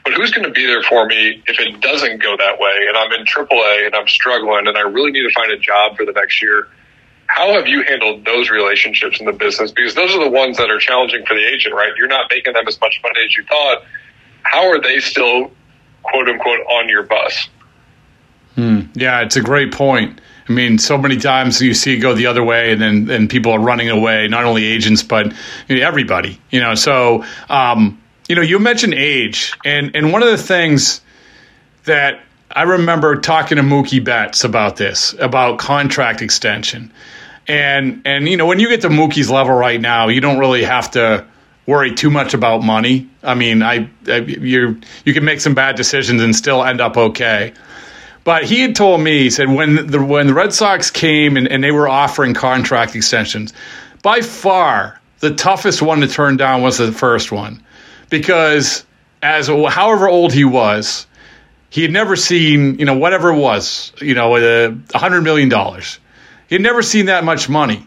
But 0.04 0.14
who's 0.14 0.30
going 0.30 0.46
to 0.46 0.52
be 0.52 0.66
there 0.66 0.82
for 0.82 1.06
me 1.06 1.42
if 1.46 1.61
it 1.61 1.80
doesn't 1.80 2.22
go 2.22 2.37
that 2.37 2.58
way 2.58 2.87
and 2.88 2.96
I'm 2.96 3.12
in 3.12 3.26
AAA 3.26 3.87
and 3.87 3.94
I'm 3.94 4.08
struggling 4.08 4.66
and 4.66 4.76
I 4.76 4.82
really 4.82 5.11
need 5.11 5.22
to 5.22 5.32
find 5.32 5.52
a 5.52 5.58
job 5.58 5.96
for 5.96 6.04
the 6.04 6.12
next 6.12 6.42
year? 6.42 6.68
How 7.26 7.52
have 7.52 7.68
you 7.68 7.82
handled 7.82 8.24
those 8.24 8.48
relationships 8.48 9.20
in 9.20 9.26
the 9.26 9.32
business? 9.32 9.70
Because 9.70 9.94
those 9.94 10.14
are 10.14 10.24
the 10.24 10.30
ones 10.30 10.56
that 10.56 10.70
are 10.70 10.78
challenging 10.78 11.26
for 11.26 11.34
the 11.34 11.46
agent, 11.46 11.74
right? 11.74 11.92
You're 11.96 12.08
not 12.08 12.30
making 12.30 12.54
them 12.54 12.66
as 12.66 12.80
much 12.80 13.00
money 13.02 13.20
as 13.24 13.37
you 13.37 13.44
thought 13.44 13.82
how 14.50 14.70
are 14.70 14.80
they 14.80 14.98
still 15.00 15.50
quote 16.02 16.28
unquote 16.28 16.61
on 16.61 16.88
your 16.88 17.02
bus? 17.02 17.48
Hmm. 18.54 18.80
Yeah, 18.94 19.20
it's 19.20 19.37
a 19.37 19.40
great 19.40 19.72
point. 19.72 20.20
I 20.48 20.52
mean, 20.52 20.78
so 20.78 20.96
many 20.96 21.16
times 21.18 21.61
you 21.61 21.74
see 21.74 21.94
it 21.94 21.98
go 21.98 22.14
the 22.14 22.26
other 22.26 22.42
way, 22.42 22.72
and 22.72 22.80
then 22.80 23.11
and 23.11 23.28
people 23.28 23.52
are 23.52 23.61
running 23.61 23.90
away. 23.90 24.28
Not 24.28 24.44
only 24.44 24.64
agents, 24.64 25.02
but 25.02 25.34
everybody. 25.68 26.40
You 26.50 26.61
know, 26.61 26.74
so 26.74 27.24
um, 27.50 28.00
you 28.28 28.34
know, 28.34 28.42
you 28.42 28.58
mentioned 28.58 28.94
age, 28.94 29.52
and 29.64 29.94
and 29.94 30.12
one 30.12 30.22
of 30.22 30.30
the 30.30 30.38
things 30.38 31.00
that 31.84 32.20
I 32.50 32.62
remember 32.62 33.20
talking 33.20 33.56
to 33.56 33.62
Mookie 33.62 34.02
Betts 34.02 34.44
about 34.44 34.76
this, 34.76 35.14
about 35.18 35.58
contract 35.58 36.22
extension. 36.22 36.92
And 37.46 38.02
and 38.04 38.28
you 38.28 38.37
know, 38.37 38.46
when 38.46 38.61
you 38.61 38.68
get 38.68 38.82
to 38.82 38.88
Mookie's 38.88 39.30
level 39.30 39.54
right 39.54 39.80
now, 39.80 40.08
you 40.08 40.20
don't 40.20 40.38
really 40.38 40.64
have 40.64 40.90
to 40.92 41.26
worry 41.66 41.94
too 41.94 42.11
much 42.11 42.32
about 42.32 42.62
money. 42.62 43.08
I 43.22 43.34
mean, 43.34 43.62
I, 43.62 43.90
I 44.06 44.16
you 44.16 44.80
you 45.04 45.14
can 45.14 45.24
make 45.24 45.40
some 45.40 45.54
bad 45.54 45.76
decisions 45.76 46.22
and 46.22 46.34
still 46.34 46.64
end 46.64 46.80
up 46.80 46.96
okay. 46.96 47.52
But 48.29 48.45
he 48.45 48.61
had 48.61 48.77
told 48.77 49.01
me, 49.01 49.21
he 49.21 49.31
said 49.31 49.49
when 49.49 49.87
the 49.87 50.05
when 50.05 50.27
the 50.27 50.35
Red 50.35 50.53
Sox 50.53 50.91
came 50.91 51.38
and, 51.38 51.49
and 51.49 51.64
they 51.64 51.71
were 51.71 51.88
offering 51.88 52.35
contract 52.35 52.95
extensions, 52.95 53.55
by 54.03 54.21
far 54.21 55.01
the 55.21 55.35
toughest 55.35 55.81
one 55.81 56.01
to 56.01 56.09
turn 56.09 56.37
down 56.37 56.61
was 56.61 56.77
the 56.77 56.93
first 56.93 57.33
one, 57.33 57.62
because 58.11 58.85
as 59.23 59.47
however 59.47 60.11
old 60.11 60.35
he 60.35 60.45
was, 60.45 61.07
he 61.71 61.81
had 61.81 61.91
never 61.91 62.17
seen 62.17 62.79
you 62.79 62.85
know 62.85 62.99
whatever 62.99 63.31
it 63.31 63.38
was 63.38 63.95
you 63.99 64.12
know 64.12 64.37
uh, 64.37 64.75
a 64.93 64.99
hundred 64.99 65.23
million 65.23 65.49
dollars. 65.49 65.99
He 66.49 66.55
had 66.55 66.61
never 66.61 66.83
seen 66.83 67.07
that 67.07 67.25
much 67.25 67.49
money, 67.49 67.87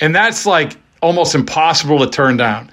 and 0.00 0.12
that's 0.12 0.46
like 0.46 0.76
almost 1.00 1.36
impossible 1.36 2.00
to 2.00 2.10
turn 2.10 2.36
down. 2.36 2.72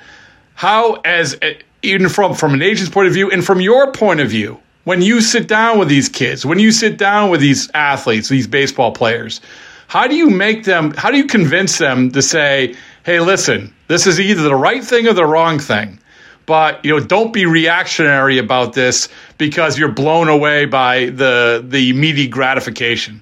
How 0.55 0.93
as 1.05 1.37
uh, 1.43 1.51
even 1.83 2.09
from 2.09 2.33
from 2.33 2.55
an 2.55 2.63
agent's 2.63 2.91
point 2.91 3.05
of 3.05 3.13
view 3.13 3.29
and 3.29 3.45
from 3.45 3.61
your 3.61 3.91
point 3.91 4.19
of 4.19 4.31
view, 4.31 4.62
when 4.83 5.01
you 5.01 5.21
sit 5.21 5.47
down 5.47 5.79
with 5.79 5.87
these 5.87 6.09
kids, 6.09 6.45
when 6.45 6.59
you 6.59 6.71
sit 6.71 6.97
down 6.97 7.29
with 7.29 7.39
these 7.41 7.69
athletes, 7.73 8.29
these 8.29 8.47
baseball 8.47 8.91
players, 8.91 9.41
how 9.87 10.07
do 10.07 10.15
you 10.15 10.29
make 10.29 10.63
them? 10.63 10.91
How 10.91 11.11
do 11.11 11.17
you 11.17 11.25
convince 11.25 11.77
them 11.77 12.11
to 12.11 12.21
say, 12.21 12.75
"Hey, 13.03 13.19
listen, 13.19 13.73
this 13.87 14.07
is 14.07 14.19
either 14.19 14.43
the 14.43 14.55
right 14.55 14.83
thing 14.83 15.07
or 15.07 15.13
the 15.13 15.25
wrong 15.25 15.59
thing"? 15.59 15.99
but 16.45 16.83
you 16.83 16.91
know 16.91 16.99
don't 16.99 17.33
be 17.33 17.45
reactionary 17.45 18.37
about 18.37 18.73
this 18.73 19.09
because 19.37 19.77
you're 19.77 19.91
blown 19.91 20.27
away 20.27 20.65
by 20.65 21.05
the 21.05 21.63
the 21.67 21.89
immediate 21.89 22.31
gratification 22.31 23.21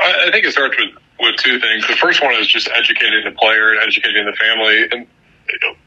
i 0.00 0.30
think 0.30 0.44
it 0.44 0.52
starts 0.52 0.76
with 0.78 0.94
with 1.18 1.36
two 1.36 1.60
things 1.60 1.86
the 1.86 1.96
first 1.96 2.22
one 2.22 2.34
is 2.34 2.46
just 2.46 2.68
educating 2.74 3.22
the 3.24 3.32
player 3.32 3.72
and 3.72 3.82
educating 3.82 4.24
the 4.24 4.32
family 4.32 4.88
and 4.90 5.06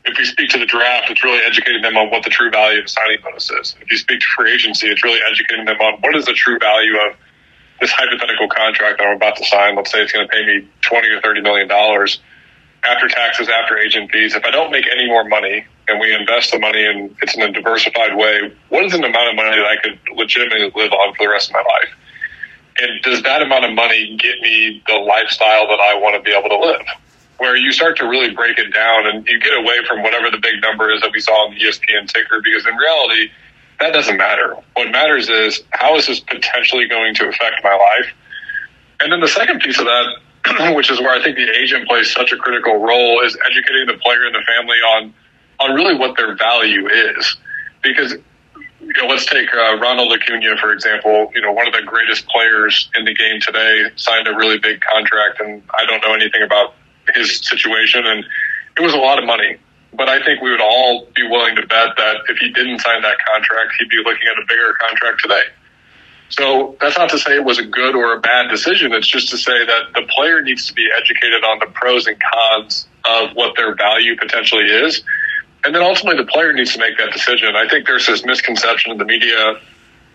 if 0.06 0.19
you 0.19 0.26
speak 0.26 0.49
to 0.52 0.60
the 0.60 0.65
draft, 0.65 1.10
it's 1.10 1.23
really 1.23 1.39
educating 1.43 1.82
them 1.82 1.97
on 1.97 2.10
what 2.10 2.23
the 2.23 2.30
true 2.30 2.52
value 2.52 2.82
of 2.82 2.89
signing 2.89 3.17
bonus 3.23 3.49
is. 3.52 3.76
If 3.82 3.91
you 3.91 3.97
speak 3.97 4.19
to 4.19 4.26
free 4.36 4.54
agency, 4.54 4.88
it's 4.88 5.04
really 5.04 5.19
educating 5.30 5.65
them 5.65 5.80
on 5.80 5.99
what 6.02 6.15
is 6.15 6.26
the 6.26 6.34
true 6.34 6.60
value 6.60 6.97
of 7.08 7.15
this 7.80 7.91
hypothetical 7.91 8.47
contract 8.49 8.99
that 8.99 9.08
I'm 9.08 9.15
about 9.15 9.36
to 9.38 9.45
sign. 9.45 9.76
Let's 9.76 9.91
say 9.91 10.02
it's 10.02 10.12
going 10.12 10.28
to 10.28 10.32
pay 10.32 10.45
me 10.45 10.67
twenty 10.82 11.10
or 11.10 11.21
thirty 11.21 11.41
million 11.41 11.67
dollars 11.67 12.19
after 12.84 13.08
taxes, 13.08 13.49
after 13.49 13.78
agent 13.78 14.12
fees. 14.12 14.36
If 14.36 14.43
I 14.45 14.52
don't 14.52 14.71
make 14.71 14.86
any 14.91 15.08
more 15.08 15.23
money 15.23 15.65
and 15.88 15.99
we 15.99 16.13
invest 16.13 16.52
the 16.52 16.60
money 16.60 16.86
and 16.86 17.15
it's 17.21 17.36
in 17.36 17.41
a 17.41 17.52
diversified 17.52 18.15
way, 18.15 18.54
what 18.69 18.84
is 18.84 18.93
an 18.93 19.04
amount 19.04 19.30
of 19.30 19.36
money 19.36 19.58
that 19.58 19.65
I 19.65 19.78
could 19.82 19.99
legitimately 20.15 20.71
live 20.76 20.91
on 20.91 21.13
for 21.15 21.26
the 21.26 21.30
rest 21.30 21.49
of 21.49 21.54
my 21.54 21.62
life? 21.62 21.89
And 22.80 23.02
does 23.04 23.21
that 23.23 23.41
amount 23.41 23.65
of 23.65 23.73
money 23.73 24.17
get 24.17 24.39
me 24.41 24.82
the 24.88 24.95
lifestyle 24.95 25.67
that 25.67 25.80
I 25.80 25.95
want 25.95 26.15
to 26.15 26.21
be 26.21 26.36
able 26.36 26.49
to 26.49 26.58
live? 26.58 26.82
Where 27.43 27.58
you 27.58 27.73
start 27.73 27.97
to 27.97 28.08
really 28.08 28.34
break 28.34 28.58
it 28.58 28.73
down 28.73 29.06
and 29.06 29.27
you 29.27 29.38
get 29.38 29.51
away 29.51 29.84
from 29.86 30.01
whatever 30.01 30.32
the 30.32 30.38
big 30.38 30.62
number 30.62 30.89
is 30.93 31.01
that 31.01 31.12
we 31.12 31.19
saw 31.19 31.43
on 31.43 31.53
the 31.53 31.60
ESPN 31.60 32.08
ticker 32.08 32.39
because 32.41 32.65
in 32.65 32.73
reality, 32.73 33.32
that 33.82 33.91
doesn't 33.91 34.15
matter. 34.15 34.56
What 34.75 34.91
matters 34.91 35.27
is 35.27 35.62
how 35.71 35.97
is 35.97 36.08
this 36.08 36.21
potentially 36.21 36.88
going 36.88 37.15
to 37.15 37.27
affect 37.27 37.62
my 37.62 37.75
life? 37.75 38.08
And 39.01 39.12
then 39.12 39.19
the 39.19 39.27
second 39.27 39.60
piece 39.60 39.77
of 39.77 39.84
that, 39.84 40.73
which 40.75 40.89
is 40.89 41.01
where 41.01 41.12
I 41.12 41.21
think 41.21 41.36
the 41.36 41.51
agent 41.51 41.86
plays 41.86 42.13
such 42.13 42.32
a 42.32 42.38
critical 42.38 42.77
role, 42.77 43.19
is 43.25 43.38
educating 43.45 43.88
the 43.88 43.99
player 43.99 44.23
and 44.25 44.34
the 44.34 44.43
family 44.47 44.77
on 44.77 45.13
on 45.60 45.75
really 45.75 45.95
what 45.95 46.15
their 46.15 46.38
value 46.38 46.88
is. 46.88 47.36
Because 47.84 48.13
you 48.13 48.93
know, 49.01 49.08
let's 49.08 49.25
take 49.25 49.53
uh, 49.53 49.77
Ronald 49.82 50.13
Acuna 50.13 50.56
for 50.56 50.71
example. 50.71 51.29
You 51.36 51.41
know, 51.41 51.51
one 51.51 51.67
of 51.67 51.73
the 51.73 51.84
greatest 51.84 52.25
players 52.27 52.89
in 52.95 53.03
the 53.03 53.13
game 53.13 53.41
today 53.41 53.91
signed 53.97 54.29
a 54.29 54.34
really 54.34 54.60
big 54.60 54.79
contract, 54.79 55.41
and 55.41 55.62
I 55.77 55.86
don't 55.86 55.99
know 55.99 56.13
anything 56.13 56.41
about 56.41 56.75
his 57.13 57.39
situation, 57.39 58.06
and 58.06 58.26
it 58.78 58.82
was 58.82 58.93
a 58.93 58.97
lot 58.97 59.19
of 59.19 59.26
money. 59.26 59.58
But 59.95 60.10
I 60.10 60.23
think 60.23 60.41
we 60.41 60.49
would 60.49 60.62
all 60.62 61.08
be 61.15 61.23
willing 61.23 61.56
to 61.56 61.62
bet 61.67 61.95
that 61.97 62.15
if 62.30 62.38
he 62.38 62.52
didn't 62.52 62.80
sign 62.80 63.02
that 63.04 63.17
contract, 63.28 63.73
he'd 63.80 63.89
be 63.89 63.97
looking 63.97 64.28
at 64.28 64.38
a 64.41 64.45
bigger 64.47 64.73
contract 64.80 65.21
today. 65.21 65.43
So 66.30 66.76
that's 66.82 66.97
not 66.97 67.12
to 67.12 67.19
say 67.19 67.36
it 67.36 67.43
was 67.43 67.60
a 67.60 67.65
good 67.65 67.95
or 67.95 68.13
a 68.15 68.19
bad 68.19 68.49
decision. 68.49 68.91
It's 68.93 69.08
just 69.08 69.30
to 69.30 69.38
say 69.38 69.65
that 69.65 69.93
the 69.93 70.02
player 70.15 70.41
needs 70.41 70.65
to 70.65 70.73
be 70.73 70.89
educated 70.97 71.43
on 71.43 71.60
the 71.60 71.67
pros 71.67 72.08
and 72.08 72.17
cons 72.19 72.88
of 73.06 73.36
what 73.36 73.56
their 73.56 73.76
value 73.76 74.17
potentially 74.17 74.63
is. 74.63 75.04
And 75.63 75.76
then 75.76 75.84
ultimately 75.84 76.23
the 76.23 76.30
player 76.32 76.52
needs 76.52 76.73
to 76.73 76.80
make 76.80 76.97
that 76.97 77.13
decision. 77.13 77.56
I 77.56 77.69
think 77.69 77.86
there's 77.86 78.08
this 78.08 78.26
misconception 78.26 78.91
in 78.91 78.97
the 78.97 79.06
media, 79.06 79.60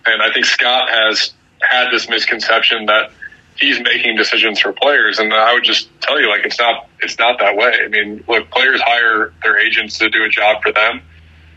and 0.07 0.23
I 0.23 0.33
think 0.33 0.45
Scott 0.47 0.89
has 0.91 1.33
had 1.61 1.91
this 1.91 2.09
misconception 2.09 2.87
that 2.87 3.13
he's 3.59 3.81
making 3.81 4.17
decisions 4.17 4.61
for 4.61 4.73
players. 4.73 5.19
And 5.19 5.33
I 5.33 5.53
would 5.53 5.65
just 5.65 5.89
tell 6.01 6.21
you, 6.21 6.29
like, 6.29 6.45
it's 6.45 6.59
not, 6.59 6.89
it's 7.01 7.19
not 7.19 7.39
that 7.41 7.57
way. 7.57 7.79
I 7.85 7.89
mean, 7.89 8.25
look, 8.29 8.51
players 8.51 8.81
hire 8.81 9.33
their 9.43 9.59
agents 9.59 9.99
to 9.99 10.09
do 10.09 10.25
a 10.25 10.29
job 10.29 10.63
for 10.63 10.73
them. 10.73 11.03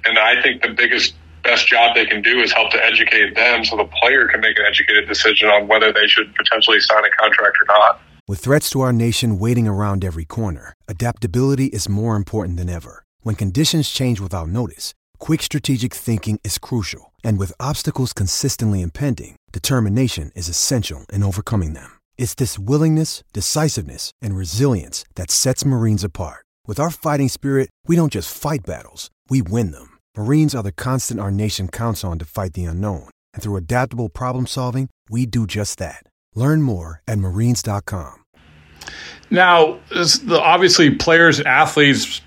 And 0.06 0.18
I 0.18 0.42
think 0.42 0.64
the 0.64 0.70
biggest, 0.70 1.14
best 1.44 1.68
job 1.68 1.96
they 1.96 2.06
can 2.06 2.22
do 2.22 2.40
is 2.40 2.52
help 2.52 2.72
to 2.72 2.84
educate 2.84 3.36
them 3.36 3.64
so 3.64 3.78
the 3.78 3.90
player 4.02 4.28
can 4.28 4.42
make 4.42 4.58
an 4.58 4.66
educated 4.66 5.08
decision 5.08 5.50
on 5.50 5.68
whether 5.68 5.92
they 5.92 6.08
should 6.08 6.34
potentially 6.36 6.80
sign 6.80 7.04
a 7.06 7.10
contract 7.20 7.58
or 7.62 7.66
not. 7.68 8.02
With 8.28 8.40
threats 8.40 8.70
to 8.72 8.82
our 8.82 8.94
nation 8.94 9.40
waiting 9.40 9.68
around 9.68 10.06
every 10.06 10.26
corner, 10.26 10.74
adaptability 10.88 11.66
is 11.66 11.90
more 11.90 12.16
important 12.16 12.58
than 12.58 12.70
ever. 12.70 13.04
When 13.22 13.36
conditions 13.36 13.90
change 13.90 14.20
without 14.20 14.48
notice, 14.48 14.94
quick 15.20 15.42
strategic 15.42 15.94
thinking 15.94 16.40
is 16.44 16.58
crucial. 16.58 17.12
And 17.24 17.38
with 17.38 17.52
obstacles 17.60 18.14
consistently 18.14 18.82
impending, 18.82 19.36
determination 19.52 20.32
is 20.36 20.48
essential 20.48 21.06
in 21.12 21.24
overcoming 21.24 21.74
them. 21.74 22.00
It's 22.18 22.36
this 22.36 22.58
willingness, 22.58 23.26
decisiveness, 23.34 24.14
and 24.22 24.38
resilience 24.38 25.04
that 25.16 25.30
sets 25.32 25.66
Marines 25.66 26.06
apart. 26.06 26.46
With 26.68 26.80
our 26.80 26.90
fighting 26.90 27.28
spirit, 27.28 27.70
we 27.88 27.98
don't 27.98 28.14
just 28.14 28.34
fight 28.34 28.62
battles, 28.66 29.10
we 29.30 29.42
win 29.42 29.72
them. 29.72 29.98
Marines 30.16 30.56
are 30.56 30.64
the 30.64 30.72
constant 30.72 31.20
our 31.20 31.32
nation 31.32 31.68
counts 31.68 32.04
on 32.06 32.18
to 32.20 32.26
fight 32.26 32.54
the 32.54 32.64
unknown. 32.64 33.10
And 33.34 33.44
through 33.44 33.58
adaptable 33.58 34.08
problem 34.08 34.48
solving, 34.48 34.90
we 35.10 35.26
do 35.26 35.46
just 35.46 35.80
that. 35.80 36.04
Learn 36.36 36.62
more 36.62 37.02
at 37.08 37.20
marines.com. 37.20 38.24
Now, 39.30 39.80
obviously, 40.32 40.96
players 40.96 41.40
and 41.40 41.48
athletes 41.48 42.22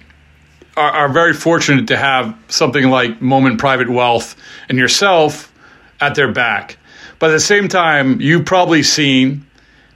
are, 0.77 0.91
are 0.91 1.09
very 1.09 1.35
fortunate 1.35 1.87
to 1.89 1.97
have 1.97 2.37
something 2.49 2.91
like 2.91 3.21
Moment 3.21 3.59
Private 3.59 3.91
Wealth 3.91 4.37
and 4.69 4.79
yourself 4.79 5.53
at 6.01 6.15
their 6.15 6.33
back. 6.33 6.79
But 7.25 7.31
at 7.31 7.37
the 7.37 7.41
same 7.41 7.69
time, 7.69 8.21
you've 8.21 8.45
probably 8.45 8.83
seen 8.83 9.47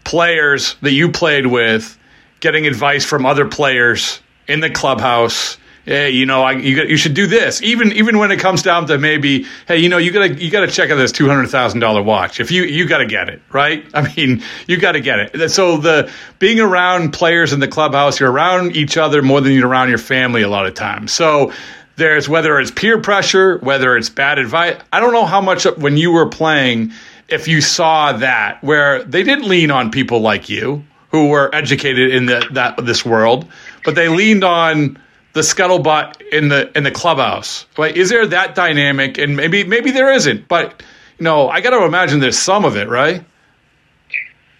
players 0.04 0.76
that 0.80 0.92
you 0.92 1.12
played 1.12 1.46
with 1.46 1.98
getting 2.40 2.66
advice 2.66 3.04
from 3.04 3.26
other 3.26 3.46
players 3.46 4.22
in 4.46 4.60
the 4.60 4.70
clubhouse. 4.70 5.58
Hey, 5.84 6.08
you 6.08 6.24
know, 6.24 6.42
I, 6.42 6.52
you, 6.52 6.84
you 6.84 6.96
should 6.96 7.12
do 7.12 7.26
this. 7.26 7.60
Even 7.60 7.92
even 7.92 8.16
when 8.16 8.30
it 8.30 8.40
comes 8.40 8.62
down 8.62 8.86
to 8.86 8.96
maybe, 8.96 9.44
hey, 9.66 9.76
you 9.76 9.90
know, 9.90 9.98
you 9.98 10.10
gotta 10.10 10.42
you 10.42 10.50
gotta 10.50 10.68
check 10.68 10.88
out 10.90 10.96
this 10.96 11.12
two 11.12 11.28
hundred 11.28 11.48
thousand 11.50 11.80
dollar 11.80 12.02
watch. 12.02 12.40
If 12.40 12.50
you 12.50 12.62
you 12.62 12.88
gotta 12.88 13.04
get 13.04 13.28
it, 13.28 13.42
right? 13.52 13.84
I 13.92 14.10
mean, 14.14 14.42
you 14.66 14.78
gotta 14.78 15.00
get 15.00 15.34
it. 15.34 15.50
So 15.50 15.76
the 15.76 16.10
being 16.38 16.60
around 16.60 17.12
players 17.12 17.52
in 17.52 17.60
the 17.60 17.68
clubhouse, 17.68 18.20
you're 18.20 18.32
around 18.32 18.74
each 18.74 18.96
other 18.96 19.20
more 19.20 19.42
than 19.42 19.52
you're 19.52 19.68
around 19.68 19.90
your 19.90 19.98
family 19.98 20.40
a 20.40 20.48
lot 20.48 20.64
of 20.64 20.72
times. 20.72 21.12
So 21.12 21.52
there's 21.96 22.26
whether 22.26 22.58
it's 22.58 22.70
peer 22.70 22.98
pressure, 23.02 23.58
whether 23.58 23.98
it's 23.98 24.08
bad 24.08 24.38
advice. 24.38 24.80
I 24.92 25.00
don't 25.00 25.12
know 25.12 25.26
how 25.26 25.42
much 25.42 25.64
when 25.76 25.98
you 25.98 26.12
were 26.12 26.28
playing 26.30 26.92
if 27.28 27.48
you 27.48 27.60
saw 27.60 28.12
that 28.14 28.62
where 28.62 29.04
they 29.04 29.22
didn't 29.22 29.48
lean 29.48 29.70
on 29.70 29.90
people 29.90 30.20
like 30.20 30.48
you 30.48 30.84
who 31.10 31.28
were 31.28 31.54
educated 31.54 32.12
in 32.12 32.26
the, 32.26 32.46
that 32.52 32.84
this 32.84 33.04
world, 33.04 33.46
but 33.84 33.94
they 33.94 34.08
leaned 34.08 34.44
on 34.44 34.98
the 35.32 35.40
scuttlebutt 35.40 36.20
in 36.32 36.48
the 36.48 36.76
in 36.76 36.84
the 36.84 36.90
clubhouse. 36.90 37.66
Right? 37.76 37.96
Is 37.96 38.08
there 38.08 38.26
that 38.26 38.54
dynamic? 38.54 39.18
And 39.18 39.36
maybe 39.36 39.64
maybe 39.64 39.90
there 39.90 40.12
isn't, 40.12 40.48
but 40.48 40.82
you 41.18 41.24
know, 41.24 41.48
I 41.48 41.60
got 41.60 41.70
to 41.70 41.84
imagine 41.84 42.20
there's 42.20 42.38
some 42.38 42.64
of 42.64 42.76
it, 42.76 42.88
right? 42.88 43.24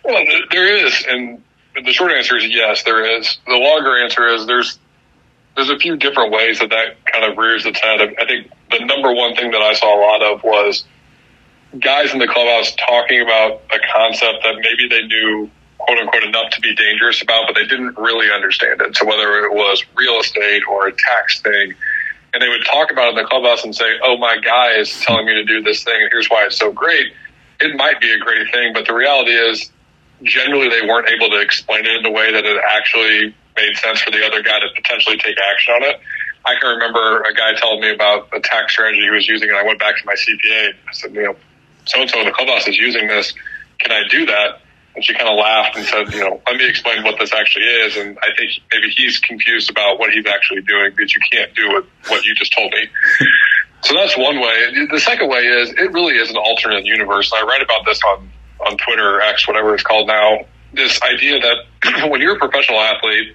Well, 0.05 0.25
there 0.51 0.85
is, 0.87 1.05
and 1.09 1.43
the 1.75 1.93
short 1.93 2.13
answer 2.13 2.37
is 2.37 2.47
yes, 2.47 2.83
there 2.83 3.19
is. 3.19 3.39
The 3.47 3.55
longer 3.55 4.03
answer 4.03 4.27
is 4.29 4.47
there's 4.47 4.79
there's 5.57 5.71
a 5.71 5.79
few 5.79 5.97
different 5.97 6.33
ways 6.33 6.61
that 6.61 6.71
that 6.71 7.05
kind 7.05 7.25
of 7.31 7.37
rears 7.37 7.67
its 7.67 7.81
head. 7.81 8.01
I 8.01 8.27
think 8.27 8.51
the 8.71 8.85
number 8.85 9.13
one 9.13 9.35
thing 9.35 9.51
that 9.51 9.61
I 9.61 9.75
saw 9.75 9.99
a 9.99 10.01
lot 10.01 10.23
of 10.23 10.43
was 10.45 10.85
guys 11.79 12.13
in 12.13 12.19
the 12.19 12.27
clubhouse 12.27 12.75
talking 12.77 13.21
about 13.21 13.63
a 13.73 13.79
concept 13.93 14.43
that 14.43 14.57
maybe 14.57 14.89
they 14.89 15.03
knew 15.07 15.51
quote 15.79 15.99
unquote 15.99 16.25
enough 16.25 16.51
to 16.51 16.61
be 16.61 16.75
dangerous 16.75 17.23
about, 17.23 17.47
but 17.47 17.55
they 17.55 17.67
didn't 17.67 17.97
really 17.99 18.31
understand 18.31 18.81
it. 18.81 18.97
So 18.97 19.07
whether 19.07 19.45
it 19.45 19.53
was 19.53 19.85
real 19.95 20.21
estate 20.21 20.63
or 20.69 20.89
a 20.89 20.93
tax 20.93 21.41
thing, 21.41 21.75
and 22.35 22.43
they 22.43 22.49
would 22.49 22.65
talk 22.65 22.91
about 22.91 23.09
it 23.09 23.11
in 23.11 23.17
the 23.17 23.25
clubhouse 23.25 23.65
and 23.65 23.75
say, 23.75 23.99
"Oh, 24.03 24.19
my 24.19 24.37
guy 24.39 24.73
is 24.73 25.01
telling 25.01 25.27
me 25.27 25.35
to 25.35 25.45
do 25.45 25.63
this 25.63 25.85
thing, 25.85 25.97
and 25.97 26.11
here's 26.11 26.29
why 26.29 26.45
it's 26.45 26.59
so 26.59 26.73
great." 26.73 27.13
It 27.61 27.75
might 27.77 28.01
be 28.01 28.13
a 28.13 28.19
great 28.19 28.51
thing, 28.53 28.73
but 28.73 28.87
the 28.87 28.95
reality 28.95 29.33
is, 29.33 29.71
generally, 30.23 30.69
they 30.69 30.83
weren't 30.87 31.09
able 31.09 31.31
to 31.31 31.41
explain 31.41 31.87
it 31.87 31.97
in 31.97 32.07
a 32.07 32.11
way 32.11 32.33
that 32.33 32.45
it 32.45 32.61
actually 32.77 33.35
made 33.57 33.77
sense 33.79 34.01
for 34.01 34.11
the 34.11 34.25
other 34.25 34.43
guy 34.43 34.61
to 34.61 34.69
potentially 34.77 35.17
take 35.19 35.37
action 35.51 35.75
on 35.75 35.83
it. 35.85 36.01
I 36.45 36.55
can 36.61 36.71
remember 36.71 37.23
a 37.23 37.35
guy 37.35 37.55
telling 37.55 37.81
me 37.81 37.93
about 37.93 38.29
a 38.33 38.41
tax 38.41 38.73
strategy 38.73 39.03
he 39.03 39.11
was 39.11 39.27
using, 39.27 39.49
and 39.49 39.59
I 39.59 39.65
went 39.65 39.79
back 39.79 39.97
to 39.99 40.07
my 40.07 40.15
CPA. 40.15 40.67
And 40.67 40.75
I 40.89 40.93
said, 40.93 41.15
you 41.15 41.23
know, 41.23 41.37
so 41.89 42.01
and 42.01 42.11
so 42.11 42.21
in 42.21 42.27
the 42.27 42.33
clubhouse 42.33 42.67
is 42.69 42.77
using 42.77 43.09
this. 43.09 43.33
Can 43.81 43.93
I 43.93 44.03
do 44.09 44.27
that? 44.27 44.61
And 44.95 45.05
she 45.05 45.15
kind 45.15 45.29
of 45.29 45.37
laughed 45.37 45.77
and 45.77 45.87
said, 45.87 46.13
you 46.13 46.21
know, 46.21 46.41
let 46.47 46.57
me 46.57 46.69
explain 46.69 47.05
what 47.05 47.19
this 47.19 47.33
actually 47.33 47.65
is. 47.65 47.97
And 47.97 48.19
I 48.19 48.35
think 48.37 48.51
maybe 48.73 48.89
he's 48.91 49.19
confused 49.19 49.71
about 49.71 49.99
what 49.99 50.11
he's 50.11 50.27
actually 50.27 50.63
doing 50.63 50.91
because 50.95 51.15
you 51.15 51.21
can't 51.31 51.55
do 51.55 51.69
what, 51.69 51.87
what 52.09 52.25
you 52.25 52.35
just 52.35 52.53
told 52.53 52.73
me. 52.73 52.89
so 53.83 53.95
that's 53.95 54.17
one 54.17 54.41
way. 54.41 54.87
The 54.91 54.99
second 54.99 55.29
way 55.29 55.41
is 55.41 55.71
it 55.71 55.93
really 55.93 56.15
is 56.15 56.31
an 56.31 56.37
alternate 56.37 56.85
universe. 56.85 57.33
I 57.33 57.43
write 57.43 57.63
about 57.63 57.85
this 57.87 58.01
on, 58.03 58.31
on 58.67 58.77
Twitter 58.77 59.17
or 59.17 59.21
X, 59.21 59.47
whatever 59.47 59.75
it's 59.75 59.85
called 59.85 60.09
now. 60.09 60.47
This 60.73 61.01
idea 61.03 61.39
that 61.41 62.09
when 62.11 62.21
you're 62.21 62.35
a 62.35 62.39
professional 62.39 62.81
athlete, 62.81 63.33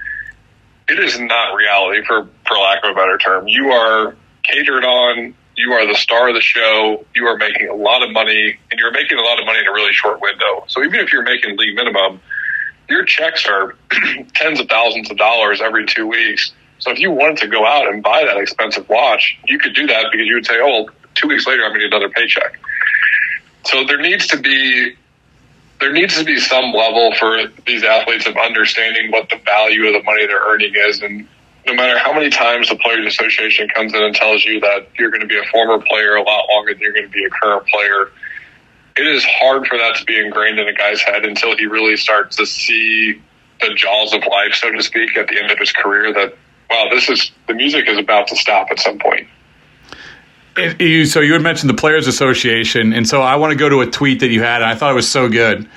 it 0.89 0.99
is 0.99 1.17
not 1.19 1.55
reality 1.55 2.05
for, 2.05 2.27
for 2.45 2.57
lack 2.57 2.83
of 2.83 2.91
a 2.91 2.93
better 2.93 3.17
term. 3.17 3.47
You 3.47 3.69
are 3.69 4.17
catered 4.43 4.83
on 4.83 5.33
you 5.55 5.73
are 5.73 5.87
the 5.87 5.95
star 5.95 6.29
of 6.29 6.35
the 6.35 6.41
show. 6.41 7.05
You 7.15 7.27
are 7.27 7.37
making 7.37 7.69
a 7.69 7.75
lot 7.75 8.03
of 8.03 8.11
money, 8.11 8.57
and 8.71 8.79
you're 8.79 8.91
making 8.91 9.17
a 9.17 9.21
lot 9.21 9.39
of 9.39 9.45
money 9.45 9.59
in 9.59 9.67
a 9.67 9.71
really 9.71 9.93
short 9.93 10.21
window. 10.21 10.65
So 10.67 10.83
even 10.83 10.99
if 10.99 11.13
you're 11.13 11.23
making 11.23 11.57
league 11.57 11.75
minimum, 11.75 12.21
your 12.89 13.05
checks 13.05 13.45
are 13.47 13.75
tens 14.33 14.59
of 14.59 14.67
thousands 14.67 15.09
of 15.11 15.17
dollars 15.17 15.61
every 15.61 15.85
two 15.85 16.07
weeks. 16.07 16.51
So 16.79 16.91
if 16.91 16.99
you 16.99 17.11
wanted 17.11 17.37
to 17.37 17.47
go 17.47 17.65
out 17.65 17.87
and 17.87 18.03
buy 18.03 18.25
that 18.25 18.37
expensive 18.37 18.89
watch, 18.89 19.37
you 19.47 19.59
could 19.59 19.73
do 19.73 19.87
that 19.87 20.07
because 20.11 20.27
you 20.27 20.35
would 20.35 20.45
say, 20.45 20.59
"Oh, 20.61 20.89
two 21.15 21.27
weeks 21.27 21.47
later, 21.47 21.63
I'm 21.63 21.71
going 21.71 21.81
to 21.81 21.89
get 21.89 21.95
another 21.95 22.09
paycheck." 22.09 22.59
So 23.65 23.85
there 23.85 24.01
needs 24.01 24.27
to 24.27 24.37
be 24.37 24.95
there 25.79 25.91
needs 25.91 26.17
to 26.17 26.23
be 26.23 26.39
some 26.39 26.71
level 26.71 27.13
for 27.19 27.47
these 27.65 27.83
athletes 27.83 28.25
of 28.25 28.37
understanding 28.37 29.11
what 29.11 29.29
the 29.29 29.37
value 29.37 29.87
of 29.87 29.93
the 29.93 30.03
money 30.03 30.25
they're 30.25 30.39
earning 30.39 30.73
is 30.75 31.01
and 31.01 31.27
no 31.65 31.73
matter 31.73 31.97
how 31.97 32.13
many 32.13 32.29
times 32.29 32.69
the 32.69 32.75
Players 32.75 33.07
Association 33.07 33.69
comes 33.69 33.93
in 33.93 34.03
and 34.03 34.15
tells 34.15 34.43
you 34.43 34.59
that 34.59 34.87
you're 34.97 35.09
going 35.09 35.21
to 35.21 35.27
be 35.27 35.37
a 35.37 35.45
former 35.51 35.79
player 35.83 36.15
a 36.15 36.23
lot 36.23 36.45
longer 36.49 36.73
than 36.73 36.81
you're 36.81 36.93
going 36.93 37.05
to 37.05 37.11
be 37.11 37.23
a 37.23 37.29
current 37.29 37.65
player, 37.67 38.11
it 38.95 39.07
is 39.07 39.23
hard 39.25 39.65
for 39.67 39.77
that 39.77 39.95
to 39.95 40.05
be 40.05 40.19
ingrained 40.19 40.59
in 40.59 40.67
a 40.67 40.73
guy's 40.73 41.01
head 41.01 41.25
until 41.25 41.55
he 41.57 41.65
really 41.65 41.97
starts 41.97 42.35
to 42.35 42.45
see 42.45 43.21
the 43.61 43.73
jaws 43.75 44.13
of 44.13 44.23
life, 44.29 44.53
so 44.53 44.71
to 44.71 44.83
speak, 44.83 45.15
at 45.17 45.27
the 45.27 45.39
end 45.39 45.51
of 45.51 45.57
his 45.57 45.71
career 45.71 46.13
that, 46.13 46.35
wow, 46.69 46.87
this 46.89 47.09
is 47.09 47.31
the 47.47 47.53
music 47.53 47.87
is 47.87 47.97
about 47.97 48.27
to 48.27 48.35
stop 48.35 48.67
at 48.69 48.79
some 48.79 48.99
point. 48.99 49.27
You, 50.79 51.05
so 51.05 51.19
you 51.21 51.33
had 51.33 51.41
mentioned 51.41 51.69
the 51.69 51.75
Players 51.75 52.05
Association, 52.07 52.93
and 52.93 53.07
so 53.07 53.21
I 53.21 53.37
want 53.37 53.51
to 53.51 53.57
go 53.57 53.69
to 53.69 53.81
a 53.81 53.87
tweet 53.87 54.19
that 54.19 54.29
you 54.29 54.43
had, 54.43 54.61
and 54.61 54.65
I 54.65 54.75
thought 54.75 54.91
it 54.91 54.95
was 54.95 55.09
so 55.09 55.27
good. 55.27 55.67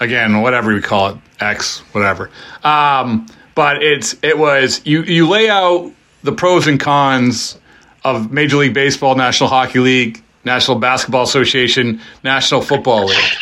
Again, 0.00 0.42
whatever 0.42 0.74
we 0.74 0.80
call 0.80 1.10
it, 1.10 1.18
X, 1.38 1.78
whatever. 1.92 2.30
Um, 2.64 3.26
but 3.54 3.82
it's 3.82 4.16
it 4.22 4.38
was 4.38 4.80
you 4.84 5.02
you 5.02 5.28
lay 5.28 5.48
out 5.48 5.92
the 6.22 6.32
pros 6.32 6.66
and 6.66 6.80
cons 6.80 7.58
of 8.04 8.32
Major 8.32 8.56
League 8.56 8.74
Baseball, 8.74 9.14
National 9.14 9.48
Hockey 9.48 9.78
League, 9.78 10.22
National 10.44 10.78
Basketball 10.78 11.22
Association, 11.22 12.00
National 12.22 12.60
Football 12.60 13.06
League. 13.06 13.32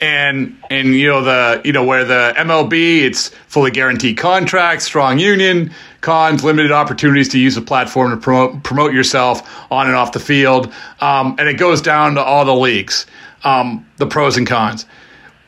And 0.00 0.56
and 0.70 0.94
you 0.94 1.08
know 1.08 1.22
the 1.22 1.60
you 1.64 1.72
know 1.72 1.84
where 1.84 2.04
the 2.04 2.32
MLB 2.36 3.02
it's 3.02 3.28
fully 3.48 3.72
guaranteed 3.72 4.16
contracts, 4.16 4.84
strong 4.84 5.18
union, 5.18 5.72
cons, 6.02 6.44
limited 6.44 6.70
opportunities 6.70 7.28
to 7.30 7.38
use 7.38 7.56
a 7.56 7.62
platform 7.62 8.12
to 8.12 8.16
promote 8.16 8.62
promote 8.62 8.92
yourself 8.92 9.42
on 9.72 9.88
and 9.88 9.96
off 9.96 10.12
the 10.12 10.20
field, 10.20 10.72
um, 11.00 11.34
and 11.40 11.48
it 11.48 11.54
goes 11.54 11.82
down 11.82 12.14
to 12.14 12.22
all 12.22 12.44
the 12.44 12.54
leagues, 12.54 13.06
um, 13.42 13.84
the 13.96 14.06
pros 14.06 14.36
and 14.36 14.46
cons. 14.46 14.86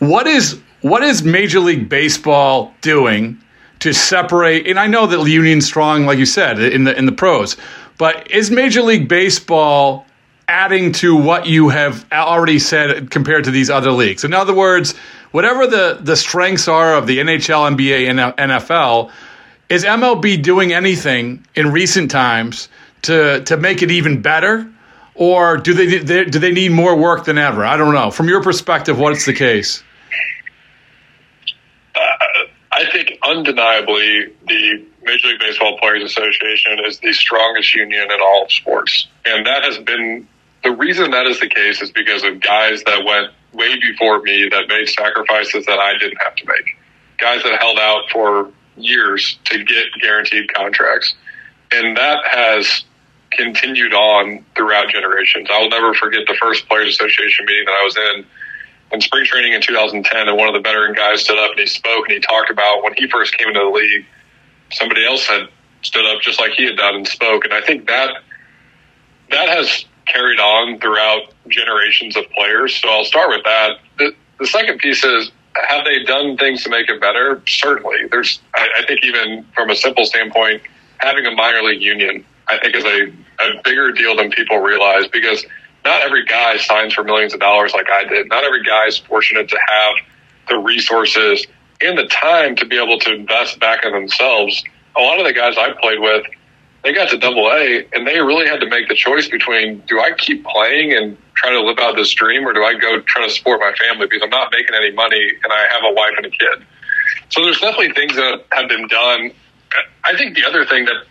What 0.00 0.26
is 0.26 0.59
what 0.80 1.04
is 1.04 1.22
Major 1.22 1.61
League 1.61 1.88
Baseball 1.88 2.74
doing 2.80 3.40
to 3.80 3.92
separate. 3.92 4.66
And 4.66 4.78
I 4.78 4.86
know 4.86 5.06
that 5.06 5.28
Union 5.28 5.60
strong, 5.60 6.06
like 6.06 6.18
you 6.18 6.26
said, 6.26 6.58
in 6.58 6.84
the 6.84 6.96
in 6.96 7.06
the 7.06 7.12
pros, 7.12 7.56
but 7.98 8.30
is 8.30 8.50
Major 8.50 8.82
League 8.82 9.08
Baseball 9.08 10.06
adding 10.48 10.92
to 10.92 11.14
what 11.16 11.46
you 11.46 11.68
have 11.68 12.04
already 12.12 12.58
said 12.58 13.10
compared 13.10 13.44
to 13.44 13.50
these 13.50 13.70
other 13.70 13.92
leagues? 13.92 14.24
In 14.24 14.34
other 14.34 14.54
words, 14.54 14.94
whatever 15.32 15.66
the 15.66 15.98
the 16.00 16.16
strengths 16.16 16.68
are 16.68 16.94
of 16.94 17.06
the 17.06 17.18
NHL, 17.18 17.76
NBA, 17.76 18.08
and 18.08 18.20
uh, 18.20 18.32
NFL, 18.34 19.10
is 19.68 19.84
MLB 19.84 20.42
doing 20.42 20.72
anything 20.72 21.46
in 21.54 21.72
recent 21.72 22.10
times 22.10 22.68
to 23.02 23.42
to 23.44 23.56
make 23.56 23.82
it 23.82 23.90
even 23.90 24.22
better? 24.22 24.70
Or 25.14 25.58
do 25.58 25.74
they, 25.74 25.98
they 25.98 26.24
do 26.24 26.38
they 26.38 26.52
need 26.52 26.72
more 26.72 26.96
work 26.96 27.24
than 27.24 27.36
ever? 27.36 27.64
I 27.64 27.76
don't 27.76 27.92
know. 27.92 28.10
From 28.10 28.28
your 28.28 28.42
perspective, 28.42 28.98
what's 28.98 29.26
the 29.26 29.34
case? 29.34 29.82
I 32.72 32.90
think 32.90 33.18
undeniably 33.30 34.32
the 34.46 34.86
Major 35.02 35.28
League 35.28 35.40
Baseball 35.40 35.78
Players 35.78 36.04
Association 36.04 36.78
is 36.86 36.98
the 36.98 37.12
strongest 37.12 37.74
union 37.74 38.10
in 38.10 38.20
all 38.20 38.44
of 38.44 38.52
sports. 38.52 39.08
And 39.24 39.46
that 39.46 39.64
has 39.64 39.78
been 39.78 40.28
the 40.62 40.72
reason 40.72 41.12
that 41.12 41.26
is 41.26 41.40
the 41.40 41.48
case 41.48 41.80
is 41.80 41.90
because 41.90 42.22
of 42.24 42.40
guys 42.40 42.82
that 42.84 43.04
went 43.04 43.32
way 43.52 43.78
before 43.80 44.20
me 44.22 44.48
that 44.50 44.68
made 44.68 44.88
sacrifices 44.88 45.66
that 45.66 45.78
I 45.78 45.96
didn't 45.98 46.18
have 46.22 46.34
to 46.36 46.46
make. 46.46 46.76
Guys 47.18 47.42
that 47.42 47.58
held 47.60 47.78
out 47.78 48.10
for 48.12 48.50
years 48.76 49.38
to 49.44 49.64
get 49.64 49.86
guaranteed 50.00 50.52
contracts. 50.52 51.14
And 51.72 51.96
that 51.96 52.18
has 52.26 52.84
continued 53.30 53.94
on 53.94 54.44
throughout 54.56 54.88
generations. 54.88 55.48
I 55.52 55.60
will 55.60 55.70
never 55.70 55.94
forget 55.94 56.20
the 56.26 56.36
first 56.40 56.68
Players 56.68 56.88
Association 56.88 57.46
meeting 57.46 57.64
that 57.66 57.76
I 57.80 57.84
was 57.84 57.96
in 57.96 58.26
in 58.92 59.00
spring 59.00 59.24
training 59.24 59.53
in 59.53 59.62
2010, 59.62 60.29
and 60.29 60.37
one 60.37 60.48
of 60.48 60.55
the 60.55 60.61
veteran 60.61 60.94
guys 60.94 61.22
stood 61.22 61.38
up 61.38 61.50
and 61.50 61.61
he 61.61 61.66
spoke 61.66 62.09
and 62.09 62.14
he 62.14 62.20
talked 62.20 62.50
about 62.50 62.83
when 62.83 62.94
he 62.96 63.09
first 63.09 63.37
came 63.37 63.48
into 63.48 63.61
the 63.61 63.70
league, 63.70 64.05
somebody 64.72 65.07
else 65.07 65.26
had 65.26 65.48
stood 65.83 66.05
up 66.07 66.20
just 66.22 66.40
like 66.40 66.53
he 66.53 66.64
had 66.64 66.76
done 66.76 66.96
and 66.96 67.09
spoke, 67.09 67.44
and 67.44 67.55
I 67.55 67.61
think 67.61 67.87
that 67.88 68.22
that 69.31 69.48
has 69.48 69.85
carried 70.07 70.40
on 70.40 70.79
throughout 70.81 71.33
generations 71.48 72.16
of 72.16 72.29
players. 72.31 72.76
So 72.76 72.88
I'll 72.88 73.05
start 73.05 73.29
with 73.29 73.44
that. 73.44 73.79
The, 73.98 74.14
the 74.40 74.46
second 74.46 74.79
piece 74.79 75.05
is 75.05 75.31
have 75.55 75.85
they 75.85 76.03
done 76.05 76.37
things 76.37 76.62
to 76.64 76.70
make 76.70 76.88
it 76.88 77.00
better? 77.00 77.42
Certainly. 77.46 78.09
There's, 78.11 78.40
I, 78.55 78.68
I 78.79 78.87
think, 78.87 79.05
even 79.05 79.46
from 79.55 79.70
a 79.70 79.74
simple 79.74 80.05
standpoint, 80.05 80.62
having 80.98 81.26
a 81.26 81.31
minor 81.33 81.62
league 81.62 81.83
union, 81.83 82.24
I 82.48 82.59
think, 82.59 82.76
is 82.76 82.85
a, 82.85 83.07
a 83.42 83.62
bigger 83.64 83.92
deal 83.92 84.16
than 84.16 84.31
people 84.31 84.59
realize 84.59 85.09
because 85.09 85.44
not 85.84 86.02
every 86.02 86.24
guy 86.24 86.56
signs 86.58 86.94
for 86.94 87.04
millions 87.04 87.34
of 87.34 87.40
dollars 87.40 87.72
like 87.72 87.86
I 87.90 88.04
did. 88.04 88.28
Not 88.28 88.44
every 88.44 88.62
guy 88.62 88.86
is 88.86 88.98
fortunate 88.98 89.48
to 89.48 89.58
have 89.66 89.94
the 90.48 90.58
resources 90.58 91.46
and 91.80 91.96
the 91.96 92.06
time 92.06 92.56
to 92.56 92.66
be 92.66 92.76
able 92.76 92.98
to 92.98 93.14
invest 93.14 93.58
back 93.60 93.84
in 93.84 93.92
themselves. 93.92 94.62
A 94.96 95.00
lot 95.00 95.18
of 95.18 95.26
the 95.26 95.32
guys 95.32 95.56
I 95.56 95.72
played 95.80 96.00
with, 96.00 96.26
they 96.84 96.92
got 96.92 97.08
to 97.10 97.18
double 97.18 97.46
A 97.46 97.86
and 97.92 98.06
they 98.06 98.20
really 98.20 98.46
had 98.46 98.60
to 98.60 98.68
make 98.68 98.88
the 98.88 98.94
choice 98.94 99.28
between 99.28 99.82
do 99.86 100.00
I 100.00 100.12
keep 100.12 100.44
playing 100.44 100.92
and 100.92 101.16
try 101.34 101.50
to 101.50 101.60
live 101.60 101.78
out 101.78 101.96
this 101.96 102.10
dream 102.10 102.46
or 102.46 102.52
do 102.52 102.62
I 102.62 102.74
go 102.74 103.00
try 103.00 103.26
to 103.26 103.32
support 103.32 103.60
my 103.60 103.72
family 103.72 104.06
because 104.06 104.22
I'm 104.22 104.30
not 104.30 104.52
making 104.52 104.74
any 104.74 104.92
money 104.92 105.32
and 105.42 105.52
I 105.52 105.66
have 105.70 105.82
a 105.84 105.94
wife 105.94 106.14
and 106.16 106.26
a 106.26 106.30
kid. 106.30 106.66
So 107.30 107.42
there's 107.42 107.60
definitely 107.60 107.92
things 107.92 108.14
that 108.16 108.44
have 108.52 108.68
been 108.68 108.86
done. 108.88 109.30
I 110.04 110.16
think 110.16 110.34
the 110.34 110.44
other 110.44 110.66
thing 110.66 110.84
that 110.86 111.04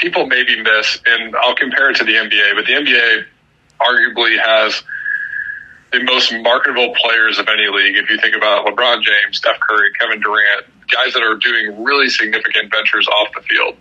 people 0.00 0.26
maybe 0.26 0.60
miss, 0.62 0.98
and 1.06 1.36
I'll 1.36 1.54
compare 1.54 1.90
it 1.90 1.96
to 1.96 2.04
the 2.04 2.14
NBA, 2.14 2.54
but 2.56 2.66
the 2.66 2.72
NBA 2.72 3.26
arguably 3.80 4.38
has 4.38 4.82
the 5.92 6.02
most 6.04 6.32
marketable 6.32 6.94
players 7.02 7.38
of 7.38 7.48
any 7.48 7.68
league. 7.68 7.96
If 7.96 8.10
you 8.10 8.18
think 8.18 8.36
about 8.36 8.66
LeBron 8.66 9.02
James, 9.02 9.38
Steph 9.38 9.58
Curry, 9.60 9.90
Kevin 9.98 10.20
Durant, 10.20 10.66
guys 10.88 11.14
that 11.14 11.22
are 11.22 11.36
doing 11.36 11.82
really 11.82 12.08
significant 12.08 12.70
ventures 12.70 13.08
off 13.08 13.28
the 13.34 13.42
field. 13.42 13.76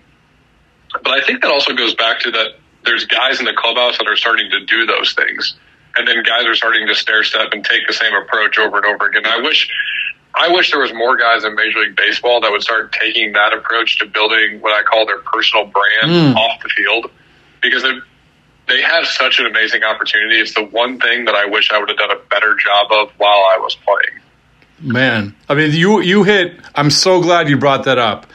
But 0.92 1.12
I 1.12 1.22
think 1.22 1.42
that 1.42 1.52
also 1.52 1.74
goes 1.74 1.94
back 1.96 2.22
to 2.22 2.32
that 2.32 2.58
there's 2.86 3.06
guys 3.06 3.40
in 3.40 3.46
the 3.46 3.54
clubhouse 3.54 3.98
that 3.98 4.08
are 4.08 4.16
starting 4.16 4.50
to 4.50 4.66
do 4.66 4.86
those 4.86 5.14
things. 5.14 5.56
And 5.96 6.08
then 6.08 6.24
guys 6.24 6.46
are 6.46 6.56
starting 6.56 6.88
to 6.88 6.96
stair 6.96 7.24
step 7.24 7.50
and 7.52 7.64
take 7.64 7.86
the 7.88 7.94
same 7.94 8.14
approach 8.14 8.58
over 8.58 8.78
and 8.78 8.86
over 8.86 9.08
again. 9.08 9.26
I 9.26 9.42
wish 9.42 9.70
I 10.36 10.50
wish 10.50 10.72
there 10.72 10.80
was 10.80 10.94
more 10.94 11.18
guys 11.18 11.44
in 11.44 11.56
Major 11.56 11.80
League 11.80 11.96
Baseball 11.96 12.42
that 12.42 12.52
would 12.52 12.62
start 12.62 12.94
taking 12.94 13.34
that 13.34 13.52
approach 13.52 13.98
to 14.00 14.06
building 14.06 14.62
what 14.62 14.72
I 14.72 14.84
call 14.84 15.06
their 15.06 15.20
personal 15.20 15.66
brand 15.66 16.12
mm. 16.12 16.36
off 16.36 16.62
the 16.62 16.70
field 16.70 17.12
because 17.62 17.84
it, 17.84 18.04
they 18.70 18.82
have 18.82 19.06
such 19.06 19.40
an 19.40 19.46
amazing 19.46 19.84
opportunity. 19.84 20.36
It's 20.36 20.54
the 20.54 20.64
one 20.64 21.00
thing 21.00 21.26
that 21.26 21.36
I 21.36 21.46
wish 21.46 21.72
I 21.72 21.80
would 21.80 21.90
have 21.90 21.98
done 21.98 22.12
a 22.12 22.20
better 22.30 22.56
job 22.56 22.92
of 22.92 23.12
while 23.18 23.46
I 23.52 23.58
was 23.60 23.76
playing. 23.76 24.22
Man, 24.82 25.36
I 25.50 25.56
mean, 25.56 25.72
you 25.74 26.00
you 26.00 26.24
hit. 26.24 26.60
I'm 26.74 26.90
so 26.90 27.22
glad 27.22 27.50
you 27.50 27.58
brought 27.58 27.84
that 27.86 27.98
up. 27.98 28.28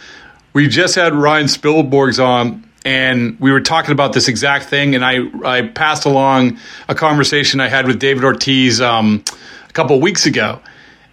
We 0.53 0.69
just 0.69 0.95
had 0.95 1.15
Ryan 1.15 1.47
Spilborghs 1.47 2.23
on, 2.23 2.69
and 2.85 3.41
we 3.41 3.51
were 3.51 3.63
talking 3.63 3.93
about 3.93 4.13
this 4.13 4.29
exact 4.29 4.67
thing. 4.67 4.95
And 4.95 5.05
I 5.05 5.21
I 5.45 5.63
passed 5.63 6.05
along 6.05 6.59
a 6.89 6.95
conversation 6.95 7.61
I 7.61 7.69
had 7.69 7.87
with 7.87 7.99
David 7.99 8.25
Ortiz 8.25 8.81
um, 8.81 9.25
a 9.69 9.73
couple 9.73 9.99
weeks 10.01 10.27
ago, 10.27 10.61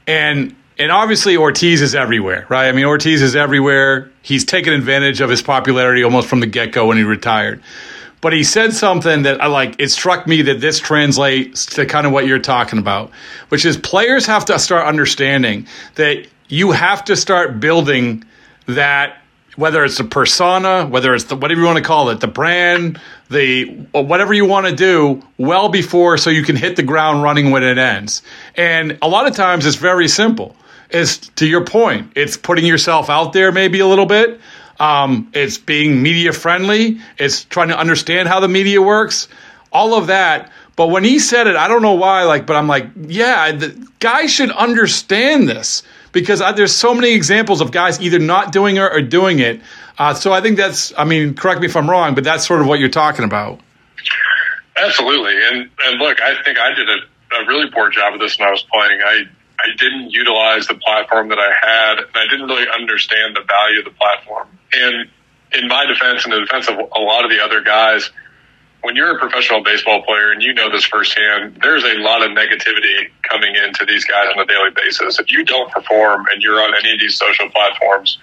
and 0.05 0.53
and 0.77 0.91
obviously 0.91 1.37
Ortiz 1.37 1.81
is 1.81 1.95
everywhere, 1.95 2.45
right? 2.49 2.67
I 2.67 2.71
mean, 2.73 2.85
Ortiz 2.85 3.21
is 3.21 3.35
everywhere. 3.35 4.11
He's 4.21 4.43
taken 4.43 4.73
advantage 4.73 5.21
of 5.21 5.29
his 5.29 5.41
popularity 5.41 6.03
almost 6.03 6.27
from 6.27 6.41
the 6.41 6.47
get 6.47 6.73
go 6.73 6.87
when 6.87 6.97
he 6.97 7.03
retired. 7.03 7.61
But 8.21 8.33
he 8.33 8.43
said 8.43 8.73
something 8.73 9.23
that 9.23 9.41
I 9.41 9.47
like. 9.47 9.75
It 9.79 9.89
struck 9.89 10.27
me 10.27 10.43
that 10.43 10.61
this 10.61 10.79
translates 10.79 11.65
to 11.65 11.85
kind 11.85 12.05
of 12.05 12.13
what 12.13 12.27
you're 12.27 12.39
talking 12.39 12.79
about, 12.79 13.11
which 13.49 13.65
is 13.65 13.77
players 13.77 14.27
have 14.27 14.45
to 14.45 14.59
start 14.59 14.85
understanding 14.85 15.67
that 15.95 16.27
you 16.47 16.71
have 16.71 17.05
to 17.05 17.15
start 17.15 17.59
building 17.59 18.23
that 18.67 19.17
whether 19.55 19.83
it's 19.83 19.97
the 19.97 20.03
persona, 20.03 20.85
whether 20.85 21.13
it's 21.13 21.25
the 21.25 21.35
whatever 21.35 21.61
you 21.61 21.65
want 21.65 21.77
to 21.77 21.83
call 21.83 22.09
it, 22.09 22.19
the 22.19 22.27
brand, 22.27 22.99
the 23.29 23.65
whatever 23.91 24.33
you 24.33 24.45
want 24.45 24.67
to 24.67 24.75
do, 24.75 25.21
well 25.37 25.69
before 25.69 26.17
so 26.17 26.29
you 26.29 26.43
can 26.43 26.55
hit 26.55 26.75
the 26.75 26.83
ground 26.83 27.23
running 27.23 27.51
when 27.51 27.63
it 27.63 27.77
ends. 27.77 28.21
And 28.55 28.97
a 29.01 29.07
lot 29.07 29.27
of 29.27 29.35
times 29.35 29.65
it's 29.65 29.75
very 29.75 30.07
simple. 30.07 30.55
It's 30.89 31.17
to 31.35 31.47
your 31.47 31.65
point. 31.65 32.13
It's 32.15 32.37
putting 32.37 32.65
yourself 32.65 33.09
out 33.09 33.33
there 33.33 33.51
maybe 33.51 33.79
a 33.79 33.87
little 33.87 34.05
bit. 34.05 34.39
Um, 34.81 35.29
it's 35.33 35.59
being 35.59 36.01
media 36.01 36.33
friendly. 36.33 36.99
It's 37.19 37.43
trying 37.43 37.67
to 37.67 37.77
understand 37.77 38.27
how 38.27 38.39
the 38.39 38.47
media 38.47 38.81
works. 38.81 39.27
All 39.71 39.93
of 39.93 40.07
that. 40.07 40.51
But 40.75 40.87
when 40.87 41.03
he 41.03 41.19
said 41.19 41.45
it, 41.45 41.55
I 41.55 41.67
don't 41.67 41.83
know 41.83 41.93
why. 41.93 42.23
Like, 42.23 42.47
but 42.47 42.55
I'm 42.55 42.67
like, 42.67 42.87
yeah, 42.95 43.51
the 43.51 43.87
guy 43.99 44.25
should 44.25 44.49
understand 44.49 45.47
this 45.47 45.83
because 46.11 46.41
I, 46.41 46.53
there's 46.53 46.75
so 46.75 46.95
many 46.95 47.13
examples 47.13 47.61
of 47.61 47.71
guys 47.71 48.01
either 48.01 48.17
not 48.17 48.51
doing 48.51 48.77
it 48.77 48.81
or 48.81 49.01
doing 49.03 49.37
it. 49.37 49.61
Uh, 49.99 50.15
so 50.15 50.33
I 50.33 50.41
think 50.41 50.57
that's, 50.57 50.91
I 50.97 51.03
mean, 51.03 51.35
correct 51.35 51.61
me 51.61 51.67
if 51.67 51.75
I'm 51.77 51.87
wrong, 51.87 52.15
but 52.15 52.23
that's 52.23 52.47
sort 52.47 52.61
of 52.61 52.67
what 52.67 52.79
you're 52.79 52.89
talking 52.89 53.23
about. 53.23 53.59
Absolutely, 54.77 55.35
and 55.35 55.69
and 55.85 55.99
look, 55.99 56.19
I 56.21 56.41
think 56.43 56.57
I 56.57 56.73
did 56.73 56.89
a, 56.89 56.97
a 57.35 57.45
really 57.45 57.69
poor 57.69 57.91
job 57.91 58.15
of 58.15 58.19
this 58.19 58.39
when 58.39 58.47
I 58.47 58.51
was 58.51 58.63
playing. 58.63 58.99
I 59.05 59.23
I 59.63 59.75
didn't 59.77 60.11
utilize 60.11 60.67
the 60.67 60.75
platform 60.75 61.29
that 61.29 61.39
I 61.39 61.51
had, 61.53 61.99
and 61.99 62.15
I 62.15 62.27
didn't 62.29 62.47
really 62.47 62.67
understand 62.67 63.35
the 63.35 63.43
value 63.47 63.79
of 63.79 63.85
the 63.85 63.91
platform. 63.91 64.47
And 64.73 65.09
in 65.53 65.67
my 65.67 65.85
defense, 65.85 66.23
and 66.23 66.33
the 66.33 66.39
defense 66.39 66.67
of 66.67 66.77
a 66.77 66.99
lot 66.99 67.25
of 67.25 67.29
the 67.29 67.43
other 67.43 67.61
guys, 67.61 68.09
when 68.81 68.95
you're 68.95 69.15
a 69.15 69.19
professional 69.19 69.63
baseball 69.63 70.01
player 70.03 70.31
and 70.31 70.41
you 70.41 70.53
know 70.53 70.71
this 70.71 70.85
firsthand, 70.85 71.59
there's 71.61 71.83
a 71.83 71.99
lot 71.99 72.23
of 72.23 72.31
negativity 72.31 73.11
coming 73.21 73.55
into 73.55 73.85
these 73.85 74.05
guys 74.05 74.29
on 74.35 74.41
a 74.41 74.45
daily 74.45 74.71
basis. 74.75 75.19
If 75.19 75.31
you 75.31 75.45
don't 75.45 75.71
perform 75.71 76.25
and 76.31 76.41
you're 76.41 76.59
on 76.61 76.73
any 76.79 76.93
of 76.93 76.99
these 76.99 77.17
social 77.17 77.49
platforms, 77.49 78.17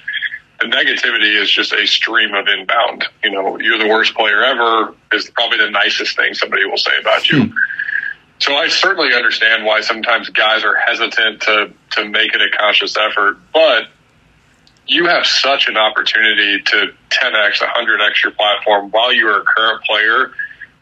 the 0.60 0.66
negativity 0.66 1.40
is 1.40 1.50
just 1.50 1.72
a 1.72 1.86
stream 1.86 2.34
of 2.34 2.48
inbound. 2.48 3.04
You 3.22 3.30
know, 3.30 3.60
you're 3.60 3.78
the 3.78 3.88
worst 3.88 4.14
player 4.14 4.42
ever 4.42 4.94
is 5.12 5.30
probably 5.30 5.58
the 5.58 5.70
nicest 5.70 6.16
thing 6.16 6.34
somebody 6.34 6.64
will 6.64 6.78
say 6.78 6.92
about 7.00 7.30
you. 7.30 7.44
Hmm. 7.44 7.56
So 8.40 8.54
I 8.54 8.68
certainly 8.68 9.14
understand 9.14 9.64
why 9.64 9.80
sometimes 9.80 10.28
guys 10.30 10.64
are 10.64 10.76
hesitant 10.76 11.42
to 11.42 11.72
to 11.92 12.08
make 12.08 12.34
it 12.34 12.40
a 12.40 12.56
conscious 12.56 12.96
effort, 12.96 13.38
but 13.52 13.88
you 14.86 15.06
have 15.06 15.26
such 15.26 15.68
an 15.68 15.76
opportunity 15.76 16.62
to 16.62 16.92
10x, 17.10 17.58
100x 17.58 18.22
your 18.24 18.32
platform 18.32 18.90
while 18.90 19.12
you're 19.12 19.40
a 19.40 19.44
current 19.44 19.84
player 19.84 20.32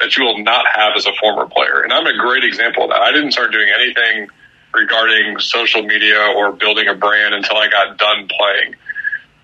that 0.00 0.16
you 0.16 0.24
will 0.24 0.38
not 0.42 0.64
have 0.72 0.92
as 0.96 1.06
a 1.06 1.12
former 1.18 1.46
player. 1.46 1.80
And 1.82 1.92
I'm 1.92 2.06
a 2.06 2.16
great 2.16 2.44
example 2.44 2.84
of 2.84 2.90
that. 2.90 3.00
I 3.00 3.12
didn't 3.12 3.32
start 3.32 3.50
doing 3.50 3.68
anything 3.74 4.28
regarding 4.74 5.40
social 5.40 5.82
media 5.82 6.20
or 6.36 6.52
building 6.52 6.86
a 6.86 6.94
brand 6.94 7.34
until 7.34 7.56
I 7.56 7.68
got 7.68 7.98
done 7.98 8.28
playing. 8.28 8.76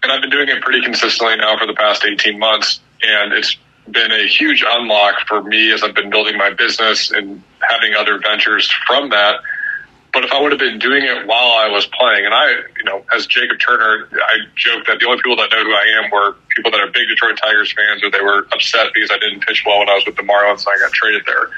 And 0.03 0.13
I've 0.13 0.21
been 0.21 0.31
doing 0.31 0.49
it 0.49 0.63
pretty 0.63 0.83
consistently 0.83 1.37
now 1.37 1.57
for 1.59 1.67
the 1.67 1.75
past 1.75 2.05
18 2.05 2.39
months. 2.39 2.81
And 3.03 3.33
it's 3.33 3.57
been 3.91 4.13
a 4.13 4.29
huge 4.29 4.65
unlock 4.67 5.27
for 5.27 5.43
me 5.43 5.73
as 5.73 5.83
I've 5.83 5.95
been 5.95 6.11
building 6.11 6.37
my 6.37 6.51
business 6.51 7.11
and 7.11 7.43
having 7.69 7.95
other 7.95 8.19
ventures 8.19 8.71
from 8.87 9.11
that 9.11 9.41
but 10.13 10.25
if 10.25 10.33
I 10.33 10.41
would 10.41 10.53
have 10.53 10.61
been 10.61 10.79
doing 10.79 11.05
it 11.05 11.27
while 11.27 11.57
I 11.57 11.69
was 11.69 11.87
playing, 11.87 12.27
and 12.27 12.35
I, 12.35 12.51
you 12.77 12.85
know, 12.85 13.03
as 13.17 13.27
Jacob 13.27 13.59
Turner, 13.59 14.09
I 14.13 14.45
joke 14.55 14.85
that 14.87 15.01
the 15.01 15.07
only 15.07 15.23
people 15.23 15.37
that 15.37 15.51
know 15.51 15.65
who 15.65 15.73
I 15.73 16.05
am 16.05 16.11
were 16.11 16.37
people 16.55 16.71
that 16.71 16.81
are 16.81 16.89
big 16.89 17.09
Detroit 17.09 17.39
Tigers 17.43 17.73
fans, 17.73 18.05
or 18.05 18.11
they 18.11 18.21
were 18.21 18.47
upset 18.53 18.93
because 18.93 19.11
I 19.11 19.19
didn't 19.19 19.41
pitch 19.47 19.65
well 19.65 19.79
when 19.79 19.89
I 19.89 19.95
was 19.95 20.05
with 20.05 20.17
the 20.17 20.23
Marlins 20.23 20.67
and 20.67 20.77
I 20.77 20.85
got 20.85 20.93
traded 20.93 21.25
there. 21.25 21.49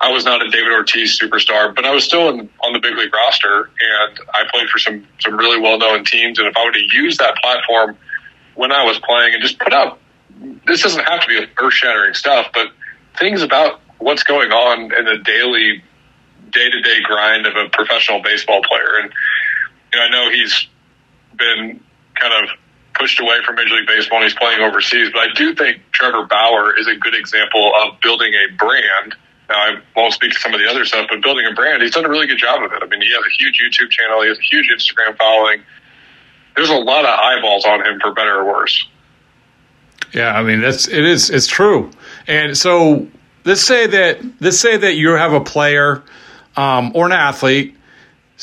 I 0.00 0.10
was 0.10 0.24
not 0.24 0.42
a 0.44 0.50
David 0.50 0.72
Ortiz 0.72 1.20
superstar, 1.20 1.72
but 1.74 1.84
I 1.84 1.94
was 1.94 2.02
still 2.02 2.30
in, 2.30 2.48
on 2.64 2.72
the 2.72 2.80
big 2.80 2.96
league 2.96 3.14
roster, 3.14 3.70
and 3.80 4.18
I 4.34 4.42
played 4.52 4.68
for 4.70 4.78
some 4.78 5.06
some 5.20 5.36
really 5.36 5.60
well 5.60 5.78
known 5.78 6.04
teams. 6.04 6.40
And 6.40 6.48
if 6.48 6.56
I 6.56 6.64
would 6.64 6.74
have 6.74 6.92
used 6.92 7.20
that 7.20 7.36
platform 7.36 7.96
when 8.56 8.72
I 8.72 8.82
was 8.82 8.98
playing 8.98 9.34
and 9.34 9.42
just 9.42 9.60
put 9.60 9.72
out, 9.72 10.00
this 10.66 10.82
doesn't 10.82 11.04
have 11.04 11.20
to 11.20 11.26
be 11.28 11.46
earth 11.62 11.74
shattering 11.74 12.14
stuff, 12.14 12.48
but 12.52 12.72
things 13.16 13.42
about 13.42 13.82
what's 14.00 14.24
going 14.24 14.50
on 14.50 14.92
in 14.92 15.04
the 15.04 15.18
daily 15.24 15.82
day 16.50 16.70
to 16.70 16.80
day 16.80 17.00
grind 17.02 17.46
of 17.46 17.54
a 17.54 17.68
professional 17.68 18.20
baseball 18.22 18.60
player. 18.62 18.98
And 19.00 19.12
you 19.92 19.98
know, 19.98 20.04
I 20.04 20.10
know 20.10 20.30
he's 20.30 20.66
been 21.38 21.80
kind 22.14 22.44
of 22.44 22.56
pushed 22.94 23.20
away 23.20 23.38
from 23.46 23.54
Major 23.54 23.76
League 23.76 23.86
Baseball 23.86 24.18
and 24.18 24.24
he's 24.24 24.38
playing 24.38 24.60
overseas, 24.60 25.10
but 25.12 25.20
I 25.20 25.32
do 25.34 25.54
think 25.54 25.80
Trevor 25.92 26.26
Bauer 26.26 26.76
is 26.76 26.86
a 26.86 26.96
good 26.96 27.14
example 27.14 27.72
of 27.74 28.00
building 28.00 28.32
a 28.34 28.54
brand. 28.56 29.14
Now, 29.48 29.56
I 29.56 29.80
won't 29.96 30.12
speak 30.12 30.32
to 30.32 30.38
some 30.38 30.54
of 30.54 30.60
the 30.60 30.68
other 30.68 30.84
stuff, 30.84 31.06
but 31.10 31.22
building 31.22 31.46
a 31.46 31.54
brand, 31.54 31.82
he's 31.82 31.92
done 31.92 32.04
a 32.04 32.08
really 32.08 32.26
good 32.26 32.38
job 32.38 32.62
of 32.62 32.72
it. 32.72 32.82
I 32.82 32.86
mean, 32.86 33.00
he 33.00 33.10
has 33.10 33.24
a 33.24 33.42
huge 33.42 33.60
YouTube 33.60 33.90
channel, 33.90 34.22
he 34.22 34.28
has 34.28 34.38
a 34.38 34.42
huge 34.42 34.68
Instagram 34.68 35.16
following. 35.16 35.62
There's 36.56 36.70
a 36.70 36.74
lot 36.74 37.04
of 37.04 37.10
eyeballs 37.10 37.64
on 37.64 37.84
him 37.86 38.00
for 38.00 38.12
better 38.12 38.40
or 38.40 38.44
worse. 38.44 38.86
Yeah, 40.12 40.32
I 40.32 40.42
mean 40.42 40.60
that's 40.60 40.88
it 40.88 41.04
is 41.04 41.30
it's 41.30 41.46
true. 41.46 41.90
And 42.26 42.58
so 42.58 43.06
let's 43.44 43.62
say 43.62 43.86
that 43.86 44.20
let's 44.40 44.58
say 44.58 44.76
that 44.76 44.94
you 44.94 45.10
have 45.10 45.32
a 45.32 45.40
player 45.40 46.02
um, 46.56 46.92
or 46.94 47.06
an 47.06 47.12
athlete, 47.12 47.76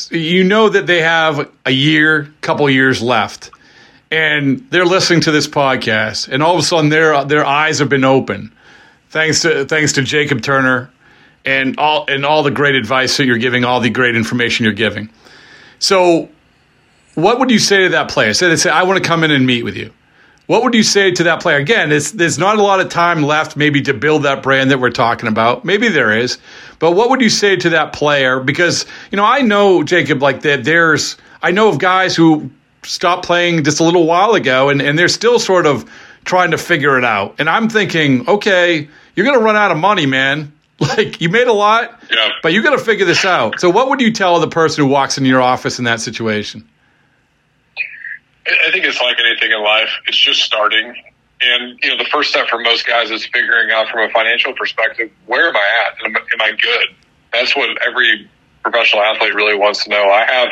you 0.10 0.44
know 0.44 0.70
that 0.70 0.88
they 0.88 1.02
have 1.02 1.50
a 1.66 1.72
year, 1.72 2.32
couple 2.42 2.70
years 2.70 3.02
left, 3.02 3.52
and 4.12 4.66
they're 4.70 4.86
listening 4.86 5.22
to 5.22 5.32
this 5.32 5.48
podcast, 5.48 6.30
and 6.30 6.44
all 6.44 6.54
of 6.54 6.60
a 6.60 6.64
sudden 6.64 6.90
their 6.90 7.24
their 7.26 7.46
eyes 7.46 7.80
have 7.80 7.90
been 7.90 8.04
open, 8.04 8.52
thanks 9.10 9.42
to 9.42 9.66
thanks 9.66 9.94
to 9.94 10.02
Jacob 10.02 10.42
Turner, 10.42 10.92
and 11.46 11.78
all 11.80 12.06
and 12.08 12.26
all 12.26 12.44
the 12.44 12.52
great 12.52 12.76
advice 12.76 13.18
that 13.18 13.26
you're 13.26 13.38
giving, 13.38 13.64
all 13.66 13.80
the 13.80 13.90
great 13.90 14.16
information 14.16 14.64
you're 14.66 14.74
giving. 14.74 15.10
So, 15.80 16.30
what 17.16 17.40
would 17.40 17.52
you 17.52 17.60
say 17.60 17.84
to 17.84 17.90
that 17.90 18.10
player? 18.10 18.34
Say 18.34 18.50
they 18.50 18.56
say, 18.56 18.70
"I 18.70 18.84
want 18.84 19.02
to 19.02 19.08
come 19.08 19.24
in 19.24 19.32
and 19.32 19.46
meet 19.46 19.64
with 19.64 19.76
you." 19.76 19.92
What 20.48 20.64
would 20.64 20.74
you 20.74 20.84
say 20.84 21.12
to 21.12 21.24
that 21.24 21.42
player? 21.42 21.58
Again, 21.58 21.90
there's 21.90 22.40
not 22.40 22.58
a 22.58 22.62
lot 22.62 22.80
of 22.80 22.88
time 22.88 23.22
left 23.22 23.58
maybe 23.58 23.82
to 23.84 23.94
build 23.94 24.24
that 24.24 24.42
brand 24.42 24.72
that 24.72 24.80
we're 24.80 24.92
talking 24.92 25.28
about. 25.28 25.66
Maybe 25.66 25.90
there 25.90 26.18
is. 26.18 26.38
But 26.80 26.94
what 26.94 27.10
would 27.10 27.20
you 27.20 27.30
say 27.30 27.58
to 27.58 27.72
that 27.72 27.92
player? 27.92 28.40
Because, 28.40 28.86
you 29.12 29.18
know, 29.18 29.26
I 29.26 29.42
know, 29.42 29.84
Jacob, 29.84 30.22
like 30.22 30.42
that 30.42 30.64
there's, 30.64 31.18
I 31.42 31.52
know 31.52 31.68
of 31.68 31.80
guys 31.80 32.16
who 32.16 32.50
stopped 32.84 33.26
playing 33.26 33.66
just 33.66 33.82
a 33.82 33.84
little 33.84 34.06
while 34.06 34.36
ago 34.36 34.70
and, 34.70 34.82
and 34.82 34.98
they're 34.98 35.10
still 35.10 35.38
sort 35.38 35.66
of 35.66 35.90
trying 36.24 36.52
to 36.52 36.58
figure 36.58 36.98
it 36.98 37.04
out. 37.04 37.36
And 37.40 37.50
I'm 37.50 37.68
thinking, 37.68 38.30
okay, 38.30 38.88
you're 39.16 39.26
going 39.26 39.38
to 39.38 39.44
run 39.44 39.58
out 39.58 39.72
of 39.72 39.78
money, 39.78 40.06
man. 40.06 40.54
Like 40.80 41.22
you 41.22 41.30
made 41.30 41.48
a 41.48 41.54
lot, 41.54 42.04
yeah. 42.12 42.30
but 42.44 42.54
you 42.54 42.62
got 42.62 42.78
to 42.78 42.78
figure 42.78 43.08
this 43.08 43.26
out. 43.26 43.60
So, 43.60 43.72
what 43.72 43.90
would 43.90 44.00
you 44.00 44.12
tell 44.12 44.40
the 44.40 44.48
person 44.48 44.84
who 44.84 44.92
walks 44.92 45.18
into 45.18 45.28
your 45.28 45.42
office 45.42 45.80
in 45.80 45.86
that 45.86 46.02
situation? 46.02 46.70
I 48.48 48.72
think 48.72 48.86
it's 48.86 49.02
like 49.02 49.18
anything 49.20 49.52
in 49.52 49.64
life. 49.64 49.90
It's 50.08 50.18
just 50.18 50.42
starting. 50.42 50.96
And, 51.42 51.80
you 51.84 51.90
know, 51.90 51.98
the 51.98 52.10
first 52.10 52.32
step 52.32 52.48
for 52.48 52.60
most 52.60 52.88
guys 52.88 53.12
is 53.12 53.26
figuring 53.26 53.70
out 53.72 53.90
from 53.90 54.10
a 54.10 54.12
financial 54.12 54.54
perspective, 54.54 55.12
where 55.26 55.50
am 55.50 55.56
I 55.56 55.86
at? 55.86 56.06
Am, 56.06 56.16
am 56.16 56.42
I 56.42 56.52
good? 56.52 56.96
That's 57.34 57.56
what 57.56 57.70
every 57.86 58.30
professional 58.64 59.04
athlete 59.04 59.36
really 59.36 59.56
wants 59.56 59.84
to 59.84 59.90
know. 59.90 60.10
I 60.10 60.26
have 60.26 60.50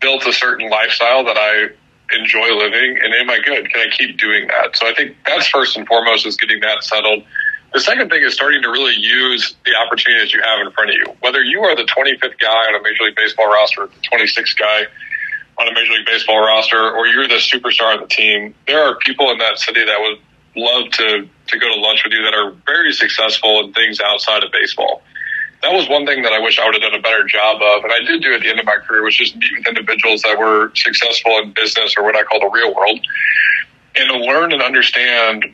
built 0.00 0.26
a 0.26 0.32
certain 0.32 0.70
lifestyle 0.70 1.24
that 1.24 1.36
I 1.36 1.74
enjoy 2.16 2.54
living 2.54 2.98
and 3.02 3.14
am 3.14 3.30
I 3.30 3.40
good? 3.44 3.70
Can 3.70 3.80
I 3.80 3.90
keep 3.90 4.18
doing 4.18 4.46
that? 4.48 4.76
So 4.76 4.86
I 4.86 4.94
think 4.94 5.16
that's 5.26 5.46
first 5.48 5.76
and 5.76 5.86
foremost 5.86 6.26
is 6.26 6.36
getting 6.36 6.60
that 6.60 6.84
settled. 6.84 7.24
The 7.72 7.80
second 7.80 8.08
thing 8.08 8.22
is 8.22 8.34
starting 8.34 8.62
to 8.62 8.68
really 8.68 8.94
use 8.94 9.56
the 9.64 9.72
opportunities 9.74 10.32
you 10.32 10.40
have 10.42 10.64
in 10.64 10.70
front 10.72 10.90
of 10.90 10.96
you. 10.96 11.06
Whether 11.20 11.42
you 11.42 11.62
are 11.62 11.74
the 11.74 11.82
25th 11.82 12.38
guy 12.38 12.68
on 12.68 12.76
a 12.76 12.82
Major 12.82 13.04
League 13.04 13.16
Baseball 13.16 13.50
roster, 13.50 13.88
the 13.88 14.16
26th 14.16 14.56
guy, 14.56 14.84
on 15.58 15.68
a 15.68 15.72
Major 15.72 15.92
League 15.92 16.06
Baseball 16.06 16.40
roster 16.40 16.90
or 16.90 17.06
you're 17.06 17.28
the 17.28 17.34
superstar 17.34 17.94
of 17.94 18.00
the 18.00 18.06
team, 18.06 18.54
there 18.66 18.82
are 18.84 18.96
people 18.96 19.30
in 19.30 19.38
that 19.38 19.58
city 19.58 19.84
that 19.84 19.98
would 20.00 20.18
love 20.56 20.90
to, 20.92 21.28
to 21.48 21.58
go 21.58 21.68
to 21.68 21.80
lunch 21.80 22.04
with 22.04 22.12
you 22.12 22.22
that 22.22 22.34
are 22.34 22.52
very 22.66 22.92
successful 22.92 23.64
in 23.64 23.72
things 23.72 24.00
outside 24.00 24.44
of 24.44 24.52
baseball. 24.52 25.02
That 25.62 25.72
was 25.72 25.88
one 25.88 26.04
thing 26.04 26.22
that 26.22 26.32
I 26.32 26.40
wish 26.40 26.58
I 26.58 26.66
would 26.66 26.74
have 26.74 26.82
done 26.82 26.94
a 26.94 27.02
better 27.02 27.24
job 27.24 27.62
of. 27.62 27.84
And 27.84 27.92
I 27.92 28.00
did 28.00 28.22
do 28.22 28.34
at 28.34 28.42
the 28.42 28.48
end 28.48 28.60
of 28.60 28.66
my 28.66 28.76
career 28.76 29.02
was 29.02 29.16
just 29.16 29.34
meet 29.36 29.50
with 29.56 29.66
individuals 29.66 30.22
that 30.22 30.38
were 30.38 30.70
successful 30.74 31.38
in 31.38 31.52
business 31.52 31.94
or 31.96 32.04
what 32.04 32.16
I 32.16 32.22
call 32.24 32.40
the 32.40 32.50
real 32.50 32.74
world 32.74 33.00
and 33.96 34.08
to 34.10 34.18
learn 34.18 34.52
and 34.52 34.62
understand 34.62 35.44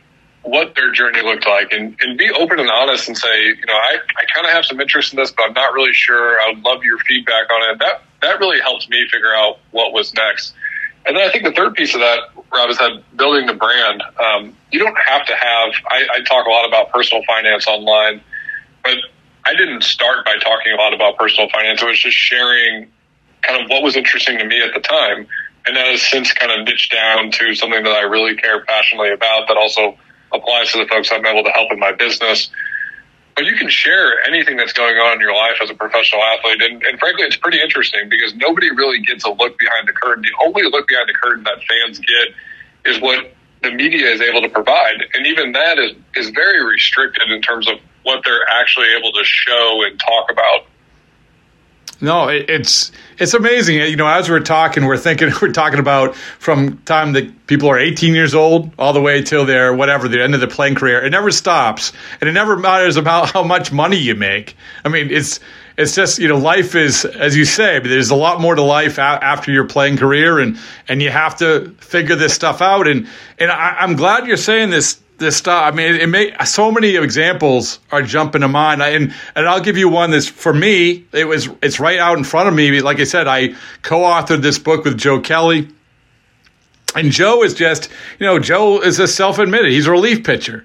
what 0.42 0.74
their 0.74 0.90
journey 0.92 1.22
looked 1.22 1.46
like 1.46 1.72
and, 1.72 1.96
and 2.00 2.18
be 2.18 2.30
open 2.30 2.58
and 2.58 2.70
honest 2.70 3.08
and 3.08 3.16
say, 3.16 3.44
you 3.44 3.66
know, 3.66 3.74
I, 3.74 3.98
I 4.16 4.24
kind 4.34 4.46
of 4.46 4.52
have 4.52 4.64
some 4.64 4.80
interest 4.80 5.12
in 5.12 5.18
this, 5.18 5.30
but 5.30 5.44
I'm 5.44 5.52
not 5.52 5.74
really 5.74 5.92
sure. 5.92 6.40
I 6.40 6.52
would 6.52 6.64
love 6.64 6.82
your 6.82 6.98
feedback 6.98 7.52
on 7.52 7.70
it. 7.70 7.78
That, 7.78 8.02
that 8.22 8.38
really 8.40 8.60
helped 8.60 8.88
me 8.90 9.06
figure 9.10 9.34
out 9.34 9.58
what 9.70 9.92
was 9.92 10.14
next. 10.14 10.54
And 11.06 11.16
then 11.16 11.26
I 11.26 11.32
think 11.32 11.44
the 11.44 11.52
third 11.52 11.74
piece 11.74 11.94
of 11.94 12.00
that, 12.00 12.20
Rob, 12.52 12.68
is 12.68 12.78
that 12.78 13.02
building 13.16 13.46
the 13.46 13.54
brand. 13.54 14.02
Um, 14.22 14.56
you 14.70 14.78
don't 14.78 14.96
have 15.06 15.26
to 15.26 15.34
have, 15.34 15.72
I, 15.88 16.06
I 16.16 16.20
talk 16.24 16.46
a 16.46 16.50
lot 16.50 16.68
about 16.68 16.90
personal 16.90 17.22
finance 17.26 17.66
online, 17.66 18.20
but 18.84 18.96
I 19.44 19.54
didn't 19.54 19.82
start 19.82 20.26
by 20.26 20.36
talking 20.36 20.72
a 20.72 20.76
lot 20.76 20.92
about 20.92 21.16
personal 21.16 21.48
finance. 21.50 21.80
It 21.80 21.86
was 21.86 21.98
just 21.98 22.16
sharing 22.16 22.90
kind 23.42 23.62
of 23.62 23.70
what 23.70 23.82
was 23.82 23.96
interesting 23.96 24.38
to 24.38 24.44
me 24.44 24.60
at 24.62 24.74
the 24.74 24.80
time. 24.80 25.26
And 25.66 25.76
that 25.76 25.86
has 25.86 26.02
since 26.02 26.32
kind 26.32 26.52
of 26.52 26.66
niched 26.66 26.92
down 26.92 27.30
to 27.30 27.54
something 27.54 27.82
that 27.82 27.92
I 27.92 28.02
really 28.02 28.36
care 28.36 28.64
passionately 28.64 29.12
about 29.12 29.48
that 29.48 29.56
also 29.56 29.96
applies 30.32 30.72
to 30.72 30.78
the 30.78 30.86
folks 30.86 31.10
I'm 31.12 31.24
able 31.24 31.44
to 31.44 31.50
help 31.50 31.72
in 31.72 31.78
my 31.78 31.92
business. 31.92 32.50
But 33.40 33.46
you 33.46 33.56
can 33.56 33.70
share 33.70 34.20
anything 34.28 34.58
that's 34.58 34.74
going 34.74 34.96
on 34.96 35.14
in 35.14 35.20
your 35.20 35.34
life 35.34 35.56
as 35.62 35.70
a 35.70 35.74
professional 35.74 36.22
athlete. 36.22 36.60
And, 36.60 36.82
and 36.82 37.00
frankly, 37.00 37.24
it's 37.24 37.38
pretty 37.38 37.58
interesting 37.58 38.10
because 38.10 38.34
nobody 38.34 38.68
really 38.68 39.00
gets 39.00 39.24
a 39.24 39.30
look 39.30 39.58
behind 39.58 39.88
the 39.88 39.94
curtain. 39.94 40.22
The 40.22 40.44
only 40.44 40.64
look 40.64 40.86
behind 40.86 41.08
the 41.08 41.14
curtain 41.14 41.44
that 41.44 41.56
fans 41.64 42.00
get 42.00 42.34
is 42.84 43.00
what 43.00 43.32
the 43.62 43.70
media 43.70 44.10
is 44.10 44.20
able 44.20 44.42
to 44.42 44.50
provide. 44.50 45.06
And 45.14 45.26
even 45.26 45.52
that 45.52 45.78
is, 45.78 45.96
is 46.16 46.28
very 46.34 46.62
restricted 46.62 47.30
in 47.30 47.40
terms 47.40 47.66
of 47.66 47.78
what 48.02 48.20
they're 48.26 48.44
actually 48.60 48.88
able 48.88 49.10
to 49.10 49.24
show 49.24 49.84
and 49.86 49.98
talk 49.98 50.30
about. 50.30 50.66
No, 52.00 52.28
it, 52.28 52.48
it's 52.48 52.92
it's 53.18 53.34
amazing. 53.34 53.76
You 53.76 53.96
know, 53.96 54.06
as 54.06 54.30
we're 54.30 54.40
talking, 54.40 54.86
we're 54.86 54.96
thinking 54.96 55.30
we're 55.42 55.52
talking 55.52 55.78
about 55.78 56.16
from 56.16 56.78
time 56.78 57.12
that 57.12 57.46
people 57.46 57.68
are 57.68 57.78
18 57.78 58.14
years 58.14 58.34
old 58.34 58.70
all 58.78 58.92
the 58.92 59.00
way 59.00 59.22
till 59.22 59.44
they're 59.44 59.74
whatever 59.74 60.08
the 60.08 60.22
end 60.22 60.34
of 60.34 60.40
their 60.40 60.48
playing 60.48 60.76
career. 60.76 61.04
It 61.04 61.10
never 61.10 61.30
stops, 61.30 61.92
and 62.20 62.28
it 62.28 62.32
never 62.32 62.56
matters 62.56 62.96
about 62.96 63.30
how 63.30 63.42
much 63.42 63.72
money 63.72 63.98
you 63.98 64.14
make. 64.14 64.56
I 64.84 64.88
mean, 64.88 65.10
it's 65.10 65.40
it's 65.76 65.94
just 65.94 66.18
you 66.18 66.28
know 66.28 66.36
life 66.36 66.74
is 66.74 67.04
as 67.04 67.36
you 67.36 67.44
say 67.44 67.78
there's 67.80 68.10
a 68.10 68.14
lot 68.14 68.40
more 68.40 68.54
to 68.54 68.62
life 68.62 68.98
after 68.98 69.50
your 69.50 69.64
playing 69.66 69.96
career 69.96 70.38
and 70.38 70.58
and 70.88 71.00
you 71.02 71.10
have 71.10 71.36
to 71.38 71.74
figure 71.78 72.16
this 72.16 72.34
stuff 72.34 72.60
out 72.60 72.86
and 72.86 73.08
and 73.38 73.50
I, 73.50 73.76
i'm 73.78 73.96
glad 73.96 74.26
you're 74.26 74.36
saying 74.36 74.70
this 74.70 75.00
this 75.20 75.36
stuff 75.36 75.72
i 75.72 75.74
mean 75.74 75.94
it, 75.94 76.02
it 76.02 76.06
may 76.08 76.34
so 76.44 76.70
many 76.72 76.96
examples 76.96 77.78
are 77.92 78.02
jumping 78.02 78.40
to 78.40 78.48
mind 78.48 78.82
I, 78.82 78.90
and 78.90 79.14
and 79.34 79.48
i'll 79.48 79.60
give 79.60 79.76
you 79.76 79.88
one 79.88 80.10
that's 80.10 80.26
for 80.26 80.52
me 80.52 81.04
it 81.12 81.26
was 81.26 81.48
it's 81.62 81.78
right 81.78 81.98
out 81.98 82.18
in 82.18 82.24
front 82.24 82.48
of 82.48 82.54
me 82.54 82.80
like 82.80 82.98
i 82.98 83.04
said 83.04 83.28
i 83.28 83.54
co-authored 83.82 84.42
this 84.42 84.58
book 84.58 84.84
with 84.84 84.98
joe 84.98 85.20
kelly 85.20 85.68
and 86.94 87.12
joe 87.12 87.42
is 87.44 87.54
just 87.54 87.88
you 88.18 88.26
know 88.26 88.38
joe 88.38 88.80
is 88.80 88.98
a 88.98 89.06
self-admitted 89.06 89.70
he's 89.70 89.86
a 89.86 89.90
relief 89.90 90.24
pitcher 90.24 90.64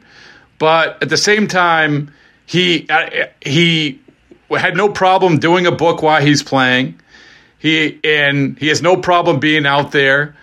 but 0.57 1.01
at 1.03 1.09
the 1.09 1.17
same 1.17 1.47
time 1.47 2.11
he 2.45 2.87
uh, 2.89 3.27
he 3.41 3.99
had 4.49 4.75
no 4.75 4.89
problem 4.89 5.39
doing 5.39 5.65
a 5.65 5.71
book 5.71 6.01
while 6.01 6.21
he's 6.21 6.43
playing. 6.43 6.99
He 7.57 7.99
and 8.03 8.57
he 8.59 8.67
has 8.67 8.81
no 8.81 8.97
problem 8.97 9.39
being 9.39 9.65
out 9.65 9.91
there. 9.91 10.35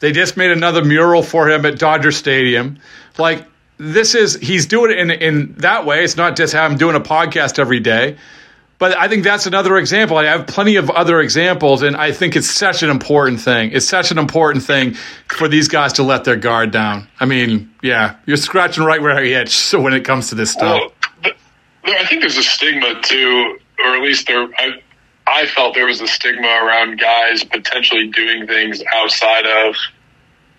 They 0.00 0.12
just 0.12 0.36
made 0.36 0.50
another 0.50 0.82
mural 0.82 1.22
for 1.22 1.48
him 1.50 1.66
at 1.66 1.78
Dodger 1.78 2.12
Stadium. 2.12 2.78
Like 3.18 3.46
this 3.80 4.14
is 4.14 4.34
he's 4.34 4.66
doing 4.66 4.90
it 4.90 4.98
in 4.98 5.10
in 5.10 5.54
that 5.58 5.86
way. 5.86 6.04
It's 6.04 6.16
not 6.16 6.36
just 6.36 6.52
how 6.52 6.64
I'm 6.64 6.76
doing 6.76 6.94
a 6.94 7.00
podcast 7.00 7.58
every 7.58 7.80
day. 7.80 8.16
But 8.78 8.96
I 8.96 9.08
think 9.08 9.24
that's 9.24 9.44
another 9.44 9.76
example. 9.76 10.16
I 10.16 10.24
have 10.24 10.46
plenty 10.46 10.76
of 10.76 10.88
other 10.88 11.20
examples, 11.20 11.82
and 11.82 11.94
I 11.94 12.12
think 12.12 12.34
it's 12.34 12.50
such 12.50 12.82
an 12.82 12.88
important 12.88 13.42
thing. 13.42 13.72
It's 13.72 13.86
such 13.86 14.10
an 14.10 14.16
important 14.16 14.64
thing 14.64 14.94
for 15.28 15.48
these 15.48 15.68
guys 15.68 15.94
to 15.94 16.02
let 16.02 16.24
their 16.24 16.36
guard 16.36 16.70
down. 16.70 17.06
I 17.18 17.26
mean, 17.26 17.74
yeah, 17.82 18.16
you're 18.24 18.38
scratching 18.38 18.84
right 18.84 19.02
where 19.02 19.12
I 19.12 19.24
itch 19.24 19.50
so 19.54 19.82
when 19.82 19.92
it 19.92 20.06
comes 20.06 20.30
to 20.30 20.34
this 20.34 20.52
stuff. 20.52 20.92
Well, 21.22 21.32
I 21.84 22.06
think 22.06 22.22
there's 22.22 22.38
a 22.38 22.42
stigma 22.42 23.02
too, 23.02 23.58
or 23.84 23.96
at 23.96 24.02
least 24.02 24.26
there. 24.26 24.48
I, 24.58 24.82
I 25.26 25.44
felt 25.44 25.74
there 25.74 25.86
was 25.86 26.00
a 26.00 26.08
stigma 26.08 26.48
around 26.48 26.98
guys 26.98 27.44
potentially 27.44 28.08
doing 28.08 28.46
things 28.46 28.82
outside 28.94 29.44
of 29.44 29.76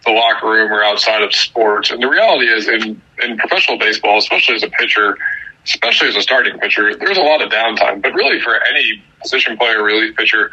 the 0.06 0.12
locker 0.12 0.50
room 0.50 0.72
or 0.72 0.84
outside 0.84 1.22
of 1.22 1.34
sports. 1.34 1.92
And 1.92 2.02
the 2.02 2.08
reality 2.08 2.48
is, 2.48 2.68
in 2.68 3.02
in 3.24 3.38
professional 3.38 3.78
baseball, 3.78 4.18
especially 4.18 4.56
as 4.56 4.64
a 4.64 4.70
pitcher, 4.70 5.18
especially 5.66 6.10
as 6.10 6.16
a 6.16 6.22
starting 6.22 6.58
pitcher, 6.60 6.96
there's 6.96 7.18
a 7.18 7.22
lot 7.22 7.42
of 7.42 7.52
downtime. 7.52 8.02
But 8.02 8.14
really, 8.14 8.40
for 8.42 8.56
any 8.70 9.04
position 9.22 9.58
player, 9.58 9.84
relief 9.84 10.16
pitcher, 10.16 10.52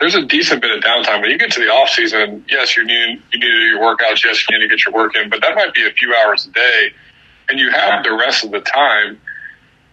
there's 0.00 0.14
a 0.14 0.24
decent 0.24 0.62
bit 0.62 0.76
of 0.76 0.82
downtime. 0.82 1.20
When 1.20 1.30
you 1.30 1.38
get 1.38 1.52
to 1.52 1.60
the 1.60 1.68
off 1.68 1.90
season, 1.90 2.44
yes, 2.48 2.76
you 2.76 2.84
need 2.84 3.22
you 3.32 3.38
need 3.38 3.46
to 3.46 3.60
do 3.60 3.66
your 3.66 3.80
workouts. 3.80 4.24
Yes, 4.24 4.44
you 4.48 4.58
need 4.58 4.64
to 4.64 4.68
get 4.68 4.84
your 4.84 4.94
work 4.94 5.16
in, 5.16 5.28
but 5.30 5.40
that 5.42 5.54
might 5.54 5.74
be 5.74 5.86
a 5.86 5.92
few 5.92 6.14
hours 6.14 6.46
a 6.46 6.50
day, 6.50 6.92
and 7.48 7.58
you 7.58 7.70
have 7.70 8.04
the 8.04 8.12
rest 8.12 8.44
of 8.44 8.50
the 8.50 8.60
time 8.60 9.20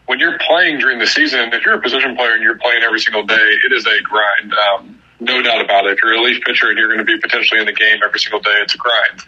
when 0.05 0.19
you're 0.19 0.37
playing 0.39 0.79
during 0.79 0.99
the 0.99 1.07
season, 1.07 1.51
if 1.53 1.65
you're 1.65 1.75
a 1.75 1.81
position 1.81 2.15
player 2.15 2.33
and 2.33 2.43
you're 2.43 2.57
playing 2.57 2.83
every 2.83 2.99
single 2.99 3.25
day, 3.25 3.35
it 3.65 3.71
is 3.71 3.85
a 3.85 4.01
grind. 4.03 4.53
Um, 4.53 4.94
no 5.19 5.41
doubt 5.41 5.63
about 5.63 5.85
it. 5.85 5.93
If 5.93 6.03
you're 6.03 6.13
a 6.13 6.17
relief 6.17 6.43
pitcher 6.43 6.69
and 6.69 6.77
you're 6.77 6.87
going 6.87 6.99
to 6.99 7.05
be 7.05 7.19
potentially 7.19 7.59
in 7.59 7.65
the 7.65 7.73
game 7.73 7.99
every 8.03 8.19
single 8.19 8.39
day, 8.39 8.55
it's 8.61 8.75
a 8.75 8.77
grind. 8.77 9.21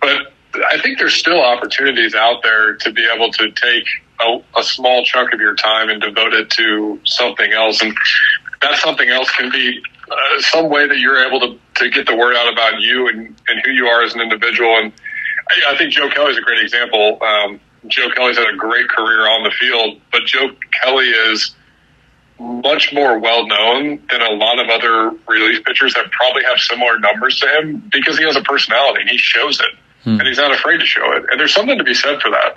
But 0.00 0.32
I 0.72 0.80
think 0.80 0.98
there's 0.98 1.14
still 1.14 1.40
opportunities 1.40 2.14
out 2.14 2.42
there 2.42 2.74
to 2.74 2.92
be 2.92 3.06
able 3.14 3.30
to 3.32 3.50
take 3.52 3.86
a, 4.20 4.40
a 4.58 4.62
small 4.62 5.04
chunk 5.04 5.32
of 5.32 5.40
your 5.40 5.54
time 5.54 5.88
and 5.88 6.00
devote 6.00 6.34
it 6.34 6.50
to 6.50 7.00
something 7.04 7.52
else. 7.52 7.80
And 7.80 7.96
that 8.62 8.78
something 8.78 9.08
else 9.08 9.30
can 9.30 9.50
be 9.50 9.80
uh, 10.10 10.40
some 10.40 10.68
way 10.68 10.88
that 10.88 10.98
you're 10.98 11.24
able 11.24 11.40
to, 11.40 11.58
to 11.76 11.90
get 11.90 12.06
the 12.06 12.16
word 12.16 12.34
out 12.34 12.52
about 12.52 12.80
you 12.80 13.08
and, 13.08 13.40
and 13.48 13.62
who 13.64 13.70
you 13.70 13.86
are 13.86 14.02
as 14.02 14.14
an 14.14 14.20
individual. 14.20 14.76
And 14.76 14.92
I, 15.48 15.74
I 15.74 15.78
think 15.78 15.92
Joe 15.92 16.10
Kelly 16.10 16.32
is 16.32 16.38
a 16.38 16.42
great 16.42 16.62
example. 16.62 17.18
Um, 17.22 17.60
Joe 17.86 18.10
Kelly's 18.10 18.36
had 18.36 18.52
a 18.52 18.56
great 18.56 18.88
career 18.88 19.28
on 19.28 19.44
the 19.44 19.50
field, 19.50 20.00
but 20.12 20.24
Joe 20.26 20.50
Kelly 20.82 21.06
is 21.06 21.54
much 22.40 22.92
more 22.92 23.18
well 23.18 23.46
known 23.46 24.02
than 24.10 24.22
a 24.22 24.30
lot 24.32 24.58
of 24.58 24.68
other 24.68 25.10
relief 25.28 25.62
pitchers 25.64 25.94
that 25.94 26.10
probably 26.10 26.42
have 26.44 26.58
similar 26.58 26.98
numbers 26.98 27.38
to 27.38 27.46
him 27.46 27.82
because 27.92 28.18
he 28.18 28.24
has 28.24 28.36
a 28.36 28.42
personality 28.42 29.02
and 29.02 29.10
he 29.10 29.18
shows 29.18 29.60
it 29.60 29.78
hmm. 30.04 30.18
and 30.18 30.22
he's 30.26 30.38
not 30.38 30.52
afraid 30.52 30.78
to 30.78 30.86
show 30.86 31.12
it. 31.12 31.24
And 31.30 31.38
there's 31.38 31.52
something 31.52 31.76
to 31.76 31.84
be 31.84 31.94
said 31.94 32.20
for 32.20 32.30
that. 32.30 32.54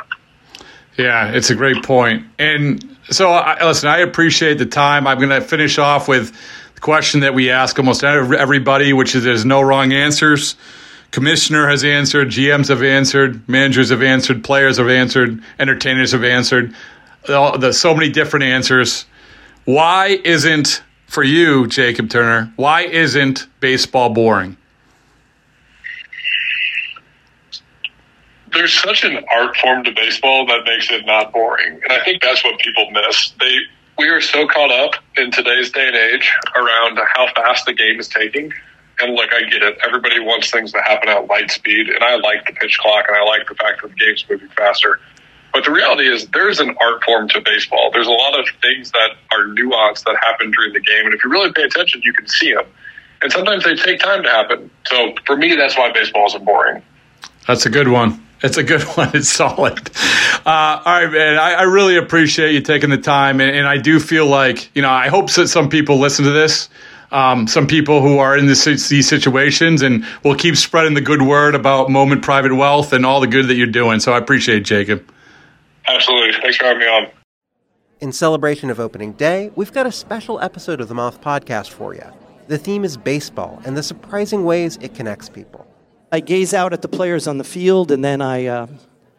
Yeah, 0.97 1.33
it's 1.33 1.49
a 1.49 1.55
great 1.55 1.83
point. 1.83 2.25
And 2.39 2.97
so, 3.09 3.31
I, 3.31 3.65
listen, 3.65 3.89
I 3.89 3.99
appreciate 3.99 4.59
the 4.59 4.65
time. 4.65 5.07
I'm 5.07 5.17
going 5.17 5.29
to 5.29 5.41
finish 5.41 5.77
off 5.79 6.07
with 6.07 6.31
the 6.75 6.81
question 6.81 7.21
that 7.21 7.33
we 7.33 7.49
ask 7.49 7.77
almost 7.77 8.03
everybody, 8.03 8.93
which 8.93 9.15
is 9.15 9.23
there's 9.23 9.43
no 9.43 9.61
wrong 9.61 9.91
answers 9.91 10.55
commissioner 11.13 11.67
has 11.67 11.83
answered, 11.83 12.29
GMs 12.29 12.69
have 12.69 12.81
answered, 12.81 13.47
managers 13.47 13.91
have 13.91 14.01
answered, 14.01 14.43
players 14.43 14.77
have 14.77 14.89
answered, 14.89 15.41
entertainers 15.59 16.11
have 16.11 16.23
answered. 16.23 16.73
There's 17.27 17.79
so 17.79 17.93
many 17.93 18.09
different 18.09 18.45
answers. 18.45 19.05
Why 19.65 20.19
isn't 20.23 20.83
for 21.07 21.23
you, 21.23 21.67
Jacob 21.67 22.09
Turner? 22.09 22.51
Why 22.55 22.81
isn't 22.81 23.47
baseball 23.59 24.09
boring? 24.09 24.57
There's 28.51 28.73
such 28.73 29.03
an 29.03 29.23
art 29.33 29.55
form 29.57 29.83
to 29.85 29.91
baseball 29.91 30.45
that 30.45 30.63
makes 30.65 30.91
it 30.91 31.05
not 31.05 31.33
boring, 31.33 31.79
and 31.83 31.91
I 31.91 32.03
think 32.03 32.21
that's 32.21 32.43
what 32.43 32.59
people 32.59 32.89
miss. 32.91 33.31
They 33.39 33.57
we 33.97 34.09
are 34.09 34.21
so 34.21 34.47
caught 34.47 34.71
up 34.71 34.95
in 35.17 35.31
today's 35.31 35.71
day 35.71 35.87
and 35.87 35.95
age 35.95 36.31
around 36.55 36.99
how 37.15 37.27
fast 37.35 37.65
the 37.65 37.73
game 37.73 37.99
is 37.99 38.07
taking 38.07 38.51
and 39.01 39.15
look, 39.15 39.29
I 39.33 39.43
get 39.49 39.63
it. 39.63 39.77
Everybody 39.85 40.19
wants 40.19 40.51
things 40.51 40.71
to 40.73 40.81
happen 40.81 41.09
at 41.09 41.27
light 41.27 41.51
speed, 41.51 41.89
and 41.89 42.03
I 42.03 42.15
like 42.15 42.45
the 42.45 42.53
pitch 42.53 42.77
clock, 42.77 43.05
and 43.07 43.17
I 43.17 43.23
like 43.23 43.47
the 43.47 43.55
fact 43.55 43.81
that 43.81 43.89
the 43.89 43.95
game's 43.95 44.25
moving 44.29 44.49
faster. 44.49 44.99
But 45.53 45.65
the 45.65 45.71
reality 45.71 46.07
is, 46.07 46.27
there's 46.27 46.59
an 46.59 46.75
art 46.81 47.03
form 47.03 47.29
to 47.29 47.41
baseball. 47.41 47.91
There's 47.91 48.07
a 48.07 48.11
lot 48.11 48.39
of 48.39 48.47
things 48.61 48.91
that 48.91 49.11
are 49.31 49.45
nuanced 49.45 50.03
that 50.05 50.17
happen 50.21 50.51
during 50.51 50.73
the 50.73 50.79
game, 50.79 51.05
and 51.05 51.13
if 51.13 51.23
you 51.23 51.29
really 51.29 51.51
pay 51.53 51.63
attention, 51.63 52.01
you 52.03 52.13
can 52.13 52.27
see 52.27 52.53
them. 52.53 52.65
And 53.21 53.31
sometimes 53.31 53.63
they 53.63 53.75
take 53.75 53.99
time 53.99 54.23
to 54.23 54.29
happen. 54.29 54.69
So 54.85 55.13
for 55.25 55.37
me, 55.37 55.55
that's 55.55 55.77
why 55.77 55.91
baseball 55.91 56.25
isn't 56.27 56.43
boring. 56.43 56.81
That's 57.47 57.65
a 57.65 57.69
good 57.69 57.87
one. 57.87 58.25
It's 58.41 58.57
a 58.57 58.63
good 58.63 58.81
one. 58.97 59.11
It's 59.13 59.29
solid. 59.29 59.79
Uh, 60.45 60.81
all 60.83 60.83
right, 60.85 61.11
man. 61.11 61.37
I, 61.37 61.53
I, 61.53 61.63
really 61.63 61.95
appreciate 61.95 62.53
you 62.53 62.61
taking 62.61 62.89
the 62.89 62.97
time, 62.97 63.39
and, 63.39 63.55
and, 63.55 63.67
I 63.67 63.77
do 63.77 63.99
feel 63.99 64.25
like 64.25 64.75
you 64.75 64.81
know. 64.81 64.89
I 64.89 65.07
hope 65.07 65.31
that 65.33 65.47
some 65.47 65.69
people 65.69 65.99
listen 65.99 66.25
to 66.25 66.31
this 66.31 66.67
um, 67.13 67.47
some 67.47 67.67
people 67.67 68.01
who 68.01 68.17
are 68.17 68.35
in 68.35 68.47
this, 68.47 68.65
these 68.65 69.07
situations, 69.07 69.83
and 69.83 70.05
we'll 70.23 70.35
keep 70.35 70.57
spreading 70.57 70.95
the 70.95 71.01
good 71.01 71.21
word 71.21 71.53
about 71.53 71.89
Moment 71.89 72.23
Private 72.23 72.55
Wealth 72.55 72.91
and 72.91 73.05
all 73.05 73.21
the 73.21 73.27
good 73.27 73.47
that 73.47 73.55
you're 73.55 73.67
doing. 73.67 73.99
So 73.99 74.11
I 74.11 74.17
appreciate 74.17 74.57
it, 74.57 74.65
Jacob. 74.65 75.12
Absolutely. 75.87 76.39
Thanks 76.41 76.57
for 76.57 76.65
having 76.65 76.79
me 76.79 76.87
on. 76.87 77.09
In 77.99 78.11
celebration 78.11 78.69
of 78.69 78.79
opening 78.79 79.13
day, 79.13 79.51
we've 79.55 79.71
got 79.71 79.85
a 79.85 79.91
special 79.91 80.39
episode 80.41 80.81
of 80.81 80.87
the 80.87 80.95
Moth 80.95 81.21
podcast 81.21 81.69
for 81.69 81.93
you. 81.93 82.05
The 82.47 82.57
theme 82.57 82.83
is 82.83 82.97
baseball 82.97 83.61
and 83.65 83.77
the 83.77 83.83
surprising 83.83 84.43
ways 84.43 84.77
it 84.81 84.93
connects 84.93 85.29
people. 85.29 85.65
I 86.11 86.19
gaze 86.19 86.53
out 86.53 86.73
at 86.73 86.81
the 86.81 86.87
players 86.87 87.27
on 87.27 87.39
the 87.39 87.43
field, 87.43 87.89
and 87.91 88.03
then 88.03 88.21
I, 88.21 88.45
uh, 88.45 88.67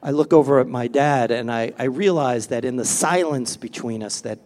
I 0.01 0.13
look 0.13 0.33
over 0.33 0.61
at 0.61 0.69
my 0.69 0.87
dad, 0.87 1.33
and 1.33 1.51
I, 1.51 1.73
I 1.77 1.85
realize 1.85 2.47
that 2.49 2.65
in 2.65 2.77
the 2.77 2.85
silence 2.85 3.57
between 3.57 4.01
us, 4.03 4.21
that 4.21 4.39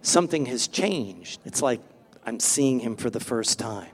something 0.00 0.46
has 0.46 0.68
changed. 0.68 1.40
It's 1.44 1.62
like 1.62 1.80
I'm 2.24 2.38
seeing 2.38 2.78
him 2.78 2.94
for 2.94 3.10
the 3.10 3.18
first 3.18 3.58
time. 3.58 3.88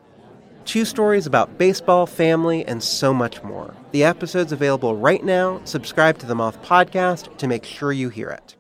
Two 0.71 0.85
stories 0.85 1.27
about 1.27 1.59
baseball, 1.59 2.07
family, 2.07 2.65
and 2.65 2.81
so 2.81 3.13
much 3.13 3.43
more. 3.43 3.75
The 3.91 4.05
episode's 4.05 4.53
available 4.53 4.97
right 4.97 5.25
now. 5.25 5.61
Subscribe 5.65 6.17
to 6.19 6.27
the 6.27 6.37
Moth 6.37 6.63
Podcast 6.63 7.37
to 7.39 7.49
make 7.49 7.65
sure 7.65 7.91
you 7.91 8.09
hear 8.09 8.31
it. 8.31 8.55